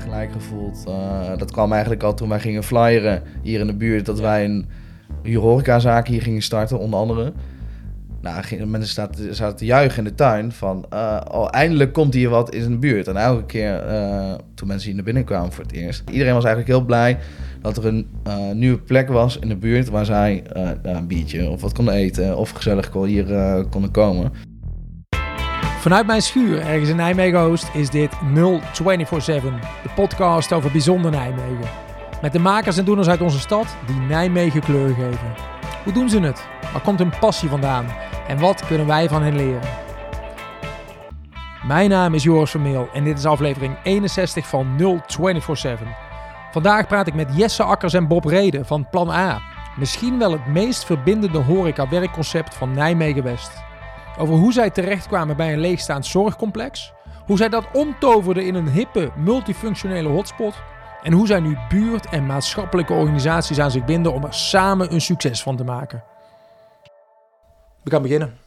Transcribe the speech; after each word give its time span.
gelijk 0.00 0.32
gevoeld. 0.32 0.84
Uh, 0.88 1.36
dat 1.36 1.50
kwam 1.50 1.72
eigenlijk 1.72 2.02
al 2.02 2.14
toen 2.14 2.28
wij 2.28 2.40
gingen 2.40 2.64
flyeren 2.64 3.22
hier 3.42 3.60
in 3.60 3.66
de 3.66 3.76
buurt. 3.76 4.06
Dat 4.06 4.20
wij 4.20 4.44
een 4.44 4.66
horecazaak 5.36 6.08
hier 6.08 6.22
gingen 6.22 6.42
starten, 6.42 6.78
onder 6.78 7.00
andere. 7.00 7.32
Nou, 8.20 8.66
mensen 8.66 8.94
zaten, 8.94 9.34
zaten 9.34 9.56
te 9.56 9.64
juichen 9.64 9.98
in 9.98 10.04
de 10.04 10.14
tuin 10.14 10.52
van... 10.52 10.86
Uh, 10.92 11.20
oh, 11.30 11.48
eindelijk 11.50 11.92
komt 11.92 12.14
hier 12.14 12.28
wat 12.28 12.54
in 12.54 12.70
de 12.70 12.78
buurt. 12.78 13.08
En 13.08 13.16
elke 13.16 13.44
keer 13.44 13.86
uh, 13.86 14.34
toen 14.54 14.68
mensen 14.68 14.86
hier 14.86 14.96
naar 14.96 15.04
binnen 15.04 15.24
kwamen 15.24 15.52
voor 15.52 15.64
het 15.64 15.72
eerst... 15.72 16.10
Iedereen 16.10 16.34
was 16.34 16.44
eigenlijk 16.44 16.76
heel 16.76 16.86
blij 16.86 17.18
dat 17.62 17.76
er 17.76 17.86
een 17.86 18.06
uh, 18.26 18.50
nieuwe 18.52 18.78
plek 18.78 19.08
was 19.08 19.38
in 19.38 19.48
de 19.48 19.56
buurt... 19.56 19.88
waar 19.88 20.04
zij 20.04 20.42
een 20.82 21.06
biertje 21.06 21.50
of 21.50 21.60
wat 21.60 21.72
konden 21.72 21.94
eten... 21.94 22.36
of 22.36 22.50
gezellig 22.50 22.92
hier 22.92 23.24
konden 23.70 23.90
komen. 23.90 24.32
Vanuit 25.88 26.06
mijn 26.06 26.22
schuur, 26.22 26.60
ergens 26.60 26.88
in 26.88 26.96
Nijmegen 26.96 27.38
Oost, 27.38 27.70
is 27.72 27.90
dit 27.90 28.12
0247. 28.34 29.52
De 29.82 29.88
podcast 29.94 30.52
over 30.52 30.70
bijzonder 30.70 31.10
Nijmegen. 31.10 31.70
Met 32.22 32.32
de 32.32 32.38
makers 32.38 32.76
en 32.76 32.84
doeners 32.84 33.08
uit 33.08 33.20
onze 33.20 33.38
stad 33.38 33.76
die 33.86 33.96
Nijmegen 33.96 34.60
kleur 34.60 34.94
geven. 34.94 35.34
Hoe 35.84 35.92
doen 35.92 36.08
ze 36.08 36.20
het? 36.20 36.46
Waar 36.72 36.82
komt 36.82 36.98
hun 36.98 37.12
passie 37.20 37.48
vandaan? 37.48 37.86
En 38.26 38.38
wat 38.38 38.66
kunnen 38.66 38.86
wij 38.86 39.08
van 39.08 39.22
hen 39.22 39.36
leren? 39.36 39.68
Mijn 41.66 41.90
naam 41.90 42.14
is 42.14 42.22
Joris 42.22 42.50
Vermeel 42.50 42.88
en 42.92 43.04
dit 43.04 43.18
is 43.18 43.26
aflevering 43.26 43.76
61 43.82 44.46
van 44.46 44.76
0247. 44.76 45.86
Vandaag 46.52 46.86
praat 46.86 47.06
ik 47.06 47.14
met 47.14 47.36
Jesse 47.36 47.62
Akkers 47.62 47.94
en 47.94 48.08
Bob 48.08 48.24
Reden 48.24 48.66
van 48.66 48.88
Plan 48.90 49.10
A. 49.10 49.40
Misschien 49.76 50.18
wel 50.18 50.32
het 50.32 50.46
meest 50.46 50.84
verbindende 50.84 51.38
horeca-werkconcept 51.38 52.54
van 52.54 52.72
Nijmegen 52.72 53.22
West. 53.22 53.66
Over 54.18 54.34
hoe 54.34 54.52
zij 54.52 54.70
terechtkwamen 54.70 55.36
bij 55.36 55.52
een 55.52 55.60
leegstaand 55.60 56.06
zorgcomplex. 56.06 56.92
Hoe 57.26 57.36
zij 57.36 57.48
dat 57.48 57.66
omtoverden 57.72 58.46
in 58.46 58.54
een 58.54 58.68
hippe, 58.68 59.10
multifunctionele 59.16 60.08
hotspot. 60.08 60.54
En 61.02 61.12
hoe 61.12 61.26
zij 61.26 61.40
nu 61.40 61.56
buurt- 61.68 62.08
en 62.08 62.26
maatschappelijke 62.26 62.92
organisaties 62.92 63.58
aan 63.58 63.70
zich 63.70 63.84
binden 63.84 64.12
om 64.12 64.24
er 64.24 64.34
samen 64.34 64.92
een 64.92 65.00
succes 65.00 65.42
van 65.42 65.56
te 65.56 65.64
maken. 65.64 66.04
We 67.84 67.90
gaan 67.90 68.02
beginnen. 68.02 68.38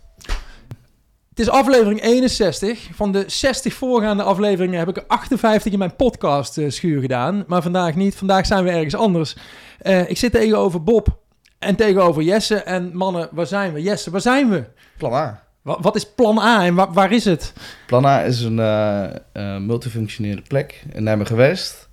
Het 1.29 1.39
is 1.39 1.49
aflevering 1.49 2.01
61. 2.01 2.89
Van 2.93 3.11
de 3.11 3.23
60 3.27 3.73
voorgaande 3.73 4.23
afleveringen 4.23 4.79
heb 4.79 4.87
ik 4.87 4.97
er 4.97 5.03
58 5.07 5.71
in 5.71 5.79
mijn 5.79 5.95
podcast 5.95 6.57
uh, 6.57 6.69
schuur 6.69 7.01
gedaan. 7.01 7.43
Maar 7.47 7.61
vandaag 7.61 7.95
niet. 7.95 8.15
Vandaag 8.15 8.45
zijn 8.45 8.63
we 8.63 8.69
ergens 8.69 8.95
anders. 8.95 9.37
Uh, 9.81 10.09
ik 10.09 10.17
zit 10.17 10.31
tegenover 10.31 10.83
Bob 10.83 11.19
en 11.59 11.75
tegenover 11.75 12.23
Jesse. 12.23 12.55
En 12.55 12.97
mannen, 12.97 13.29
waar 13.31 13.47
zijn 13.47 13.73
we? 13.73 13.81
Jesse, 13.81 14.11
waar 14.11 14.21
zijn 14.21 14.49
we? 14.49 14.63
A. 15.03 15.49
Wat, 15.61 15.77
wat 15.81 15.95
is 15.95 16.09
plan 16.13 16.39
A 16.39 16.65
en 16.65 16.75
waar, 16.93 17.11
is 17.11 17.25
het? 17.25 17.53
Plan 17.87 18.05
A 18.05 18.23
is 18.23 18.41
een 18.41 18.57
uh, 18.57 19.57
multifunctionele 19.57 20.41
plek 20.47 20.83
in 20.93 21.03
Nijmegen 21.03 21.35
West. 21.35 21.89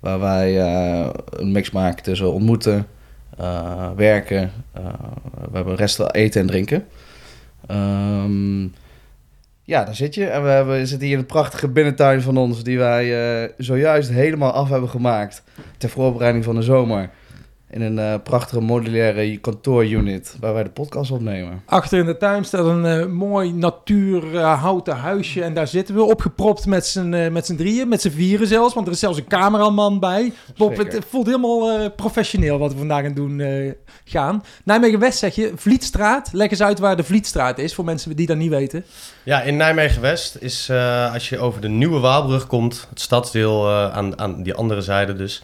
Waar 0.00 0.20
wij 0.20 0.60
een 1.30 1.52
mix 1.52 1.70
maken 1.70 2.02
tussen 2.02 2.32
ontmoeten, 2.32 2.86
werken. 3.96 4.52
we 5.50 5.50
hebben 5.56 5.74
resten 5.74 6.10
eten 6.10 6.40
en 6.40 6.46
drinken. 6.46 6.86
Um, 7.70 8.74
ja, 9.62 9.84
daar 9.84 9.94
zit 9.94 10.14
je. 10.14 10.26
En 10.26 10.42
we, 10.42 10.48
hebben, 10.48 10.86
zitten 10.86 11.06
hier 11.06 11.16
in 11.16 11.22
een 11.22 11.26
prachtige 11.26 11.68
binnentuin 11.68 12.22
van 12.22 12.36
ons, 12.36 12.62
die 12.62 12.78
wij 12.78 13.54
zojuist 13.56 14.10
helemaal 14.10 14.52
af 14.52 14.68
hebben 14.68 14.88
gemaakt. 14.88 15.42
Ter 15.76 15.88
voorbereiding 15.88 16.44
van 16.44 16.54
de 16.54 16.62
zomer. 16.62 17.10
In 17.70 17.82
een 17.82 17.98
uh, 17.98 18.14
prachtige 18.22 18.60
modulaire 18.60 19.38
kantoorunit 19.38 20.36
waar 20.40 20.54
wij 20.54 20.62
de 20.62 20.70
podcast 20.70 21.10
opnemen. 21.10 21.62
Achter 21.66 21.98
in 21.98 22.06
de 22.06 22.16
tuin 22.16 22.44
staat 22.44 22.64
een 22.64 22.84
uh, 22.84 23.06
mooi 23.06 23.52
natuurhouten 23.52 24.94
uh, 24.94 25.02
huisje. 25.02 25.42
En 25.42 25.54
daar 25.54 25.66
zitten 25.66 25.94
we 25.94 26.02
opgepropt 26.02 26.66
met 26.66 26.86
z'n 26.86 27.32
met 27.32 27.46
z'n 27.46 27.56
drieën, 27.56 27.88
met 27.88 28.00
z'n 28.00 28.10
vieren 28.10 28.46
zelfs. 28.46 28.74
Want 28.74 28.86
er 28.86 28.92
is 28.92 28.98
zelfs 28.98 29.18
een 29.18 29.26
cameraman 29.26 30.00
bij. 30.00 30.32
Bob, 30.56 30.76
het 30.76 31.04
voelt 31.08 31.26
helemaal 31.26 31.90
professioneel 31.90 32.58
wat 32.58 32.72
we 32.72 32.78
vandaag 32.78 32.98
aan 32.98 33.04
het 33.04 33.16
doen 33.16 33.74
gaan. 34.04 34.42
Nijmegen-West 34.64 35.18
zeg 35.18 35.34
je, 35.34 35.52
Vlietstraat. 35.56 36.28
Leg 36.32 36.50
eens 36.50 36.62
uit 36.62 36.78
waar 36.78 36.96
de 36.96 37.04
Vlietstraat 37.04 37.58
is 37.58 37.74
voor 37.74 37.84
mensen 37.84 38.16
die 38.16 38.26
dat 38.26 38.36
niet 38.36 38.50
weten. 38.50 38.84
Ja, 39.22 39.42
in 39.42 39.56
Nijmegen-West 39.56 40.36
is 40.40 40.70
als 41.12 41.28
je 41.28 41.38
over 41.38 41.60
de 41.60 41.68
Nieuwe 41.68 42.00
Waalbrug 42.00 42.46
komt, 42.46 42.86
het 42.90 43.00
stadsdeel 43.00 43.70
aan, 43.70 44.18
aan 44.18 44.42
die 44.42 44.54
andere 44.54 44.80
zijde 44.80 45.14
dus... 45.14 45.42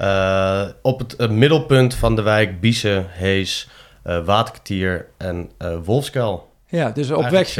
Uh, 0.00 0.62
op 0.82 0.98
het, 0.98 1.30
middelpunt 1.30 1.94
van 1.94 2.16
de 2.16 2.22
wijk 2.22 2.60
Biesen, 2.60 3.06
Hees, 3.08 3.68
uh, 4.06 4.24
Waterkwartier 4.24 5.06
en 5.16 5.50
uh, 5.62 5.76
Wolfskuil. 5.84 6.48
Ja, 6.68 6.90
dus 6.90 7.10
op 7.10 7.28
weg, 7.28 7.58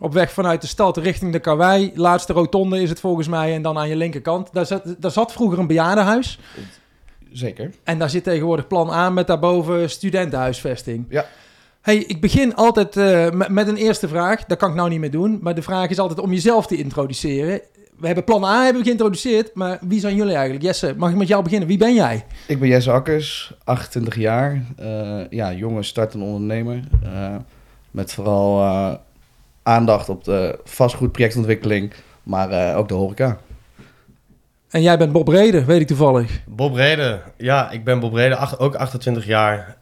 op 0.00 0.12
weg 0.12 0.32
vanuit 0.32 0.60
de 0.60 0.66
stad 0.66 0.96
richting 0.96 1.32
de 1.32 1.38
Karwei. 1.38 1.92
Laatste 1.94 2.32
rotonde 2.32 2.82
is 2.82 2.88
het 2.88 3.00
volgens 3.00 3.28
mij. 3.28 3.54
En 3.54 3.62
dan 3.62 3.78
aan 3.78 3.88
je 3.88 3.96
linkerkant. 3.96 4.52
Daar 4.52 4.66
zat, 4.66 4.94
daar 4.98 5.10
zat 5.10 5.32
vroeger 5.32 5.58
een 5.58 5.66
bejaardenhuis. 5.66 6.38
Zeker. 7.32 7.70
En 7.84 7.98
daar 7.98 8.10
zit 8.10 8.24
tegenwoordig 8.24 8.66
plan 8.66 8.90
aan 8.90 9.14
met 9.14 9.26
daarboven 9.26 9.90
studentenhuisvesting. 9.90 11.06
Ja. 11.08 11.26
Hey, 11.80 11.96
ik 11.96 12.20
begin 12.20 12.54
altijd 12.54 12.94
met 13.48 13.68
een 13.68 13.76
eerste 13.76 14.08
vraag. 14.08 14.44
Dat 14.44 14.58
kan 14.58 14.68
ik 14.68 14.74
nou 14.74 14.88
niet 14.88 15.00
meer 15.00 15.10
doen. 15.10 15.38
Maar 15.42 15.54
de 15.54 15.62
vraag 15.62 15.88
is 15.88 15.98
altijd 15.98 16.20
om 16.20 16.32
jezelf 16.32 16.66
te 16.66 16.76
introduceren 16.76 17.60
we 17.98 18.06
hebben 18.06 18.24
plan 18.24 18.44
A 18.44 18.62
hebben 18.62 18.82
we 18.82 18.86
geïntroduceerd, 18.86 19.54
maar 19.54 19.78
wie 19.80 20.00
zijn 20.00 20.16
jullie 20.16 20.34
eigenlijk? 20.34 20.64
Jesse, 20.64 20.94
mag 20.96 21.10
ik 21.10 21.16
met 21.16 21.28
jou 21.28 21.42
beginnen? 21.42 21.68
Wie 21.68 21.78
ben 21.78 21.94
jij? 21.94 22.24
Ik 22.46 22.58
ben 22.58 22.68
Jesse 22.68 22.90
Akkers, 22.90 23.54
28 23.64 24.16
jaar. 24.16 24.62
Uh, 24.80 25.20
ja, 25.30 25.52
jonge 25.52 25.82
startende 25.82 26.24
ondernemer. 26.24 26.80
Uh, 27.04 27.36
met 27.90 28.12
vooral 28.12 28.60
uh, 28.60 28.94
aandacht 29.62 30.08
op 30.08 30.24
de 30.24 30.58
vastgoedprojectontwikkeling, 30.64 31.92
maar 32.22 32.76
ook 32.76 32.88
de 32.88 32.94
horeca. 32.94 33.38
En 34.70 34.82
jij 34.82 34.98
bent 34.98 35.12
Bob 35.12 35.28
Reden, 35.28 35.66
weet 35.66 35.80
ik 35.80 35.86
toevallig. 35.86 36.40
Bob 36.46 36.74
Reden, 36.74 37.20
ja, 37.36 37.70
ik 37.70 37.84
ben 37.84 38.00
Bob 38.00 38.12
Reden, 38.14 38.58
ook 38.58 38.74
28 38.74 39.26
jaar 39.26 39.76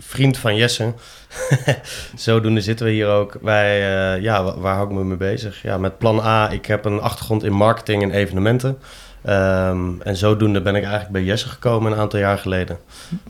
vriend 0.00 0.36
van 0.36 0.56
Jesse. 0.56 0.94
Zodoende 2.16 2.60
zitten 2.60 2.86
we 2.86 2.92
hier 2.92 3.08
ook. 3.08 3.36
Wij, 3.40 3.80
uh, 3.80 4.22
ja, 4.22 4.58
waar 4.58 4.74
hou 4.74 4.88
ik 4.88 4.94
me 4.94 5.04
mee 5.04 5.16
bezig? 5.16 5.62
Ja, 5.62 5.78
met 5.78 5.98
plan 5.98 6.20
A. 6.20 6.50
Ik 6.50 6.66
heb 6.66 6.84
een 6.84 7.00
achtergrond 7.00 7.44
in 7.44 7.52
marketing 7.52 8.02
en 8.02 8.10
evenementen. 8.10 8.78
Um, 9.28 10.02
en 10.02 10.16
zodoende 10.16 10.62
ben 10.62 10.74
ik 10.74 10.82
eigenlijk 10.82 11.12
bij 11.12 11.22
Jesse 11.22 11.48
gekomen 11.48 11.92
een 11.92 11.98
aantal 11.98 12.18
jaar 12.18 12.38
geleden. 12.38 12.78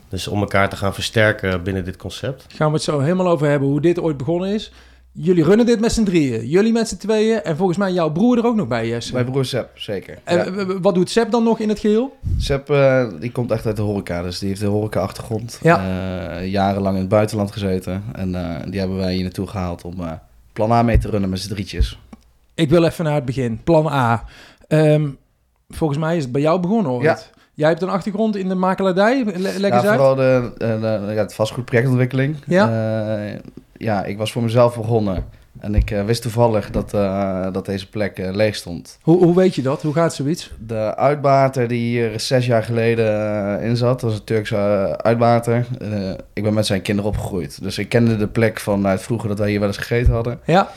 Dus 0.09 0.27
om 0.27 0.39
elkaar 0.39 0.69
te 0.69 0.75
gaan 0.75 0.93
versterken 0.93 1.63
binnen 1.63 1.85
dit 1.85 1.97
concept. 1.97 2.45
Gaan 2.55 2.67
we 2.67 2.73
het 2.73 2.83
zo 2.83 2.99
helemaal 2.99 3.27
over 3.27 3.47
hebben 3.47 3.67
hoe 3.67 3.81
dit 3.81 3.99
ooit 3.99 4.17
begonnen 4.17 4.49
is. 4.49 4.71
Jullie 5.13 5.43
runnen 5.43 5.65
dit 5.65 5.79
met 5.79 5.91
z'n 5.91 6.03
drieën. 6.03 6.47
Jullie 6.47 6.71
met 6.71 6.87
z'n 6.87 6.97
tweeën. 6.97 7.43
En 7.43 7.57
volgens 7.57 7.77
mij 7.77 7.91
jouw 7.91 8.11
broer 8.11 8.37
er 8.37 8.45
ook 8.45 8.55
nog 8.55 8.67
bij, 8.67 8.87
Jesse. 8.87 9.13
Mijn 9.13 9.25
broer 9.25 9.45
Sepp, 9.45 9.79
zeker. 9.79 10.19
En 10.23 10.81
wat 10.81 10.95
doet 10.95 11.09
Sepp 11.09 11.31
dan 11.31 11.43
nog 11.43 11.59
in 11.59 11.69
het 11.69 11.79
geheel? 11.79 12.17
Sepp, 12.37 12.69
uh, 12.69 13.07
die 13.19 13.31
komt 13.31 13.51
echt 13.51 13.65
uit 13.65 13.75
de 13.75 13.81
horeca. 13.81 14.21
Dus 14.21 14.39
die 14.39 14.47
heeft 14.47 14.61
de 14.61 14.67
horeca-achtergrond. 14.67 15.59
Ja. 15.61 16.39
Uh, 16.39 16.47
jarenlang 16.51 16.95
in 16.95 17.01
het 17.01 17.09
buitenland 17.09 17.51
gezeten. 17.51 18.03
En 18.13 18.33
uh, 18.33 18.55
die 18.69 18.79
hebben 18.79 18.97
wij 18.97 19.13
hier 19.13 19.23
naartoe 19.23 19.47
gehaald 19.47 19.83
om 19.83 19.95
plan 20.53 20.71
A 20.71 20.83
mee 20.83 20.97
te 20.97 21.09
runnen 21.09 21.29
met 21.29 21.39
z'n 21.39 21.49
drietjes. 21.49 21.99
Ik 22.53 22.69
wil 22.69 22.83
even 22.83 23.05
naar 23.05 23.15
het 23.15 23.25
begin. 23.25 23.61
Plan 23.63 23.87
A. 23.87 24.25
Um, 24.67 25.17
volgens 25.69 25.99
mij 25.99 26.17
is 26.17 26.23
het 26.23 26.31
bij 26.31 26.41
jou 26.41 26.59
begonnen, 26.59 26.91
hoor. 26.91 27.03
Ja. 27.03 27.19
Jij 27.61 27.69
hebt 27.69 27.81
een 27.81 27.89
achtergrond 27.89 28.35
in 28.35 28.47
de 28.47 28.55
makelaardij. 28.55 29.25
Leg 29.57 29.71
ja, 29.71 29.81
vooral 29.81 30.15
de, 30.15 30.51
de, 30.57 30.77
de, 30.81 31.13
ja, 31.13 31.21
het 31.21 31.33
vastgoedprojectontwikkeling. 31.33 32.35
Ja 32.45 32.67
ja, 33.81 34.03
ik 34.03 34.17
was 34.17 34.31
voor 34.31 34.41
mezelf 34.41 34.75
begonnen. 34.75 35.25
En 35.59 35.75
ik 35.75 35.91
uh, 35.91 36.05
wist 36.05 36.21
toevallig 36.21 36.71
dat, 36.71 36.93
uh, 36.93 37.47
dat 37.51 37.65
deze 37.65 37.89
plek 37.89 38.19
uh, 38.19 38.31
leeg 38.31 38.55
stond. 38.55 38.97
Hoe, 39.01 39.23
hoe 39.23 39.35
weet 39.35 39.55
je 39.55 39.61
dat? 39.61 39.81
Hoe 39.81 39.93
gaat 39.93 40.13
zoiets? 40.13 40.51
De 40.67 40.95
uitbater 40.95 41.67
die 41.67 41.79
hier 41.79 42.19
zes 42.19 42.45
jaar 42.45 42.63
geleden 42.63 43.61
in 43.61 43.77
zat, 43.77 43.99
dat 43.99 44.09
was 44.09 44.19
een 44.19 44.25
Turkse 44.25 44.55
uitbater. 44.97 45.65
ik 46.33 46.43
ben 46.43 46.53
met 46.53 46.65
zijn 46.65 46.81
kinderen 46.81 47.11
opgegroeid. 47.11 47.61
Dus 47.61 47.77
ik 47.77 47.89
kende 47.89 48.17
de 48.17 48.27
plek 48.27 48.59
vanuit 48.59 49.01
vroeger 49.01 49.29
dat 49.29 49.39
wij 49.39 49.49
hier 49.49 49.59
wel 49.59 49.67
eens 49.67 49.77
gegeten 49.77 50.13
hadden. 50.13 50.39
Ja. 50.45 50.71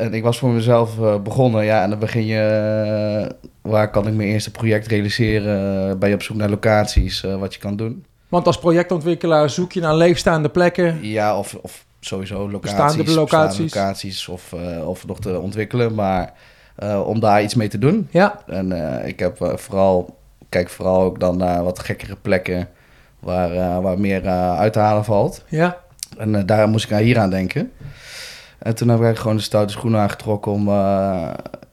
En 0.00 0.14
ik 0.14 0.22
was 0.22 0.38
voor 0.38 0.50
mezelf 0.50 1.22
begonnen. 1.22 1.64
Ja, 1.64 1.82
en 1.82 1.90
dan 1.90 1.98
begin 1.98 2.26
je... 2.26 3.34
waar 3.60 3.90
kan 3.90 4.06
ik 4.06 4.14
mijn 4.14 4.28
eerste 4.28 4.50
project 4.50 4.86
realiseren? 4.86 5.98
ben 5.98 6.08
je 6.08 6.14
op 6.14 6.22
zoek 6.22 6.36
naar 6.36 6.50
locaties, 6.50 7.20
wat 7.20 7.54
je 7.54 7.60
kan 7.60 7.76
doen. 7.76 8.04
Want 8.28 8.46
als 8.46 8.58
projectontwikkelaar 8.58 9.50
zoek 9.50 9.72
je 9.72 9.80
naar 9.80 9.94
leegstaande 9.94 10.48
plekken? 10.48 10.98
Ja, 11.02 11.38
of, 11.38 11.54
of 11.54 11.84
sowieso 12.00 12.50
locaties, 12.50 12.76
bestaande 12.76 13.14
locaties, 13.14 13.74
locaties 13.74 14.28
of, 14.28 14.54
of 14.84 15.06
nog 15.06 15.20
te 15.20 15.40
ontwikkelen, 15.40 15.94
maar 15.94 16.32
om 17.04 17.20
daar 17.20 17.42
iets 17.42 17.54
mee 17.54 17.68
te 17.68 17.78
doen. 17.78 18.08
Ja. 18.10 18.40
En 18.46 18.72
ik 19.06 19.18
heb 19.18 19.52
vooral, 19.54 20.16
kijk 20.48 20.68
vooral 20.68 21.02
ook 21.02 21.20
dan 21.20 21.36
naar 21.36 21.64
wat 21.64 21.78
gekkere 21.78 22.16
plekken 22.22 22.68
waar, 23.18 23.82
waar 23.82 24.00
meer 24.00 24.28
uit 24.56 24.72
te 24.72 24.78
halen 24.78 25.04
valt. 25.04 25.44
Ja. 25.48 25.78
En 26.18 26.46
daar 26.46 26.68
moest 26.68 26.90
ik 26.90 26.96
hier 26.98 27.18
aan 27.18 27.30
denken. 27.30 27.72
En 28.60 28.74
toen 28.74 28.88
heb 28.88 29.02
ik 29.02 29.16
gewoon 29.18 29.36
de 29.36 29.42
stoute 29.42 29.72
schoenen 29.72 30.00
aangetrokken 30.00 30.52
om 30.52 30.68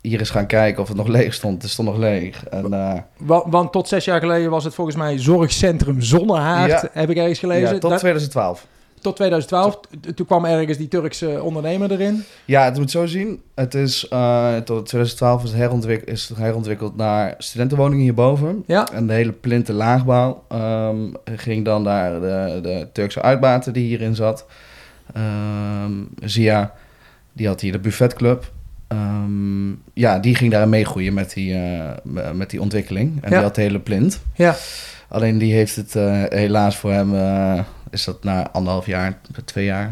hier 0.02 0.20
eens 0.20 0.30
gaan 0.30 0.46
kijken 0.48 0.82
of 0.82 0.88
het 0.88 0.98
nog 0.98 1.08
leeg 1.08 1.34
stond. 1.34 1.62
Het 1.62 1.72
stond 1.72 1.88
nog 1.88 1.98
leeg. 1.98 2.44
En, 2.46 2.70
want, 3.18 3.44
want, 3.48 3.72
tot 3.72 3.88
zes 3.88 4.06
jaar 4.06 4.20
geleden 4.20 4.50
was 4.50 4.64
het 4.64 4.74
volgens 4.74 4.96
mij 4.98 5.20
Zorgcentrum 5.20 6.02
Zonnehaard, 6.02 6.90
heb 6.92 7.10
ik 7.10 7.18
ergens 7.18 7.40
gelezen. 7.40 7.74
Ja, 7.74 7.80
tot 7.80 7.98
2012. 7.98 8.66
tot 9.02 9.16
2012. 9.16 9.80
T- 10.02 10.16
Toen 10.16 10.26
kwam 10.26 10.46
ergens 10.46 10.78
die 10.78 10.88
Turkse 10.88 11.44
ondernemer 11.44 11.92
erin. 11.92 12.24
Ja, 12.46 12.64
het 12.64 12.78
moet 12.78 12.92
zo 12.92 13.06
zien. 13.06 13.42
Het 13.56 13.74
is 13.74 14.08
eh, 14.08 14.56
tot 14.58 14.86
2012 14.86 15.44
is 15.44 15.50
het, 15.50 15.58
herontwik- 15.60 16.04
is 16.06 16.30
het 16.30 16.38
herontwikkeld 16.38 16.96
naar 16.96 17.36
studentenwoningen 17.38 18.04
hierboven. 18.04 18.64
Ja, 18.68 18.88
En 18.94 19.08
de 19.08 19.14
hele 19.14 19.32
plinten 19.32 19.76
laagbouw 19.76 20.44
ehm, 20.48 20.98
ging 21.36 21.66
dan 21.66 21.82
naar 21.84 22.20
de, 22.20 22.60
de 22.62 22.88
Turkse 22.94 23.22
uitbater 23.22 23.74
die 23.74 23.88
hierin 23.88 24.16
zat. 24.16 24.46
Ehm 25.22 25.92
Zia, 26.30 26.74
die 27.34 27.48
had 27.48 27.62
hier 27.62 27.72
de 27.72 27.80
buffetclub. 27.80 28.52
Ehm, 28.88 29.70
ja, 29.94 30.20
die 30.20 30.36
ging 30.36 30.52
daar 30.52 30.68
meegroeien 30.70 31.14
met 31.14 31.34
die, 31.34 31.54
eh, 31.54 31.90
me- 32.04 32.34
met 32.34 32.50
die 32.50 32.62
ontwikkeling. 32.62 33.12
En 33.22 33.30
Ja. 33.30 33.36
die 33.36 33.44
had 33.46 33.56
de 33.56 33.62
hele 33.62 33.80
plint. 33.80 34.22
ja. 34.36 34.56
Alleen 35.10 35.38
die 35.38 35.54
heeft 35.54 35.76
het 35.76 35.96
eh, 35.96 36.24
helaas 36.30 36.78
voor 36.78 36.92
hem, 36.92 37.16
eh, 37.16 37.60
is 37.92 38.04
dat 38.04 38.24
na 38.24 38.52
anderhalf 38.52 38.86
jaar, 38.86 39.18
twee 39.46 39.66
jaar, 39.66 39.92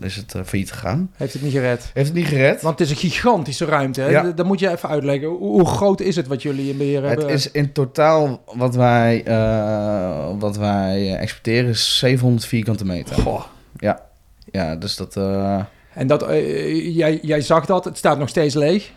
is 0.00 0.16
het 0.16 0.34
failliet 0.44 0.72
gegaan. 0.72 1.10
heeft 1.16 1.32
het 1.32 1.42
niet 1.42 1.52
gered. 1.52 1.90
Heeft 1.94 2.08
het 2.08 2.16
niet 2.16 2.26
gered. 2.26 2.62
Want 2.62 2.78
het 2.78 2.88
is 2.90 2.94
een 2.94 3.10
gigantische 3.10 3.64
ruimte. 3.64 4.00
Hè? 4.00 4.08
Ja. 4.08 4.22
Dat 4.22 4.46
moet 4.46 4.60
je 4.60 4.70
even 4.70 4.88
uitleggen. 4.88 5.28
Hoe, 5.28 5.66
groot 5.66 6.00
is 6.00 6.16
het 6.16 6.26
wat 6.26 6.42
jullie 6.42 6.70
in 6.70 6.76
beheer 6.76 7.00
Het 7.02 7.08
hebben? 7.08 7.28
is 7.28 7.50
in 7.50 7.72
totaal 7.72 8.42
wat 8.56 8.74
wij, 8.74 9.22
wat 10.38 10.56
wij 10.56 11.16
exporteren 11.16 11.70
is 11.70 11.98
700 11.98 12.44
vierkante 12.46 12.84
meter. 12.84 13.16
Goh. 13.16 13.44
Ja, 14.52 14.76
dus 14.76 14.96
dat... 14.96 15.16
eh, 15.16 15.60
En 15.94 16.06
dat, 16.06 16.22
eh, 16.22 16.96
jij, 16.96 17.18
jij 17.22 17.40
zag 17.40 17.66
dat, 17.66 17.84
het 17.84 17.96
staat 17.98 18.18
nog 18.18 18.28
steeds 18.28 18.54
leeg. 18.54 18.90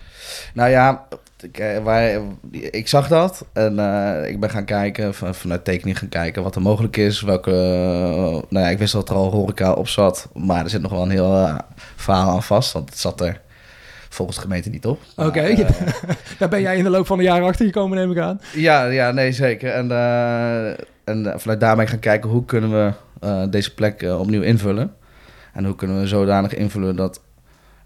nou 0.53 0.69
ja, 0.69 1.07
ik, 1.41 1.57
eh, 1.57 1.83
wij, 1.83 2.21
ik 2.51 2.87
zag 2.87 3.07
dat 3.07 3.45
en 3.53 3.71
ik 4.27 4.39
ben 4.39 4.49
gaan 4.49 4.65
kijken, 4.65 5.13
van, 5.13 5.35
vanuit 5.35 5.65
tekening 5.65 5.97
gaan 5.99 6.09
kijken 6.09 6.43
wat 6.43 6.55
er 6.55 6.61
mogelijk 6.61 6.97
is. 6.97 7.21
Welke, 7.21 7.51
nou 8.49 8.65
ja, 8.65 8.69
ik 8.69 8.77
wist 8.77 8.93
dat 8.93 9.09
er 9.09 9.15
al 9.15 9.31
horeca 9.31 9.71
op 9.73 9.87
zat, 9.87 10.29
maar 10.33 10.63
er 10.63 10.69
zit 10.69 10.81
nog 10.81 10.91
wel 10.91 11.01
een 11.01 11.09
heel 11.09 11.57
verhaal 11.95 12.29
aan 12.29 12.43
vast, 12.43 12.71
want 12.71 12.89
het 12.89 12.99
zat 12.99 13.21
er 13.21 13.41
volgens 14.09 14.37
de 14.37 14.43
gemeente 14.43 14.69
niet 14.69 14.85
op. 14.85 14.99
Oké. 15.15 15.55
Daar 16.39 16.49
ben 16.49 16.61
jij 16.61 16.77
in 16.77 16.83
de 16.83 16.89
loop 16.89 17.05
van 17.07 17.17
de 17.17 17.23
jaren 17.23 17.47
achter 17.47 17.65
gekomen, 17.65 17.97
neem 17.97 18.11
ik 18.11 18.17
aan. 18.17 18.41
Ja, 18.53 18.85
ja, 18.85 19.11
nee, 19.11 19.31
zeker. 19.31 19.71
En, 19.71 19.91
en 21.03 21.33
vanuit 21.39 21.59
daar 21.59 21.75
ben 21.75 21.83
ik 21.83 21.89
gaan 21.89 21.99
kijken 21.99 22.29
hoe 22.29 22.45
kunnen 22.45 22.71
we 22.71 23.47
deze 23.49 23.73
plek 23.73 24.01
opnieuw 24.19 24.41
invullen. 24.41 24.93
En 25.53 25.65
hoe 25.65 25.75
kunnen 25.75 25.99
we 25.99 26.07
zodanig 26.07 26.55
invullen 26.55 26.95
dat 26.95 27.21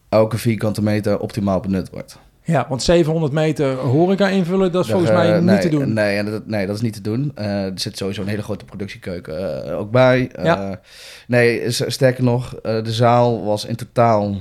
elke 0.09 0.37
vierkante 0.37 0.83
meter 0.83 1.19
optimaal 1.19 1.59
benut 1.59 1.89
wordt. 1.89 2.19
Ja, 2.47 2.65
want 2.69 2.83
700 2.83 3.33
meter 3.33 3.75
horeca 3.75 4.27
invullen, 4.27 4.71
dat 4.71 4.85
is 4.85 4.91
volgens 4.91 5.11
mij 5.11 5.39
niet 5.39 5.61
te 5.61 5.69
doen. 5.69 5.93
Nee, 5.93 6.23
dat, 6.23 6.47
nee, 6.47 6.65
dat 6.65 6.75
is 6.75 6.81
niet 6.81 6.93
te 6.93 7.01
doen. 7.01 7.31
Eh, 7.35 7.63
er 7.63 7.79
zit 7.79 7.97
sowieso 7.97 8.21
een 8.21 8.27
hele 8.27 8.41
grote 8.41 8.65
productiekeuken 8.65 9.65
eh, 9.65 9.77
ook 9.79 9.91
bij. 9.91 10.29
Eh, 10.31 10.45
Ja. 10.45 10.79
Nee, 11.27 11.71
sterker 11.71 12.23
nog, 12.23 12.55
de 12.61 12.93
zaal 12.93 13.45
was 13.45 13.65
in 13.65 13.75
totaal 13.75 14.37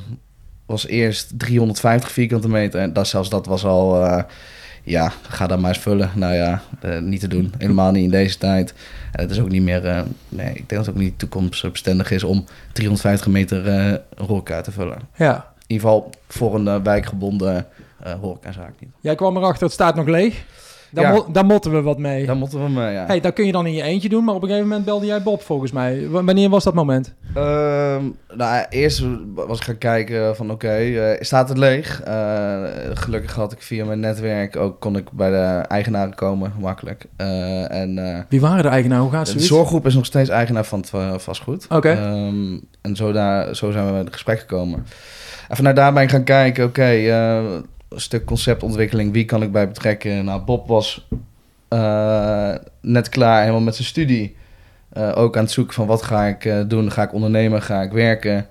was 0.66 0.86
eerst 0.86 1.38
350 1.38 2.10
vierkante 2.10 2.48
meter. 2.48 2.80
En 2.80 2.92
dat, 2.92 3.08
zelfs 3.08 3.28
dat 3.28 3.46
was 3.46 3.64
al, 3.64 4.06
ja, 4.86 5.12
ga 5.28 5.46
dan 5.46 5.60
maar 5.60 5.70
eens 5.70 5.78
vullen. 5.78 6.10
Nou 6.14 6.34
ja, 6.34 6.62
eh, 6.80 6.98
niet 6.98 7.20
te 7.20 7.28
doen. 7.28 7.52
Helemaal 7.58 7.90
niet 7.90 8.04
in 8.04 8.10
deze 8.10 8.38
tijd. 8.38 8.74
En 9.12 9.22
het 9.22 9.30
is 9.30 9.40
ook 9.40 9.48
niet 9.48 9.62
meer, 9.62 9.86
eh, 9.86 10.02
nee, 10.28 10.48
ik 10.48 10.54
denk 10.54 10.68
dat 10.68 10.86
het 10.86 10.94
ook 10.94 11.00
niet 11.00 11.18
toekomstbestendig 11.18 12.10
is 12.10 12.24
om 12.24 12.44
350 12.72 13.26
meter 13.28 13.68
eh 13.68 13.94
horeca 14.26 14.60
te 14.60 14.72
vullen. 14.72 14.98
Ja. 15.16 15.34
In 15.34 15.74
ieder 15.74 15.88
geval 15.88 16.10
voor 16.28 16.54
een 16.54 16.68
eh, 16.68 16.82
wijkgebonden 16.82 17.66
eh 18.02 18.12
horecazaak 18.20 18.72
niet. 18.80 18.90
Jij 19.00 19.14
kwam 19.14 19.36
erachter, 19.36 19.64
het 19.64 19.72
staat 19.72 19.94
nog 19.94 20.06
leeg. 20.06 20.44
Daar, 20.96 21.04
Ja. 21.04 21.12
mo- 21.12 21.26
daar 21.32 21.44
motten 21.46 21.72
we 21.72 21.82
wat 21.82 21.98
mee. 21.98 22.26
Daar 22.26 22.36
moeten 22.36 22.74
we 22.74 22.80
eh, 22.80 22.92
ja. 22.92 23.04
Hey, 23.06 23.20
dat 23.20 23.32
kun 23.32 23.46
je 23.46 23.52
dan 23.52 23.66
in 23.66 23.72
je 23.74 23.82
eentje 23.82 24.08
doen, 24.08 24.24
maar 24.24 24.34
op 24.34 24.42
een 24.42 24.48
gegeven 24.48 24.68
moment 24.68 24.86
belde 24.86 25.06
jij 25.06 25.22
Bob 25.22 25.42
volgens 25.42 25.72
mij. 25.72 26.08
W- 26.08 26.12
wanneer 26.24 26.48
was 26.48 26.64
dat 26.64 26.74
moment? 26.74 27.14
Ehm, 27.34 28.02
nou, 28.34 28.64
eerst 28.70 29.04
was 29.34 29.58
ik 29.58 29.64
gaan 29.64 29.78
kijken 29.78 30.36
van 30.36 30.50
oké, 30.50 30.68
eh, 30.68 31.20
staat 31.22 31.48
het 31.48 31.58
leeg? 31.58 32.02
Eh, 32.02 32.62
gelukkig 32.94 33.34
had 33.34 33.52
ik 33.52 33.62
via 33.62 33.84
mijn 33.84 34.00
netwerk 34.00 34.56
ook 34.56 34.80
kon 34.80 34.96
ik 34.96 35.10
bij 35.12 35.30
de 35.30 35.64
eigenaren 35.68 36.14
komen, 36.14 36.52
makkelijk. 36.60 37.04
Eh, 37.16 37.70
en 37.72 38.24
Wie 38.28 38.40
waren 38.40 38.62
de 38.62 38.68
eigenaar? 38.68 39.00
Hoe 39.00 39.10
gaat 39.10 39.24
de 39.24 39.30
zoiets? 39.30 39.48
zorggroep 39.48 39.86
is 39.86 39.94
nog 39.94 40.04
steeds 40.06 40.28
eigenaar 40.30 40.64
van 40.64 40.78
het 40.78 41.22
vastgoed. 41.22 41.66
Oké. 41.68 41.90
Ehm, 41.90 42.58
en 42.82 42.96
zo, 42.96 43.12
daar, 43.12 43.54
zo 43.56 43.70
zijn 43.70 43.84
we 43.84 43.90
in 43.90 43.96
het 44.04 44.12
gesprek 44.12 44.38
gekomen. 44.40 44.86
En 45.48 45.56
vanuit 45.56 45.76
daar 45.76 45.92
ben 45.92 46.02
ik 46.02 46.10
gaan 46.10 46.24
kijken, 46.24 46.64
oké, 46.64 46.82
stuk 48.00 48.24
conceptontwikkeling, 48.24 49.12
wie 49.12 49.24
kan 49.24 49.42
ik 49.42 49.52
bij 49.52 49.68
betrekken? 49.68 50.24
Nou, 50.24 50.40
Bob 50.42 50.68
was 50.68 51.06
eh, 51.68 52.54
net 52.80 53.08
klaar, 53.08 53.40
helemaal 53.40 53.60
met 53.60 53.74
zijn 53.74 53.88
studie. 53.88 54.36
Eh, 54.92 55.12
ook 55.16 55.36
aan 55.36 55.42
het 55.42 55.52
zoeken 55.52 55.74
van 55.74 55.86
wat 55.86 56.02
ga 56.02 56.24
ik 56.26 56.44
eh, 56.44 56.60
doen, 56.66 56.92
ga 56.92 57.02
ik 57.02 57.12
ondernemen, 57.12 57.62
ga 57.62 57.82
ik 57.82 57.92
werken. 57.92 58.46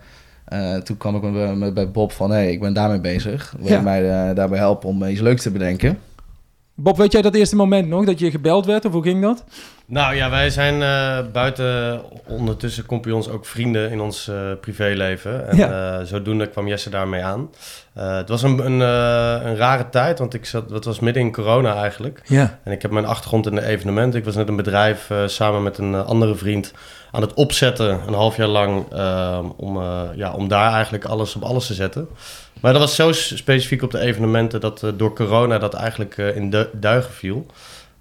Eh, 0.46 0.76
toen 0.76 0.98
kwam 0.98 1.16
ik 1.16 1.22
met, 1.22 1.58
met- 1.58 1.74
bij 1.74 1.92
Bob 1.92 2.12
van, 2.12 2.30
hé, 2.30 2.36
hey, 2.36 2.52
ik 2.52 2.60
ben 2.60 2.74
daarmee 2.74 3.00
bezig. 3.00 3.54
Wil 3.60 3.70
Ja. 3.70 3.76
je 3.78 3.82
mij 3.84 4.34
daarbij 4.34 4.58
helpen 4.60 4.90
om 4.90 5.04
iets 5.04 5.22
leuks 5.22 5.42
te 5.42 5.52
bedenken? 5.52 5.98
Bob, 6.78 6.98
weet 6.98 7.12
jij 7.12 7.22
dat 7.22 7.36
eerste 7.36 7.56
moment 7.56 7.88
nog 7.88 8.06
dat 8.06 8.20
je 8.20 8.32
gebeld 8.32 8.66
werd 8.66 8.86
of 8.86 8.92
hoe 8.92 9.04
ging 9.04 9.22
dat? 9.22 9.44
Nou 9.86 10.16
ja, 10.16 10.30
wij 10.30 10.50
zijn 10.50 10.82
eh, 10.82 11.32
buiten 11.32 12.02
ondertussen 12.28 12.86
compagnons 12.86 13.30
ook 13.30 13.46
vrienden 13.46 13.92
in 13.92 14.00
ons 14.02 14.32
privéleven. 14.62 15.50
En 15.50 15.58
Ja. 15.58 16.00
eh, 16.00 16.06
zodoende 16.06 16.50
kwam 16.50 16.68
Jesse 16.68 16.90
daarmee 16.90 17.24
aan. 17.24 17.50
Eh, 17.96 18.16
het 18.16 18.30
was 18.30 18.44
een, 18.44 18.66
een, 18.66 18.82
eh, 18.82 19.46
een 19.48 19.56
rare 19.56 19.90
tijd, 19.90 20.20
want 20.20 20.34
ik 20.34 20.46
zat, 20.46 20.70
dat 20.70 20.86
was 20.86 21.00
midden 21.00 21.24
in 21.24 21.32
corona 21.32 21.76
eigenlijk. 21.76 22.22
Ja. 22.26 22.60
En 22.64 22.72
ik 22.72 22.82
heb 22.82 22.92
mijn 22.92 23.06
achtergrond 23.06 23.46
in 23.46 23.56
de 23.56 23.66
evenementen. 23.66 24.20
Ik 24.20 24.26
was 24.26 24.36
net 24.36 24.48
een 24.48 24.56
bedrijf 24.56 25.10
eh, 25.10 25.28
samen 25.28 25.64
met 25.64 25.78
een 25.78 25.96
andere 25.96 26.36
vriend 26.36 26.74
aan 27.12 27.22
het 27.22 27.34
opzetten, 27.34 28.00
een 28.08 28.14
half 28.14 28.36
jaar 28.38 28.48
lang, 28.48 28.86
om, 29.58 29.82
ja, 30.16 30.34
om 30.34 30.48
daar 30.48 30.74
eigenlijk 30.74 31.06
alles 31.06 31.36
op 31.36 31.44
alles 31.44 31.68
te 31.68 31.74
zetten. 31.74 32.08
Maar 32.62 32.72
dat 32.72 32.82
was 32.82 32.96
zo 32.96 33.12
specifiek 33.12 33.82
op 33.82 33.92
de 33.92 34.00
evenementen 34.00 34.60
dat 34.60 34.84
door 34.96 35.16
corona 35.16 35.58
dat 35.58 35.74
eigenlijk 35.74 36.18
in 36.18 36.50
du- 36.50 36.70
duigen 36.74 37.14
viel. 37.14 37.46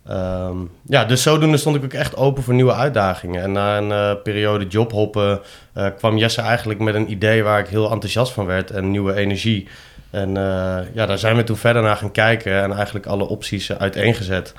Ehm, 0.06 0.56
ja, 0.86 1.04
dus 1.04 1.22
zodoende 1.22 1.56
stond 1.56 1.76
ik 1.76 1.84
ook 1.84 1.92
echt 1.92 2.16
open 2.16 2.42
voor 2.42 2.54
nieuwe 2.54 2.74
uitdagingen. 2.74 3.42
En 3.42 3.52
na 3.52 3.76
een 3.78 3.92
eh, 3.92 4.22
periode 4.22 4.66
jobhoppen 4.66 5.40
eh, 5.72 5.86
kwam 5.96 6.16
Jesse 6.16 6.40
eigenlijk 6.40 6.80
met 6.80 6.94
een 6.94 7.10
idee 7.10 7.42
waar 7.42 7.58
ik 7.58 7.66
heel 7.66 7.90
enthousiast 7.90 8.32
van 8.32 8.46
werd 8.46 8.70
en 8.70 8.90
nieuwe 8.90 9.14
energie. 9.14 9.68
En 10.10 10.36
eh, 10.36 10.78
ja, 10.94 11.06
daar 11.06 11.18
zijn 11.18 11.36
we 11.36 11.44
toen 11.44 11.56
verder 11.56 11.82
naar 11.82 11.96
gaan 11.96 12.12
kijken 12.12 12.62
en 12.62 12.72
eigenlijk 12.72 13.06
alle 13.06 13.28
opties 13.28 13.72
uiteengezet. 13.72 14.54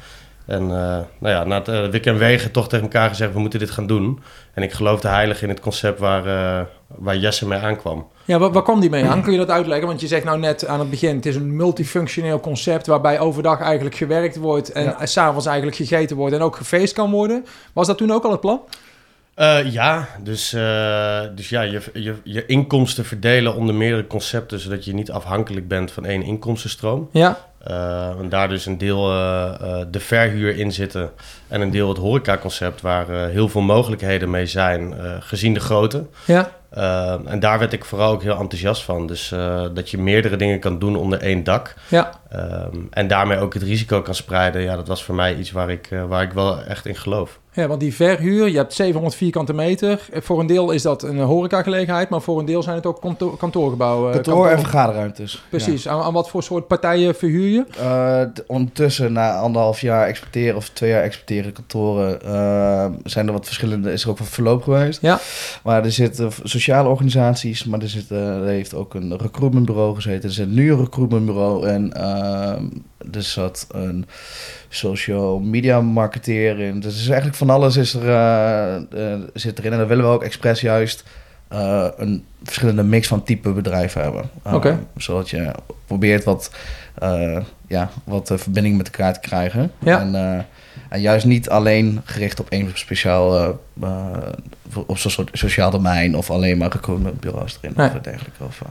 En 0.46 0.68
nou 0.68 1.06
ja, 1.20 1.44
na 1.44 1.62
het 1.64 1.92
wik 1.92 2.06
en 2.06 2.18
wegen 2.18 2.52
toch 2.52 2.70
tegen 2.70 2.86
elkaar 2.86 3.10
gezegd, 3.10 3.34
we 3.34 3.40
moeten 3.40 3.60
dit 3.60 3.72
gaan 3.72 3.88
doen. 3.88 4.20
En 4.54 4.64
ik 4.64 4.74
geloofde 4.74 5.08
heilig 5.08 5.42
in 5.42 5.50
het 5.50 5.60
concept 5.60 6.00
waar, 6.00 6.24
waar 6.88 7.18
Jesse 7.18 7.48
mee 7.48 7.60
aankwam. 7.60 8.08
Ja, 8.26 8.40
waar, 8.40 8.52
waar 8.52 8.64
kwam 8.64 8.80
die 8.80 8.90
mee 8.90 9.06
aan? 9.06 9.22
Kun 9.22 9.32
je 9.32 9.38
dat 9.38 9.50
uitleggen? 9.50 9.88
Want 9.88 10.02
je 10.02 10.08
zegt 10.08 10.24
nou 10.24 10.40
net 10.40 10.68
aan 10.68 10.80
het 10.80 10.90
begin, 10.90 11.16
het 11.16 11.26
is 11.26 11.36
een 11.36 11.56
multifunctioneel 11.56 12.40
concept 12.40 12.88
waarbij 12.88 13.20
overdag 13.20 13.62
eigenlijk 13.62 13.96
gewerkt 13.96 14.36
wordt 14.36 14.72
en 14.72 14.84
Ja. 14.84 15.06
s 15.06 15.12
s'avonds 15.12 15.46
eigenlijk 15.46 15.78
gegeten 15.78 16.16
wordt 16.16 16.36
en 16.36 16.42
ook 16.42 16.56
gefeest 16.56 16.94
kan 16.94 17.12
worden. 17.12 17.46
Was 17.74 17.88
dat 17.88 17.98
toen 17.98 18.12
ook 18.12 18.24
al 18.24 18.32
het 18.32 18.40
plan? 18.40 18.62
Eh, 19.34 19.72
ja, 19.72 20.08
dus, 20.24 20.54
eh, 20.54 21.20
dus 21.36 21.50
ja, 21.50 21.62
je, 21.62 21.82
je, 21.94 22.16
je 22.24 22.46
inkomsten 22.46 23.06
verdelen 23.06 23.56
onder 23.56 23.76
meerdere 23.76 24.08
concepten, 24.08 24.60
zodat 24.60 24.86
je 24.86 24.94
niet 24.94 25.12
afhankelijk 25.12 25.68
bent 25.68 25.92
van 25.92 26.06
één 26.06 26.22
inkomstenstroom. 26.24 27.10
Ja. 27.12 27.38
Uh, 27.70 28.20
en 28.20 28.30
daar 28.30 28.50
dus 28.50 28.66
een 28.66 28.78
deel 28.78 29.12
uh, 29.12 29.54
uh, 29.62 29.78
de 29.92 30.00
verhuur 30.00 30.58
in 30.58 30.72
zitten 30.72 31.10
en 31.48 31.62
een 31.62 31.72
deel 31.72 31.90
het 31.90 31.98
horecaconcept 31.98 32.82
waar 32.82 33.10
uh, 33.10 33.26
heel 33.26 33.50
veel 33.50 33.62
mogelijkheden 33.62 34.30
mee 34.30 34.46
zijn, 34.46 34.94
gezien 35.20 35.54
de 35.54 35.60
grootte. 35.60 36.06
Ja. 36.26 36.50
en 37.26 37.40
daar 37.40 37.60
werd 37.60 37.74
ik 37.74 37.86
vooral 37.86 38.12
ook 38.12 38.24
heel 38.24 38.40
enthousiast 38.40 38.84
van. 38.84 39.08
Dus 39.08 39.34
dat 39.74 39.90
je 39.90 39.98
meerdere 39.98 40.36
dingen 40.36 40.60
kan 40.60 40.80
doen 40.80 40.96
onder 40.96 41.22
één 41.22 41.44
dak. 41.44 41.74
Ja. 41.88 42.12
Um, 42.34 42.88
en 42.92 43.08
daarmee 43.08 43.40
ook 43.40 43.54
het 43.54 43.64
risico 43.64 44.02
kan 44.02 44.16
spreiden. 44.16 44.62
Ja, 44.62 44.76
dat 44.76 44.88
was 44.88 45.04
voor 45.04 45.16
mij 45.16 45.36
iets 45.36 45.52
waar 45.52 45.70
ik, 45.70 45.90
waar 46.08 46.24
ik 46.24 46.32
wel 46.32 46.62
echt 46.62 46.86
in 46.86 46.96
geloof. 46.96 47.40
Ja, 47.56 47.68
want 47.68 47.80
die 47.80 47.96
verhuur, 47.96 48.48
je 48.48 48.58
hebt 48.58 48.74
700 48.74 49.16
vierkante 49.16 49.54
meter. 49.54 50.08
Voor 50.14 50.40
een 50.40 50.48
deel 50.48 50.72
is 50.72 50.82
dat 50.82 51.04
een 51.04 51.20
horecagelegenheid, 51.20 52.10
maar 52.10 52.22
voor 52.22 52.40
een 52.40 52.46
deel 52.46 52.64
zijn 52.64 52.76
het 52.76 52.86
ook 52.86 53.02
kantoor, 53.02 53.38
kantoorgebouwen. 53.38 54.12
Kantoor, 54.12 54.34
kantoor 54.34 54.52
en 54.52 54.60
vergaderruimtes. 54.60 55.44
Precies. 55.50 55.84
Ja. 55.84 55.92
Aan, 55.92 56.02
aan, 56.02 56.14
wat 56.14 56.30
voor 56.30 56.44
soort 56.44 56.68
partijen 56.68 57.16
verhuur 57.16 57.48
je? 57.48 57.55
Uh, 57.80 58.22
ondertussen, 58.48 59.14
na 59.14 59.38
anderhalf 59.38 59.82
jaar 59.82 60.08
exporteren 60.08 60.56
of 60.56 60.70
twee 60.70 60.90
jaar 60.90 61.04
exporteren 61.04 61.52
kantoren, 61.52 62.20
uh, 62.26 62.86
zijn 63.04 63.28
er 63.28 63.34
wat 63.34 63.46
verschillende, 63.46 63.92
is 63.92 64.04
er 64.04 64.10
ook 64.10 64.18
wat 64.18 64.28
verloop 64.28 64.64
geweest. 64.64 65.02
Ja. 65.02 65.20
Maar 65.64 65.84
er 65.84 65.92
zitten 65.92 66.32
sociale 66.44 66.90
organisaties, 66.90 67.64
maar 67.64 67.82
er, 67.82 67.90
zit, 67.90 68.12
uh, 68.12 68.36
er 68.38 68.48
heeft 68.48 68.74
ook 68.74 68.94
een 68.94 69.18
recruitmentbureau 69.18 69.96
gezeten. 69.96 70.30
Er 70.30 70.36
zit 70.36 70.50
nu 70.50 70.72
een 70.72 70.80
recruitmentbureau 70.80 71.68
en 71.68 71.94
er 73.12 73.24
zat 73.24 73.68
een 73.72 74.06
social 74.70 75.40
media 75.40 75.82
marketeer 75.82 76.60
in. 76.60 76.80
Dus 76.80 76.96
is 76.96 77.08
eigenlijk 77.08 77.38
van 77.38 77.50
alles 77.50 77.76
is 77.76 77.94
er, 77.94 78.04
uh, 78.04 79.02
uh, 79.02 79.24
zit 79.34 79.60
erin. 79.60 79.72
En 79.72 79.78
daar 79.78 79.88
willen 79.88 80.06
we 80.06 80.12
ook 80.12 80.24
expres 80.24 80.62
juist 80.62 81.04
eh, 81.48 81.88
een 81.98 82.26
verschillende 82.44 82.84
mix 82.84 83.08
van 83.08 83.24
type 83.24 83.52
bedrijven 83.52 84.02
hebben. 84.02 84.30
Uh, 84.48 84.54
Oké. 84.54 84.80
Zodat 84.98 85.30
je 85.30 85.52
probeert 85.86 86.24
wat, 86.24 86.52
uh, 87.04 87.40
ja, 87.68 87.90
wat 88.04 88.32
verbinding 88.36 88.78
met 88.78 88.86
elkaar 88.86 89.14
te 89.14 89.20
krijgen. 89.20 89.72
Ja. 89.80 90.00
En, 90.00 90.14
uh, 90.14 90.40
en 90.90 91.02
juist 91.02 91.26
niet 91.26 91.50
alleen 91.50 92.02
gericht 92.06 92.40
op 92.40 92.50
één 92.50 92.72
speciaal 92.74 93.60
op 94.86 94.98
zo'n 94.98 95.12
soort 95.12 95.30
sociaal 95.34 95.72
domein 95.72 96.16
of 96.18 96.32
alleen 96.32 96.58
maar 96.58 96.72
recruitment 96.72 97.20
bureaus 97.20 97.58
erin 97.62 97.74
Nee. 97.78 97.90
of 97.90 98.02
dergelijke. 98.02 98.44
Of, 98.44 98.62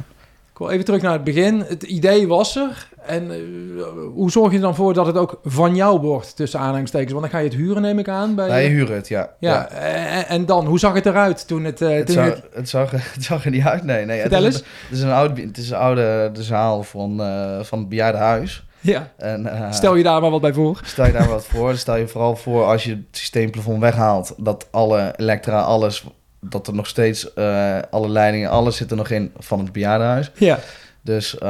Cool, 0.54 0.70
even 0.70 0.84
terug 0.84 1.02
naar 1.02 1.12
het 1.12 1.25
begin. 1.25 1.61
Het 1.61 1.82
idee 1.82 2.28
was 2.28 2.56
er. 2.56 2.88
En 3.06 3.30
uh, 3.30 3.84
hoe 4.14 4.30
zorg 4.30 4.50
je 4.50 4.56
er 4.56 4.62
dan 4.62 4.75
voor 4.75 4.94
dat 4.94 5.06
het 5.06 5.16
ook 5.16 5.40
van 5.44 5.75
jou 5.75 6.00
wordt, 6.00 6.37
tussen 6.37 6.61
aanhalingstekens? 6.61 7.12
Want 7.12 7.23
dan 7.23 7.32
ga 7.32 7.38
je 7.38 7.49
het 7.49 7.56
huren, 7.56 7.82
neem 7.82 7.99
ik 7.99 8.08
aan. 8.08 8.34
Bij 8.34 8.49
Wij 8.49 8.68
huren 8.68 8.94
het, 8.94 9.08
ja. 9.08 9.30
Ja, 9.38 9.52
ja. 9.52 9.68
En, 9.68 10.26
en, 10.26 10.46
dan, 10.46 10.66
hoe 10.66 10.78
zag 10.78 10.94
het 10.94 11.06
eruit 11.06 11.46
toen 11.46 11.64
het... 11.64 11.80
Uh, 11.80 11.88
het, 11.88 12.06
toen 12.06 12.14
zag, 12.14 12.25
het... 12.25 12.42
het, 12.52 12.68
zag, 12.68 12.90
het 13.14 13.25
zag 13.25 13.44
er 13.44 13.50
niet 13.50 13.64
uit, 13.64 13.84
nee. 13.84 14.04
nee 14.04 14.20
Vertel 14.20 14.42
het 14.42 14.52
eens. 14.52 14.62
Is, 14.62 14.68
het, 14.88 14.99
is 14.99 15.02
een 15.02 15.11
oude, 15.11 15.42
het 15.42 15.58
is 15.58 15.70
een 15.70 15.76
oude 15.76 16.30
de 16.32 16.42
zaal 16.42 16.82
van, 16.82 17.20
uh, 17.20 17.62
van 17.62 17.78
het 17.78 17.88
bejaardenhuis. 17.88 18.66
Ja. 18.80 19.12
En, 19.16 19.42
uh, 19.42 19.73
stel 19.73 19.94
je 19.94 20.02
daar 20.02 20.20
maar 20.20 20.30
wat 20.30 20.40
bij 20.40 20.52
voor. 20.52 20.80
Stel 20.84 21.06
je 21.06 21.12
daar 21.12 21.28
wat 21.28 21.46
voor. 21.46 21.76
Stel 21.76 21.96
je 21.96 22.08
vooral 22.08 22.37
voor 22.37 22.64
als 22.64 22.84
je 22.84 22.90
het 22.90 23.04
systeemplafond 23.11 23.80
weghaalt, 23.80 24.34
dat 24.37 24.68
alle 24.70 25.14
elektra, 25.16 25.61
alles, 25.61 26.04
dat 26.48 26.66
er 26.66 26.74
nog 26.74 26.86
steeds 26.86 27.28
uh, 27.34 27.78
alle 27.90 28.08
leidingen, 28.08 28.50
alles 28.50 28.76
zit 28.76 28.90
er 28.90 28.96
nog 28.96 29.08
in 29.10 29.32
van 29.38 29.58
het 29.58 29.72
bejaardenhuis. 29.72 30.30
Ja. 30.34 30.58
Dus 31.02 31.34
uh, 31.34 31.40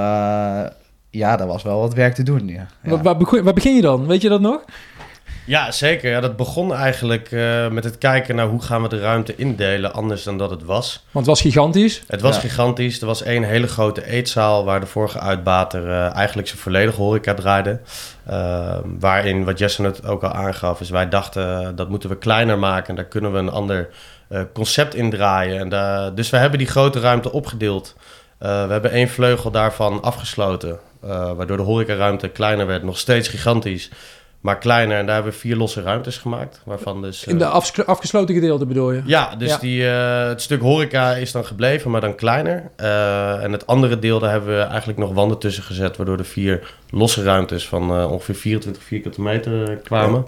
ja, 1.11 1.37
daar 1.37 1.47
was 1.47 1.63
wel 1.63 1.81
wat 1.81 1.95
werk 1.95 2.15
te 2.15 2.23
doen. 2.23 2.49
Ja. 2.49 2.67
ja. 2.83 2.91
Waar, 2.91 3.03
waar, 3.03 3.17
begin, 3.17 3.45
waar, 3.45 3.55
begin, 3.55 3.75
je 3.75 3.83
dan? 3.83 4.07
Weet 4.07 4.23
je 4.23 4.29
dat 4.29 4.41
nog? 4.41 4.65
Ja, 5.47 5.71
zeker. 5.71 6.11
Ja, 6.11 6.21
dat 6.21 6.37
begon 6.37 6.75
eigenlijk 6.75 7.31
uh, 7.31 7.69
met 7.69 7.85
het 7.85 7.99
kijken 7.99 8.37
naar 8.37 8.47
hoe 8.47 8.63
gaan 8.63 8.83
we 8.83 8.89
de 8.89 9.01
ruimte 9.01 9.37
indelen, 9.37 9.93
anders 9.93 10.23
dan 10.23 10.39
dat 10.39 10.51
het 10.51 10.65
was. 10.65 11.05
Want 11.11 11.27
het 11.27 11.35
was 11.35 11.41
gigantisch. 11.41 12.03
Het 12.07 12.21
was 12.21 12.35
Ja. 12.35 12.41
gigantisch. 12.41 13.01
Er 13.01 13.07
was 13.07 13.23
één 13.23 13.43
hele 13.43 13.67
grote 13.67 14.07
eetzaal 14.07 14.65
waar 14.65 14.81
de 14.81 14.87
vorige 14.87 15.19
uitbater 15.21 15.87
uh, 15.87 16.15
eigenlijk 16.15 16.49
zijn 16.49 16.61
volledige 16.61 17.01
horeca 17.01 17.35
draaide. 17.35 17.81
Uh, 18.31 18.77
waarin, 18.99 19.45
wat 19.45 19.59
Jesse 19.59 19.83
het 19.83 20.07
ook 20.07 20.23
al 20.23 20.33
aangaf, 20.33 20.81
is 20.81 20.91
wij 20.91 21.09
dachten 21.09 21.77
dat 21.77 21.89
moeten 21.89 22.09
we 22.09 22.19
kleiner 22.19 22.59
maken. 22.59 22.89
En 22.89 22.95
daar 22.95 23.05
kunnen 23.05 23.33
we 23.33 23.39
een 23.39 23.51
ander 23.51 23.79
uh, 23.79 23.89
concept 24.53 24.95
in 24.95 25.11
draaien. 25.11 25.59
En 25.59 25.69
daar, 25.69 26.15
dus 26.15 26.31
we 26.31 26.37
hebben 26.37 26.59
die 26.59 26.69
grote 26.69 27.01
ruimte 27.01 27.33
opgedeeld. 27.33 27.95
Uh, 28.43 28.67
we 28.67 28.73
hebben 28.73 28.91
één 28.91 29.09
vleugel 29.09 29.51
daarvan 29.51 30.03
afgesloten, 30.03 30.79
uh, 31.05 31.33
waardoor 31.33 31.57
de 31.57 31.63
horecaruimte 31.63 32.29
kleiner 32.29 32.67
werd. 32.67 32.83
Nog 32.83 32.99
steeds 32.99 33.29
gigantisch, 33.29 33.91
maar 34.41 34.59
kleiner. 34.59 34.99
En 34.99 35.07
daar 35.07 35.15
hebben 35.15 35.33
we 35.33 35.39
vier 35.39 35.57
losse 35.57 35.83
ruimtes 35.83 36.19
gemaakt. 36.19 36.61
Waarvan 36.65 37.03
dus, 37.03 37.25
uh, 37.25 37.33
In 37.33 37.39
de 37.39 37.47
afges 37.47 37.87
afgesloten 37.87 38.35
gedeelte 38.35 38.67
bedoel 38.67 38.93
je? 38.93 39.03
Ja, 39.05 39.37
dus 39.37 39.49
Ja. 39.49 39.59
Die, 39.59 39.89
eh, 39.89 40.27
het 40.27 40.43
stuk 40.43 40.61
horeca 40.61 41.15
is 41.15 41.33
dan 41.33 41.45
gebleven, 41.45 41.91
maar 41.91 42.01
dan 42.01 42.15
kleiner. 42.15 42.71
Eh, 42.77 43.43
en 43.43 43.53
het 43.53 43.67
andere 43.67 43.99
deel, 43.99 44.19
daar 44.19 44.31
hebben 44.31 44.57
we 44.57 44.63
eigenlijk 44.63 44.99
nog 44.99 45.13
wanden 45.13 45.39
tussen 45.39 45.63
gezet... 45.63 45.97
waardoor 45.97 46.19
er 46.19 46.25
vier 46.25 46.75
losse 46.91 47.23
ruimtes 47.23 47.69
van 47.69 47.97
eh, 47.97 48.11
ongeveer 48.13 48.35
24 48.35 48.83
vierkante 48.83 49.21
meter 49.21 49.71
eh, 49.71 49.77
kwamen. 49.83 50.25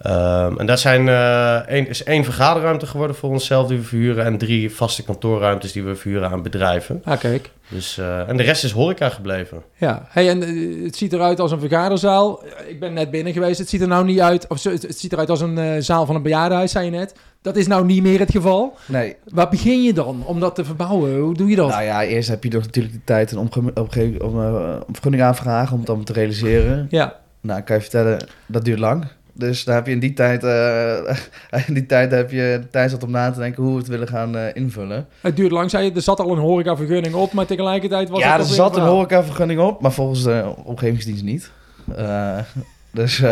Ehm, 0.00 0.58
en 0.58 0.66
daar 0.66 0.78
zijn, 0.78 1.08
eh, 1.08 1.54
één, 1.54 1.88
is 1.88 2.04
één 2.04 2.24
vergaderruimte 2.24 2.86
geworden 2.86 3.16
voor 3.16 3.30
onszelf 3.30 3.68
die 3.68 3.78
we 3.78 3.84
verhuren... 3.84 4.24
en 4.24 4.38
drie 4.38 4.74
vaste 4.74 5.04
kantoorruimtes 5.04 5.72
die 5.72 5.82
we 5.82 5.94
verhuren 5.94 6.30
aan 6.30 6.42
bedrijven. 6.42 7.02
Ah, 7.04 7.18
kijk. 7.18 7.50
Dus, 7.68 7.98
eh, 7.98 8.28
en 8.28 8.36
de 8.36 8.42
rest 8.42 8.64
is 8.64 8.70
horeca 8.70 9.08
gebleven. 9.08 9.62
Ja, 9.76 10.06
hey, 10.08 10.28
en 10.28 10.42
uh, 10.42 10.84
het 10.84 10.96
ziet 10.96 11.12
eruit 11.12 11.40
als 11.40 11.52
een 11.52 11.60
vergaderzaal. 11.60 12.42
Ik 12.66 12.80
ben 12.80 12.92
net 12.92 13.10
binnen 13.10 13.32
geweest. 13.32 13.58
Het 13.58 13.68
ziet 13.68 13.80
er 13.80 13.88
nou 13.88 14.04
niet 14.04 14.20
uit. 14.20 14.46
Of 14.48 14.62
het, 14.62 14.82
het 14.82 14.98
ziet 14.98 15.12
eruit 15.12 15.30
als 15.30 15.40
een 15.40 15.58
uh, 15.58 15.72
zaal 15.78 16.06
van 16.06 16.14
een 16.14 16.22
bejaardenhuis, 16.22 16.72
zei 16.72 16.84
je 16.84 16.90
net. 16.90 17.14
Dat 17.42 17.56
is 17.56 17.66
nou 17.66 17.84
niet 17.84 18.02
meer 18.02 18.18
het 18.18 18.30
geval. 18.30 18.76
Nee. 18.86 19.16
Waar 19.24 19.48
begin 19.48 19.82
je 19.82 19.92
dan 19.92 20.22
om 20.26 20.40
dat 20.40 20.54
te 20.54 20.64
verbouwen? 20.64 21.18
Hoe 21.18 21.34
doe 21.34 21.48
je 21.48 21.56
dat? 21.56 21.68
Nou 21.68 21.82
ja, 21.82 22.04
eerst 22.04 22.28
heb 22.28 22.44
je 22.44 22.50
toch 22.50 22.62
natuurlijk 22.62 22.94
de 22.94 23.04
tijd 23.04 23.30
en 23.30 23.38
omge- 23.38 23.72
om, 23.74 23.88
om, 24.18 24.40
uh, 24.40 24.76
om 24.86 24.92
vergunning 24.94 25.22
aanvragen 25.22 25.72
om 25.72 25.78
het 25.78 25.88
allemaal 25.88 26.06
te 26.06 26.12
realiseren. 26.12 26.86
Ja. 26.90 27.18
Nou, 27.40 27.60
kan 27.60 27.76
je 27.76 27.82
vertellen, 27.82 28.26
dat 28.46 28.64
duurt 28.64 28.78
lang. 28.78 29.04
Dus 29.40 29.64
daar 29.64 29.74
heb 29.74 29.86
je 29.86 29.92
in 29.92 29.98
die 29.98 30.12
tijd, 30.12 30.44
uh, 30.44 31.16
in 31.68 31.74
die 31.74 31.86
tijd 31.86 32.10
heb 32.10 32.30
je 32.30 32.60
tijd 32.70 32.90
zat 32.90 33.02
om 33.02 33.10
na 33.10 33.30
te 33.30 33.38
denken 33.38 33.62
hoe 33.62 33.72
we 33.72 33.78
het 33.78 33.88
willen 33.88 34.08
gaan 34.08 34.36
uh, 34.36 34.42
invullen. 34.52 35.06
Het 35.20 35.36
duurt 35.36 35.50
lang, 35.50 35.70
zei 35.70 35.84
je. 35.84 35.92
Er 35.92 36.02
zat 36.02 36.20
al 36.20 36.30
een 36.30 36.38
horecavergunning 36.38 37.14
op, 37.14 37.32
maar 37.32 37.46
tegelijkertijd 37.46 38.08
was 38.08 38.20
ja, 38.20 38.32
het 38.32 38.48
er 38.48 38.54
zat 38.54 38.76
een 38.76 38.82
horecavergunning 38.82 39.60
op, 39.60 39.80
maar 39.80 39.92
volgens 39.92 40.22
de 40.22 40.54
omgevingsdienst 40.64 41.22
niet. 41.22 41.50
Uh, 41.98 42.38
dus 43.00 43.22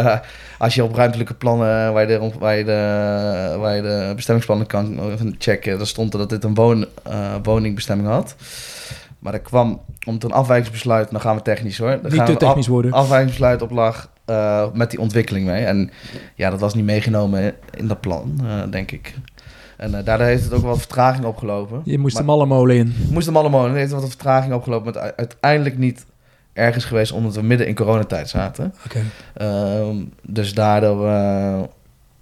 als 0.58 0.74
je 0.74 0.84
op 0.84 0.94
ruimtelijke 0.94 1.34
plannen, 1.34 1.92
waar 1.92 2.10
je 2.10 2.18
de, 2.18 2.30
waar 2.38 2.56
je 2.56 2.64
de, 2.64 3.56
waar 3.58 3.76
je 3.76 3.82
de 3.82 4.12
bestemmingsplannen 4.14 4.66
kan 4.66 5.00
checken, 5.38 5.78
dan 5.78 5.86
stond 5.86 6.12
er 6.12 6.18
dat 6.18 6.30
dit 6.30 6.44
een 6.44 6.54
woon, 6.54 6.86
woningbestemming 7.42 8.08
had. 8.08 8.36
Maar 9.18 9.32
er 9.32 9.40
kwam, 9.40 9.80
om 10.06 10.14
het 10.14 10.24
een 10.24 10.32
afwijkingsbesluit, 10.32 11.10
dan 11.10 11.20
gaan 11.20 11.36
we 11.36 11.42
technisch 11.42 11.78
hoor. 11.78 11.98
Dan 12.02 12.12
niet 12.12 12.26
te 12.26 12.36
technisch 12.36 12.64
af, 12.64 12.72
worden. 12.72 12.92
Afwijkingsbesluit 12.92 13.62
op 13.62 13.70
lag 13.70 14.10
uh, 14.26 14.66
met 14.72 14.90
die 14.90 15.00
ontwikkeling 15.00 15.46
mee. 15.46 15.64
En 15.64 15.90
ja, 16.34 16.50
dat 16.50 16.60
was 16.60 16.74
niet 16.74 16.84
meegenomen 16.84 17.54
in 17.74 17.88
dat 17.88 18.00
plan, 18.00 18.40
uh, 18.42 18.62
denk 18.70 18.90
ik. 18.90 19.14
En 19.76 19.90
uh, 19.90 19.98
daardoor 20.04 20.26
heeft 20.26 20.44
het 20.44 20.52
ook 20.52 20.62
wat 20.62 20.78
vertraging 20.78 21.24
opgelopen. 21.24 21.80
Je 21.84 21.98
moest 21.98 22.14
maar, 22.14 22.22
de 22.22 22.28
mallenmolen 22.28 22.76
in. 22.76 22.94
Moest 23.10 23.26
de 23.26 23.32
mallenmolen. 23.32 23.74
heeft 23.74 23.92
wat 23.92 24.08
vertraging 24.08 24.54
opgelopen. 24.54 24.92
Maar 24.92 25.12
uiteindelijk 25.16 25.78
niet 25.78 26.06
ergens 26.52 26.84
geweest 26.84 27.12
omdat 27.12 27.34
we 27.34 27.42
midden 27.42 27.66
in 27.66 27.74
coronatijd 27.74 28.28
zaten. 28.28 28.74
Okay. 28.84 29.02
Uh, 29.48 29.96
dus 30.22 30.54
daardoor... 30.54 31.08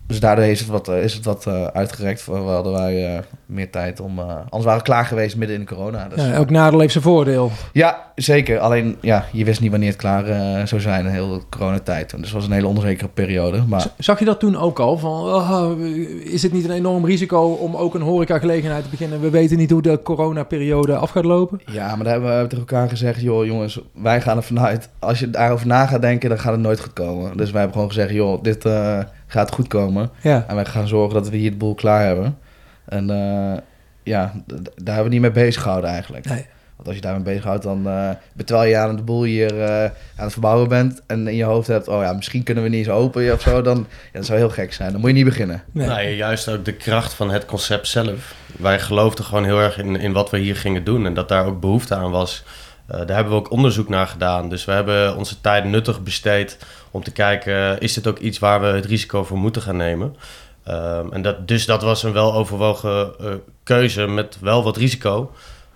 dus 0.07 0.21
daardoor 0.21 0.45
is 0.45 0.61
het 0.61 0.69
wat, 0.69 0.89
is 0.89 1.15
het 1.15 1.25
wat 1.25 1.45
uh, 1.49 1.65
uitgerekt. 1.65 2.27
We 2.27 2.33
hadden 2.33 2.73
wij 2.73 3.15
uh, 3.15 3.19
meer 3.47 3.71
tijd 3.71 4.01
om... 4.01 4.19
Anders 4.19 4.65
waren 4.65 4.79
we 4.79 4.83
klaar 4.83 5.05
geweest 5.05 5.37
midden 5.37 5.57
in 5.57 5.63
de 5.63 5.75
corona. 5.75 6.09
Dus, 6.09 6.25
ja, 6.25 6.33
elk 6.33 6.51
nadeel 6.51 6.81
heeft 6.81 6.93
zijn 6.93 7.05
voordeel. 7.05 7.51
Ja, 7.73 8.13
zeker. 8.15 8.59
Alleen, 8.59 8.97
ja, 9.01 9.25
je 9.33 9.45
wist 9.45 9.61
niet 9.61 9.71
wanneer 9.71 9.89
het 9.89 9.99
klaar 9.99 10.25
zou 10.69 10.81
zijn. 10.81 11.07
Een 11.07 11.13
hele 11.13 11.41
coronatijd. 11.51 12.11
Dus 12.11 12.21
het 12.21 12.33
was 12.33 12.47
een 12.47 12.53
hele 12.53 12.67
onzekere 12.67 13.09
periode. 13.09 13.63
Maar... 13.69 13.87
Zag 13.99 14.19
je 14.19 14.25
dat 14.25 14.41
toen 14.41 14.57
ook 14.57 14.79
al? 14.79 14.99
Van, 14.99 15.11
oh, 15.11 15.81
is 16.25 16.43
het 16.43 16.53
niet 16.53 16.65
een 16.65 16.71
enorm 16.71 17.05
risico 17.05 17.53
om 17.53 17.77
ook 17.77 17.95
een 17.95 18.01
horecagelegenheid 18.01 18.85
te 18.85 18.91
beginnen? 18.91 19.21
We 19.21 19.31
weten 19.31 19.57
niet 19.57 19.71
hoe 19.71 19.83
de 19.83 20.03
coronaperiode 20.03 20.97
af 20.97 21.11
gaat 21.11 21.25
lopen. 21.25 21.61
Ja, 21.67 21.97
maar 21.97 22.05
daar 22.05 22.13
hebben 22.13 22.41
we 22.43 22.47
tegen 22.47 22.67
elkaar 22.67 22.89
gezegd... 22.89 23.21
joh, 23.21 23.47
jongens, 23.47 23.81
wij 23.95 24.21
gaan 24.21 24.37
er 24.37 24.43
vanuit... 24.43 24.89
als 24.99 25.19
je 25.19 25.31
daarover 25.31 25.67
na 25.67 25.87
gaat 25.87 26.01
denken, 26.01 26.29
dan 26.29 26.39
gaat 26.39 26.53
het 26.53 26.61
nooit 26.61 26.81
goed 26.81 26.93
komen. 26.93 27.37
Dus 27.37 27.51
wij 27.51 27.61
hebben 27.61 27.79
gewoon 27.79 27.93
gezegd... 27.93 28.11
joh, 28.11 28.43
dit 28.43 28.65
uh, 28.65 28.99
gaat 29.27 29.53
goed 29.53 29.69
komen. 29.69 30.11
Ja. 30.21 30.45
En 30.49 30.55
wij 30.55 30.65
gaan 30.65 30.89
zorgen 30.89 31.15
dat 31.15 31.29
we 31.29 31.37
hier 31.37 31.51
de 31.51 31.57
boel 31.57 31.75
klaar 31.75 32.07
hebben. 32.07 32.39
En 32.85 33.11
uh, 33.11 33.57
ja, 34.03 34.33
daar 34.47 34.95
hebben 34.95 35.05
we 35.05 35.09
niet 35.09 35.21
mee 35.21 35.31
bezig 35.31 35.63
gehouden 35.63 35.91
eigenlijk. 35.91 36.29
Nee. 36.29 36.47
Want 36.77 36.89
als 36.89 36.97
je 36.97 37.03
daarmee 37.03 37.23
bezighoudt, 37.23 37.63
dan 37.63 37.87
uh, 37.87 38.11
terwijl 38.45 38.69
je 38.69 38.77
aan 38.77 38.97
de 38.97 39.03
boel 39.03 39.23
hier 39.23 39.55
uh, 39.55 39.85
aan 39.85 39.91
het 40.17 40.33
verbouwen 40.33 40.69
bent 40.69 41.03
en 41.07 41.29
in 41.29 41.37
je 41.37 41.45
hoofd 41.45 41.67
hebt, 41.67 41.89
oh 41.89 42.03
ja, 42.03 42.13
misschien 42.13 42.43
kunnen 42.43 42.63
we 42.63 42.69
niet 42.69 42.79
eens 42.79 42.97
open 42.97 43.33
of 43.33 43.41
zo, 43.41 43.63
dan 43.63 43.87
ja, 43.89 44.19
dat 44.19 44.27
zou 44.27 44.39
heel 44.39 44.51
gek 44.51 44.73
zijn. 44.73 44.93
Dan 44.93 45.01
moet 45.01 45.11
je 45.11 45.17
niet 45.17 45.25
beginnen. 45.25 45.63
Nee. 45.73 45.87
Nou, 45.87 46.09
juist 46.09 46.49
ook 46.49 46.65
de 46.65 46.73
kracht 46.73 47.15
van 47.15 47.31
het 47.31 47.45
concept 47.45 47.89
zelf. 47.89 48.35
Wij 48.59 48.81
geloofden 48.81 49.25
gewoon 49.25 49.45
heel 49.45 49.61
erg 49.61 49.79
in, 49.79 49.97
in 49.97 50.13
wat 50.13 50.31
we 50.31 50.39
hier 50.39 50.57
gingen 50.57 50.85
doen 50.85 51.07
en 51.07 51.15
dat 51.15 51.29
daar 51.29 51.47
ook 51.47 51.61
behoefte 51.61 51.95
aan 51.95 52.11
was. 52.11 52.45
Uh, 52.91 52.97
daar 52.97 53.17
hebben 53.17 53.33
we 53.33 53.39
ook 53.39 53.51
onderzoek 53.51 53.89
naar 53.89 54.07
gedaan. 54.07 54.49
Dus 54.49 54.65
we 54.65 54.73
hebben 54.73 55.17
onze 55.17 55.41
tijd 55.41 55.65
nuttig 55.65 56.03
besteed 56.03 56.59
om 56.97 57.05
te 57.05 57.13
kijken, 57.13 57.81
is 57.81 57.95
dit 57.95 58.07
ook 58.07 58.19
iets 58.19 58.39
waar 58.39 58.61
we 58.61 58.67
het 58.67 58.85
risico 58.85 59.25
voor 59.25 59.39
moeten 59.39 59.63
gaan 59.63 59.77
nemen? 59.77 60.17
Um, 60.69 61.13
en 61.13 61.23
dat, 61.23 61.49
dus 61.49 61.67
dat 61.67 61.83
was 61.83 62.03
een 62.03 62.13
wel 62.13 62.35
overwogen 62.35 63.13
uh, 63.21 63.29
keuze 63.63 64.07
met 64.07 64.39
wel 64.41 64.63
wat 64.65 64.77
risico, 64.77 65.33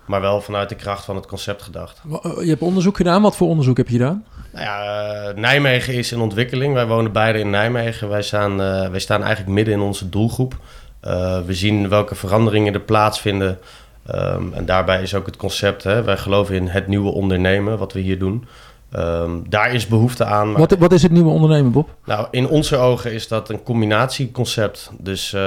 maar 0.07 0.21
wel 0.21 0.41
vanuit 0.41 0.69
de 0.69 0.75
kracht 0.75 1.05
van 1.05 1.17
het 1.17 1.27
concept 1.27 1.63
gedacht. 1.63 2.03
Je 2.23 2.49
hebt 2.49 2.63
onderzoek 2.63 2.97
gedaan. 2.97 3.23
Wat 3.23 3.37
voor 3.37 3.49
onderzoek 3.49 3.77
heb 3.77 3.89
je 3.89 3.97
gedaan? 3.97 4.25
Nou 4.53 4.65
ja, 4.65 5.29
uh, 5.29 5.35
Nijmegen 5.37 5.95
is 5.95 6.13
in 6.13 6.21
ontwikkeling. 6.21 6.75
Wij 6.75 6.87
wonen 6.87 7.13
beide 7.13 7.39
in 7.39 7.51
Nijmegen. 7.51 8.09
Wij 8.09 8.23
staan, 8.23 8.53
uh, 8.61 8.89
wij 8.89 9.01
staan 9.01 9.23
eigenlijk 9.23 9.55
midden 9.55 9.75
in 9.75 9.81
onze 9.81 10.09
doelgroep. 10.09 10.57
Uh, 11.05 11.41
we 11.41 11.55
zien 11.55 11.89
welke 11.89 12.15
veranderingen 12.15 12.75
er 12.75 12.81
plaatsvinden. 12.81 13.59
Um, 14.15 14.53
en 14.55 14.65
daarbij 14.65 15.03
is 15.03 15.15
ook 15.15 15.27
het 15.27 15.37
concept, 15.37 15.83
hè, 15.83 16.03
wij 16.03 16.17
geloven 16.17 16.55
in 16.55 16.67
het 16.67 16.87
nieuwe 16.87 17.11
ondernemen, 17.11 17.79
wat 17.79 17.93
we 17.93 18.01
hier 18.01 18.19
doen. 18.19 18.47
Um, 18.99 19.45
daar 19.49 19.75
is 19.75 19.87
behoefte 19.87 20.25
aan. 20.25 20.53
Wat, 20.53 20.77
wat, 20.79 20.93
is 20.93 21.03
het 21.03 21.13
nieuwe 21.13 21.31
ondernemen, 21.31 21.73
Bob? 21.73 21.89
Nou, 22.05 22.27
in 22.31 22.49
onze 22.49 22.77
ogen 22.77 23.13
is 23.13 23.29
dat 23.29 23.49
een 23.49 23.63
combinatieconcept. 23.63 24.91
Dus 24.99 25.33
uh, 25.33 25.41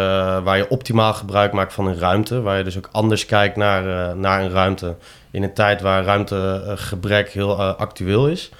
waar 0.44 0.58
je 0.58 0.70
optimaal 0.70 1.14
gebruik 1.14 1.54
maakt 1.54 1.74
van 1.74 1.88
een 1.88 2.00
ruimte. 2.00 2.42
Waar 2.42 2.58
je 2.58 2.64
dus 2.64 2.78
ook 2.78 2.90
anders 2.92 3.26
kijkt 3.26 3.56
naar, 3.56 3.86
uh, 3.86 4.14
naar 4.16 4.42
een 4.42 4.50
ruimte. 4.50 4.96
In 5.32 5.44
een 5.44 5.54
tijd 5.54 5.82
waar 5.82 6.04
ruimtegebrek 6.04 7.30
heel 7.30 7.60
uh, 7.60 7.76
actueel 7.76 8.28
is. 8.28 8.52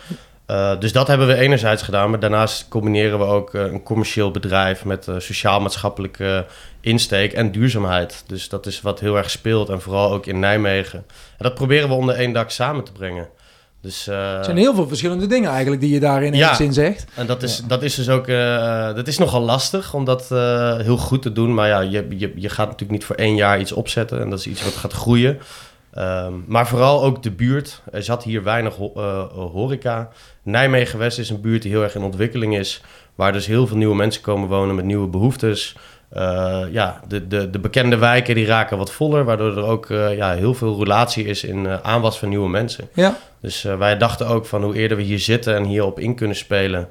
dus 0.80 0.92
dat 0.92 1.08
hebben 1.08 1.28
we 1.28 1.36
enerzijds 1.36 1.84
gedaan. 1.84 2.10
Maar 2.10 2.20
daarnaast 2.20 2.68
combineren 2.68 3.20
we 3.20 3.26
ook 3.26 3.54
een 3.54 3.84
commercieel 3.84 4.32
bedrijf 4.32 4.86
met 4.86 5.08
sociaal-maatschappelijke 5.18 6.46
insteek 6.82 7.34
en 7.34 7.52
duurzaamheid. 7.52 8.24
Dus 8.28 8.50
dat 8.50 8.66
is 8.66 8.82
wat 8.82 9.00
heel 9.00 9.18
erg 9.18 9.30
speelt. 9.30 9.70
En 9.70 9.82
vooral 9.82 10.12
ook 10.12 10.26
in 10.26 10.40
Nijmegen. 10.40 11.00
En 11.38 11.44
dat 11.44 11.56
proberen 11.56 11.90
we 11.90 11.96
onder 11.96 12.16
één 12.16 12.34
dak 12.34 12.50
samen 12.50 12.84
te 12.84 12.92
brengen. 12.92 13.28
Dus, 13.84 14.08
uh, 14.08 14.38
er 14.38 14.44
zijn 14.44 14.58
heel 14.58 14.76
veel 14.76 14.88
verschillende 14.88 15.26
dingen 15.26 15.50
eigenlijk 15.50 15.82
die 15.82 15.94
je 15.94 16.00
daarin 16.00 16.34
ja, 16.34 16.56
zin 16.56 16.74
zegt. 16.74 17.06
En 17.16 17.26
dat 17.26 17.44
is, 17.44 17.64
dat 17.68 17.84
is 17.84 17.96
dus 17.96 18.10
ook 18.10 18.28
uh, 18.28 18.94
dat 18.96 19.08
is 19.08 19.18
nogal 19.18 19.42
lastig 19.42 19.94
om 19.94 20.06
dat 20.06 20.30
uh, 20.32 20.78
heel 20.78 20.98
goed 20.98 21.22
te 21.22 21.32
doen. 21.32 21.54
Maar 21.54 21.68
ja, 21.68 21.80
je, 21.80 22.06
je, 22.10 22.32
je 22.36 22.50
gaat 22.50 22.66
natuurlijk 22.66 22.92
niet 22.92 23.04
voor 23.04 23.16
één 23.16 23.36
jaar 23.36 23.60
iets 23.60 23.72
opzetten. 23.72 24.20
En 24.20 24.30
dat 24.30 24.40
is 24.40 24.48
iets 24.48 24.64
wat 24.64 24.76
gaat 24.76 24.94
groeien. 24.94 25.40
Um, 25.98 26.44
maar 26.48 26.68
vooral 26.68 27.04
ook 27.04 27.24
de 27.24 27.32
buurt. 27.32 27.82
Er 27.92 28.04
zat 28.04 28.24
hier 28.24 28.44
weinig 28.44 28.76
ho 28.76 28.92
horeca. 29.54 30.10
Nijmegen-West 30.44 31.20
is 31.20 31.30
een 31.30 31.42
buurt 31.42 31.62
die 31.62 31.72
heel 31.72 31.84
erg 31.84 31.96
in 31.96 32.02
ontwikkeling 32.02 32.58
is. 32.58 32.82
Waar 33.16 33.34
dus 33.34 33.46
heel 33.46 33.68
veel 33.68 33.78
nieuwe 33.78 33.96
mensen 33.96 34.22
komen 34.22 34.50
wonen 34.50 34.76
met 34.76 34.86
nieuwe 34.86 35.08
behoeftes. 35.08 35.76
Uh, 36.18 36.62
ja, 36.72 37.02
de, 37.08 37.28
de, 37.28 37.50
de 37.50 37.60
bekende 37.60 37.98
wijken 37.98 38.36
die 38.36 38.46
raken 38.46 38.78
wat 38.78 38.92
voller, 38.92 39.24
waardoor 39.24 39.58
er 39.58 39.64
ook 39.64 39.90
uh, 39.90 40.16
ja, 40.16 40.34
heel 40.34 40.54
veel 40.54 40.78
relatie 40.78 41.26
is 41.26 41.44
in 41.44 41.66
uh, 41.66 41.76
aanwas 41.82 42.20
van 42.20 42.30
nieuwe 42.30 42.50
mensen. 42.50 42.90
Ja. 42.94 43.18
Dus 43.40 43.64
wij 43.64 43.98
dachten 43.98 44.28
ook 44.28 44.46
van 44.46 44.64
hoe 44.64 44.76
eerder 44.76 44.98
we 44.98 45.04
hier 45.04 45.20
zitten 45.20 45.56
en 45.56 45.64
hierop 45.64 46.00
in 46.00 46.16
kunnen 46.16 46.36
spelen, 46.36 46.90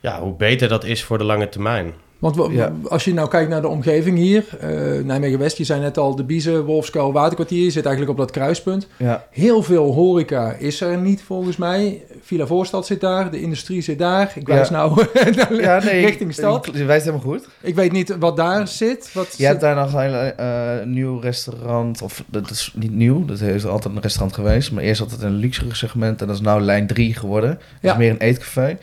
ja, 0.00 0.20
hoe 0.20 0.36
beter 0.36 0.68
dat 0.68 0.84
is 0.84 1.04
voor 1.04 1.18
de 1.18 1.24
lange 1.24 1.48
termijn. 1.48 1.94
Want 2.32 2.52
ja. 2.52 2.72
als 2.88 3.04
je 3.04 3.14
nou 3.14 3.28
kijkt 3.28 3.50
naar 3.50 3.60
de 3.60 3.68
omgeving 3.68 4.18
hier, 4.18 4.44
uh, 4.62 5.04
Nijmegen-West, 5.04 5.56
je 5.56 5.64
zei 5.64 5.80
net 5.80 5.98
al, 5.98 6.16
de 6.16 6.24
Biezen, 6.24 6.64
Wolfskuil, 6.64 7.12
Waterkwartier, 7.12 7.64
je 7.64 7.70
zit 7.70 7.84
eigenlijk 7.84 8.18
op 8.18 8.26
dat 8.26 8.30
kruispunt. 8.30 8.86
Ja. 8.96 9.26
Heel 9.30 9.62
veel 9.62 9.92
horeca 9.92 10.52
is 10.52 10.80
er 10.80 10.98
niet 10.98 11.22
volgens 11.22 11.56
mij. 11.56 12.02
Villa 12.20 12.46
Voorstad 12.46 12.86
zit 12.86 13.00
daar, 13.00 13.30
de 13.30 13.40
industrie 13.40 13.80
zit 13.82 13.98
daar. 13.98 14.32
Ik 14.34 14.46
wijs 14.46 14.68
ja. 14.68 14.74
nou 14.74 15.06
nee, 15.84 16.04
richting 16.04 16.32
stad. 16.32 16.68
Je 16.72 16.84
wijst 16.84 17.04
helemaal 17.04 17.26
goed. 17.26 17.48
Ik 17.60 17.74
weet 17.74 17.92
niet 17.92 18.16
wat 18.18 18.36
daar 18.36 18.68
zit. 18.68 19.10
Wat 19.12 19.26
je 19.26 19.36
zit... 19.36 19.46
hebt 19.46 19.60
daar 19.60 19.74
nog 19.74 19.92
een 19.94 20.32
uh, 20.40 20.84
nieuw 20.84 21.18
restaurant, 21.18 22.02
of 22.02 22.24
dat 22.26 22.50
is 22.50 22.72
niet 22.76 22.92
nieuw, 22.92 23.24
dat 23.24 23.40
is 23.40 23.66
altijd 23.66 23.94
een 23.94 24.02
restaurant 24.02 24.34
geweest. 24.34 24.72
Maar 24.72 24.82
eerst 24.82 25.00
altijd 25.00 25.22
een 25.22 25.36
luxe 25.36 25.64
segment 25.72 26.20
en 26.20 26.26
dat 26.26 26.36
is 26.36 26.42
nou 26.42 26.60
lijn 26.60 26.86
3 26.86 27.14
geworden. 27.14 27.50
Dat 27.50 27.58
Ja. 27.80 27.92
is 27.92 27.98
meer 27.98 28.10
een 28.10 28.20
eetcafé. 28.20 28.78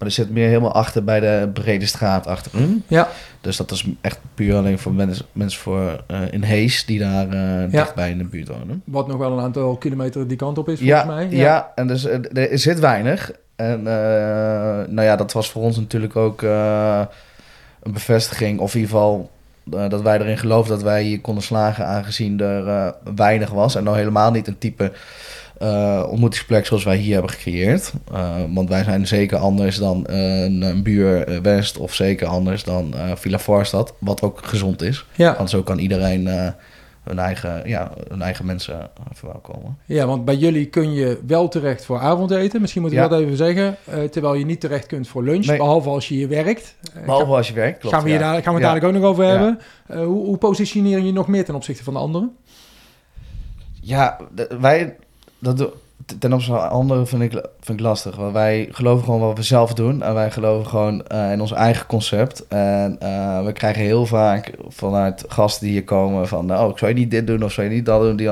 Maar 0.00 0.08
er 0.08 0.14
zit 0.14 0.30
meer 0.30 0.48
helemaal 0.48 0.72
achter 0.72 1.04
bij 1.04 1.20
de 1.20 1.48
brede 1.52 1.86
straat 1.86 2.26
achterin. 2.26 2.84
Ja. 2.86 3.08
Dus 3.40 3.56
dat 3.56 3.70
is 3.70 3.86
echt 4.00 4.18
puur 4.34 4.56
alleen 4.56 4.78
voor 4.78 4.92
mensen, 4.92 5.26
mensen 5.32 5.60
voor 5.60 6.04
uh, 6.10 6.20
in 6.30 6.42
Hees 6.42 6.84
die 6.86 6.98
daar 6.98 7.34
uh, 7.34 7.70
dichtbij 7.70 8.10
in 8.10 8.18
de 8.18 8.24
buurt 8.24 8.48
wonen. 8.48 8.82
Wat 8.84 9.06
nog 9.06 9.16
wel 9.16 9.32
een 9.32 9.44
aantal 9.44 9.76
kilometer 9.76 10.28
die 10.28 10.36
kant 10.36 10.58
op 10.58 10.68
is, 10.68 10.78
volgens 10.78 11.04
mij. 11.04 11.26
Ja, 11.30 11.38
ja 11.38 11.72
en 11.74 11.86
dus 11.86 12.04
er 12.32 12.58
zit 12.58 12.78
weinig. 12.78 13.32
En 13.56 13.82
nou 13.82 15.02
ja, 15.02 15.16
dat 15.16 15.32
was 15.32 15.50
voor 15.50 15.62
ons 15.62 15.76
natuurlijk 15.76 16.16
ook 16.16 16.42
een 16.42 17.92
bevestiging, 17.92 18.58
of 18.58 18.74
in 18.74 18.80
ieder 18.80 18.96
geval 18.96 19.30
dat 19.64 20.02
wij 20.02 20.18
erin 20.18 20.38
geloofden 20.38 20.76
dat 20.76 20.84
wij 20.84 21.02
hier 21.02 21.20
konden 21.20 21.42
slagen, 21.42 21.86
aangezien 21.86 22.40
er 22.40 22.94
weinig 23.14 23.50
was. 23.50 23.74
En 23.74 23.84
nou 23.84 23.96
helemaal 23.96 24.30
niet 24.30 24.46
een 24.46 24.58
type 24.58 24.92
uh, 25.62 26.06
ontmoetingsplek 26.10 26.66
zoals 26.66 26.84
wij 26.84 26.96
hier 26.96 27.12
hebben 27.12 27.30
gecreëerd. 27.30 27.92
Uh, 28.12 28.34
want 28.54 28.68
wij 28.68 28.84
zijn 28.84 29.06
zeker 29.06 29.38
anders 29.38 29.76
dan 29.76 30.06
uh, 30.10 30.42
een 30.42 30.82
buur 30.82 31.42
West 31.42 31.78
of 31.78 31.94
zeker 31.94 32.26
anders 32.26 32.64
dan 32.64 32.94
Villa 33.14 33.38
Voorstad, 33.38 33.94
wat 33.98 34.22
ook 34.22 34.38
gezond 34.42 34.82
is. 34.82 35.06
Ja. 35.14 35.36
Want 35.36 35.50
zo 35.50 35.62
kan 35.62 35.78
iedereen 35.78 36.26
hun, 37.04 37.18
eigen, 37.18 37.62
ja, 37.68 37.92
hun 38.08 38.22
eigen 38.22 38.46
mensen 38.46 38.90
verwelkomen. 39.12 39.78
Ja, 39.86 40.06
want 40.06 40.24
bij 40.24 40.36
jullie 40.36 40.66
kun 40.66 40.92
je 40.92 41.20
wel 41.26 41.48
terecht 41.48 41.84
voor 41.84 41.98
avondeten. 41.98 42.60
Misschien 42.60 42.82
moet 42.82 42.92
ik 42.92 42.96
Ja. 42.98 43.08
dat 43.08 43.20
even 43.20 43.36
zeggen. 43.36 43.76
terwijl 44.10 44.34
je 44.34 44.44
niet 44.44 44.60
terecht 44.60 44.86
kunt 44.86 45.08
voor 45.08 45.22
lunch, 45.22 45.46
Nee. 45.46 45.56
behalve 45.56 45.88
als 45.88 46.08
je 46.08 46.14
hier 46.14 46.28
werkt. 46.28 46.76
Behalve 47.04 47.32
als 47.32 47.48
je 47.48 47.54
werkt, 47.54 47.78
klopt. 47.78 47.94
gaan 47.94 48.04
we, 48.04 48.10
hier 48.10 48.20
ja. 48.20 48.32
daar, 48.32 48.42
gaan 48.42 48.54
we 48.54 48.60
het 48.60 48.68
Ja. 48.68 48.74
dadelijk 48.74 48.96
ook 48.96 49.02
nog 49.02 49.10
over 49.10 49.24
hebben. 49.24 49.58
hoe, 49.86 50.24
hoe 50.26 50.36
positioneer 50.36 50.98
je 50.98 51.06
je 51.06 51.12
nog 51.12 51.28
meer 51.28 51.44
ten 51.44 51.54
opzichte 51.54 51.84
van 51.84 51.92
de 51.92 51.98
anderen? 51.98 52.36
Ja, 53.80 54.16
wij... 54.60 54.96
Dat 55.40 55.72
ten 56.18 56.32
opzichte 56.32 56.60
van 56.60 56.70
anderen 56.70 57.06
vind 57.06 57.22
ik, 57.22 57.30
vind 57.60 57.78
ik 57.78 57.84
lastig. 57.84 58.16
Want 58.16 58.32
wij 58.32 58.68
geloven 58.70 59.04
gewoon 59.04 59.20
wat 59.20 59.36
we 59.36 59.42
zelf 59.42 59.74
doen. 59.74 60.02
En 60.02 60.14
wij 60.14 60.30
geloven 60.30 60.66
gewoon 60.66 61.06
eh, 61.06 61.32
in 61.32 61.40
ons 61.40 61.52
eigen 61.52 61.86
concept. 61.86 62.46
En 62.48 62.96
eh, 63.00 63.44
we 63.44 63.52
krijgen 63.52 63.82
heel 63.82 64.06
vaak 64.06 64.52
vanuit 64.68 65.24
gasten 65.28 65.64
die 65.64 65.72
hier 65.72 65.84
komen 65.84 66.28
van... 66.28 66.52
Oh, 66.52 66.76
zou 66.76 66.90
je 66.90 66.98
niet 66.98 67.10
dit 67.10 67.26
doen 67.26 67.42
of 67.42 67.52
zou 67.52 67.68
je 67.68 67.74
niet 67.74 67.86
dat 67.86 68.02
doen? 68.02 68.16
Die. 68.16 68.30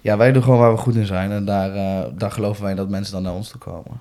Ja, 0.00 0.16
wij 0.16 0.32
doen 0.32 0.42
gewoon 0.42 0.58
waar 0.58 0.72
we 0.72 0.78
goed 0.78 0.94
in 0.94 1.06
zijn. 1.06 1.30
En 1.30 1.44
daar, 1.44 1.74
eh, 1.74 2.06
daar 2.14 2.30
geloven 2.30 2.64
wij 2.64 2.74
dat 2.74 2.88
mensen 2.88 3.12
dan 3.12 3.22
naar 3.22 3.34
ons 3.34 3.48
toe 3.48 3.60
komen. 3.60 3.92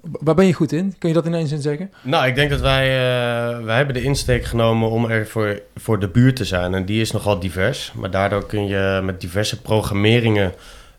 Waar 0.00 0.34
ben 0.34 0.46
je 0.46 0.52
goed 0.52 0.72
in? 0.72 0.94
Kun 0.98 1.08
je 1.08 1.14
dat 1.14 1.26
in 1.26 1.34
één 1.34 1.46
zin 1.46 1.60
zeggen? 1.60 1.90
Nou, 2.02 2.26
ik 2.26 2.34
denk 2.34 2.50
dat 2.50 2.60
wij, 2.60 2.86
uh, 2.86 3.64
wij 3.64 3.76
hebben 3.76 3.94
de 3.94 4.02
insteek 4.02 4.44
genomen 4.44 4.90
om 4.90 5.10
er 5.10 5.26
voor, 5.26 5.60
voor 5.76 6.00
de 6.00 6.08
buurt 6.08 6.36
te 6.36 6.44
zijn. 6.44 6.74
En 6.74 6.84
die 6.84 7.00
is 7.00 7.10
nogal 7.10 7.38
divers. 7.38 7.92
Maar 7.94 8.10
daardoor 8.10 8.46
kun 8.46 8.66
je 8.66 9.00
met 9.04 9.20
diverse 9.20 9.60
programmeringen 9.60 10.52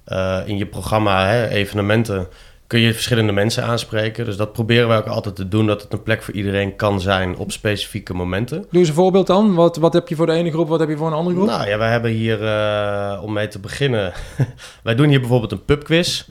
uh, 0.07 0.39
in 0.45 0.57
je 0.57 0.65
programma, 0.65 1.27
hè, 1.27 1.47
evenementen, 1.47 2.27
kun 2.67 2.79
je 2.79 2.93
verschillende 2.93 3.31
mensen 3.31 3.63
aanspreken. 3.63 4.25
Dus 4.25 4.37
dat 4.37 4.53
proberen 4.53 4.87
wij 4.87 4.97
ook 4.97 5.07
altijd 5.07 5.35
te 5.35 5.47
doen, 5.47 5.67
dat 5.67 5.81
het 5.81 5.93
een 5.93 6.03
plek 6.03 6.23
voor 6.23 6.33
iedereen 6.33 6.75
kan 6.75 7.01
zijn 7.01 7.37
op 7.37 7.51
specifieke 7.51 8.13
momenten. 8.13 8.65
Doe 8.71 8.79
eens 8.79 8.89
een 8.89 8.95
voorbeeld 8.95 9.27
dan. 9.27 9.55
Wat, 9.55 9.77
wat 9.77 9.93
heb 9.93 10.07
je 10.07 10.15
voor 10.15 10.25
de 10.25 10.31
ene 10.31 10.51
groep, 10.51 10.67
wat 10.67 10.79
heb 10.79 10.89
je 10.89 10.97
voor 10.97 11.07
een 11.07 11.13
andere 11.13 11.35
groep? 11.35 11.47
Nou 11.47 11.67
ja, 11.67 11.77
wij 11.77 11.91
hebben 11.91 12.11
hier, 12.11 12.41
uh, 12.41 13.23
om 13.23 13.33
mee 13.33 13.47
te 13.47 13.59
beginnen, 13.59 14.13
wij 14.83 14.95
doen 14.95 15.09
hier 15.09 15.19
bijvoorbeeld 15.19 15.51
een 15.51 15.65
pubquiz. 15.65 16.23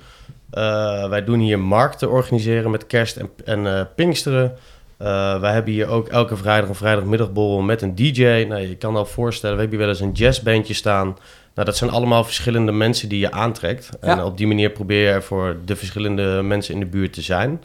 Uh, 0.53 1.09
wij 1.09 1.25
doen 1.25 1.41
hier 1.41 1.59
markten 1.59 2.11
organiseren 2.11 2.71
met 2.71 2.87
kerst 2.87 3.17
en, 3.17 3.31
en 3.45 3.65
uh, 3.65 3.81
pinksteren. 3.95 4.57
Uh, 5.03 5.41
wij 5.41 5.53
hebben 5.53 5.73
hier 5.73 5.89
ook 5.89 6.09
elke 6.09 6.37
vrijdag 6.37 6.69
een 6.69 6.75
vrijdagmiddagborrel 6.75 7.61
met 7.61 7.83
een 7.83 7.95
DJ. 7.95 8.45
Nou, 8.49 8.61
je 8.61 8.77
kan 8.77 8.97
al 8.97 9.07
voorstellen, 9.07 9.57
we 9.57 9.63
hebben 9.63 9.79
hier 9.79 9.89
wel 9.89 9.97
eens 9.97 10.07
een 10.07 10.25
jazzbandje 10.25 10.75
staan. 10.75 11.17
Nou, 11.57 11.69
dat 11.69 11.77
zijn 11.77 11.91
allemaal 11.91 12.25
verschillende 12.25 12.73
mensen 12.73 13.09
die 13.09 13.19
je 13.19 13.31
aantrekt. 13.31 13.89
Ja. 14.01 14.09
En 14.09 14.23
op 14.23 14.37
die 14.37 14.47
manier 14.47 14.71
probeer 14.71 15.15
je 15.15 15.23
voor 15.23 15.57
de 15.65 15.77
verschillende 15.77 16.43
mensen 16.43 16.75
in 16.75 16.81
de 16.81 16.87
buurt 16.87 17.13
te 17.13 17.23
zijn. 17.23 17.63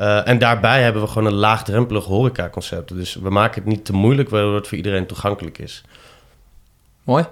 Uh, 0.00 0.28
en 0.28 0.38
daarbij 0.38 0.82
hebben 0.82 1.02
we 1.02 1.08
gewoon 1.08 1.26
een 1.26 1.38
laagdrempelig 1.38 2.04
horecaconcept. 2.04 2.94
Dus 2.94 3.14
we 3.14 3.30
maken 3.30 3.62
het 3.62 3.72
niet 3.72 3.84
te 3.84 3.92
moeilijk, 3.92 4.28
waardoor 4.28 4.54
het 4.54 4.68
voor 4.68 4.76
iedereen 4.76 5.06
toegankelijk 5.06 5.58
is. 5.58 5.84
Mooi. 7.04 7.24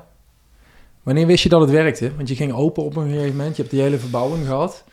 Wanneer 1.03 1.27
wist 1.27 1.43
je 1.43 1.49
dat 1.49 1.61
het 1.61 1.71
werkte? 1.71 2.17
Want 2.17 2.29
je 2.29 2.35
ging 2.35 2.53
open 2.53 2.85
op 2.85 2.97
een 2.97 3.11
gegeven 3.11 3.37
moment. 3.37 3.57
Je 3.57 3.63
hebt 3.63 3.75
die 3.75 3.83
hele 3.83 3.99
verbouwing 3.99 4.47
gehad. 4.47 4.85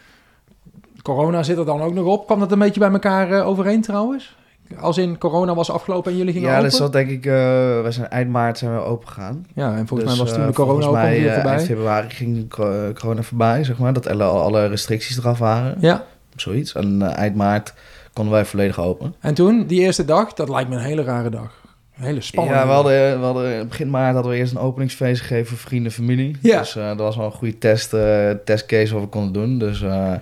Corona 1.02 1.44
zit 1.44 1.58
er 1.58 1.66
dan 1.66 1.82
ook 1.82 1.94
nog 1.94 2.06
op. 2.06 2.26
Kwam 2.26 2.40
dat 2.40 2.52
een 2.52 2.60
beetje 2.60 2.80
bij 2.80 2.92
elkaar 2.92 3.32
uh, 3.32 3.48
overeen 3.48 3.82
trouwens? 3.82 4.36
Als 4.80 4.98
in 4.98 5.18
corona 5.18 5.56
was 5.56 5.72
afgelopen 5.72 6.12
en 6.12 6.18
jullie 6.18 6.34
gingen 6.34 6.50
ja, 6.50 6.56
open? 6.58 6.70
dus 6.70 6.80
dat 6.80 6.92
denk 6.94 7.10
ik... 7.10 7.26
Uh, 7.26 7.34
we 7.82 7.88
zijn 7.90 8.10
eind 8.10 8.30
maart 8.30 8.58
zijn 8.58 8.74
we 8.74 8.80
open 8.80 9.08
gegaan. 9.08 9.46
Ja, 9.54 9.76
en 9.76 9.88
volgens 9.88 10.10
Dus, 10.10 10.18
mij 10.18 10.26
was 10.26 10.34
toen 10.34 10.42
eh, 10.44 10.48
de 10.48 10.54
corona 10.54 10.86
ook 10.86 10.92
mij, 10.94 11.04
alweer 11.04 11.28
eh, 11.28 11.34
voorbij. 11.34 11.54
Eind 11.54 11.66
februari 11.68 12.10
ging 12.10 12.50
co- 12.50 12.92
corona 12.94 13.22
voorbij, 13.22 13.64
zeg 13.64 13.78
maar. 13.78 13.94
Dat 13.94 14.08
alle, 14.08 14.24
alle 14.24 14.68
restricties 14.68 15.18
eraf 15.18 15.40
waren. 15.40 15.76
Ja, 15.80 16.04
Zoiets. 16.36 16.74
En 16.74 17.02
eh, 17.02 17.18
eind 17.18 17.36
maart 17.36 17.74
konden 18.14 18.34
wij 18.34 18.46
volledig 18.46 18.80
open. 18.80 19.16
en 19.20 19.34
toen, 19.34 19.66
die 19.68 19.80
eerste 19.82 20.06
dag, 20.06 20.34
dat 20.34 20.50
lijkt 20.50 20.70
me 20.70 20.76
een 20.76 20.82
hele 20.82 21.04
rare 21.04 21.30
dag. 21.30 21.66
Een 21.98 22.04
hele 22.06 22.22
spannende 22.22 22.60
Ja, 22.60 22.66
we 22.68 22.72
hadden, 22.74 23.20
we 23.20 23.26
hadden 23.26 23.68
begin 23.68 23.90
maart 23.90 24.14
hadden 24.14 24.32
we 24.32 24.38
eerst 24.38 24.52
een 24.52 24.60
openingsfeest 24.60 25.22
gegeven 25.22 25.48
voor 25.48 25.58
vrienden 25.58 25.92
en 25.92 25.98
familie. 25.98 26.36
Ja. 26.42 26.60
Dus 26.60 26.76
eh, 26.76 26.88
dat 26.88 26.98
was 26.98 27.16
wel 27.16 27.26
een 27.26 27.32
goede 27.32 27.58
test, 27.58 27.94
eh, 27.94 28.30
testcase 28.46 28.94
wat 28.94 29.04
we 29.04 29.10
konden 29.10 29.34
doen. 29.34 29.58
Dus 29.60 29.82
eh, 29.82 30.14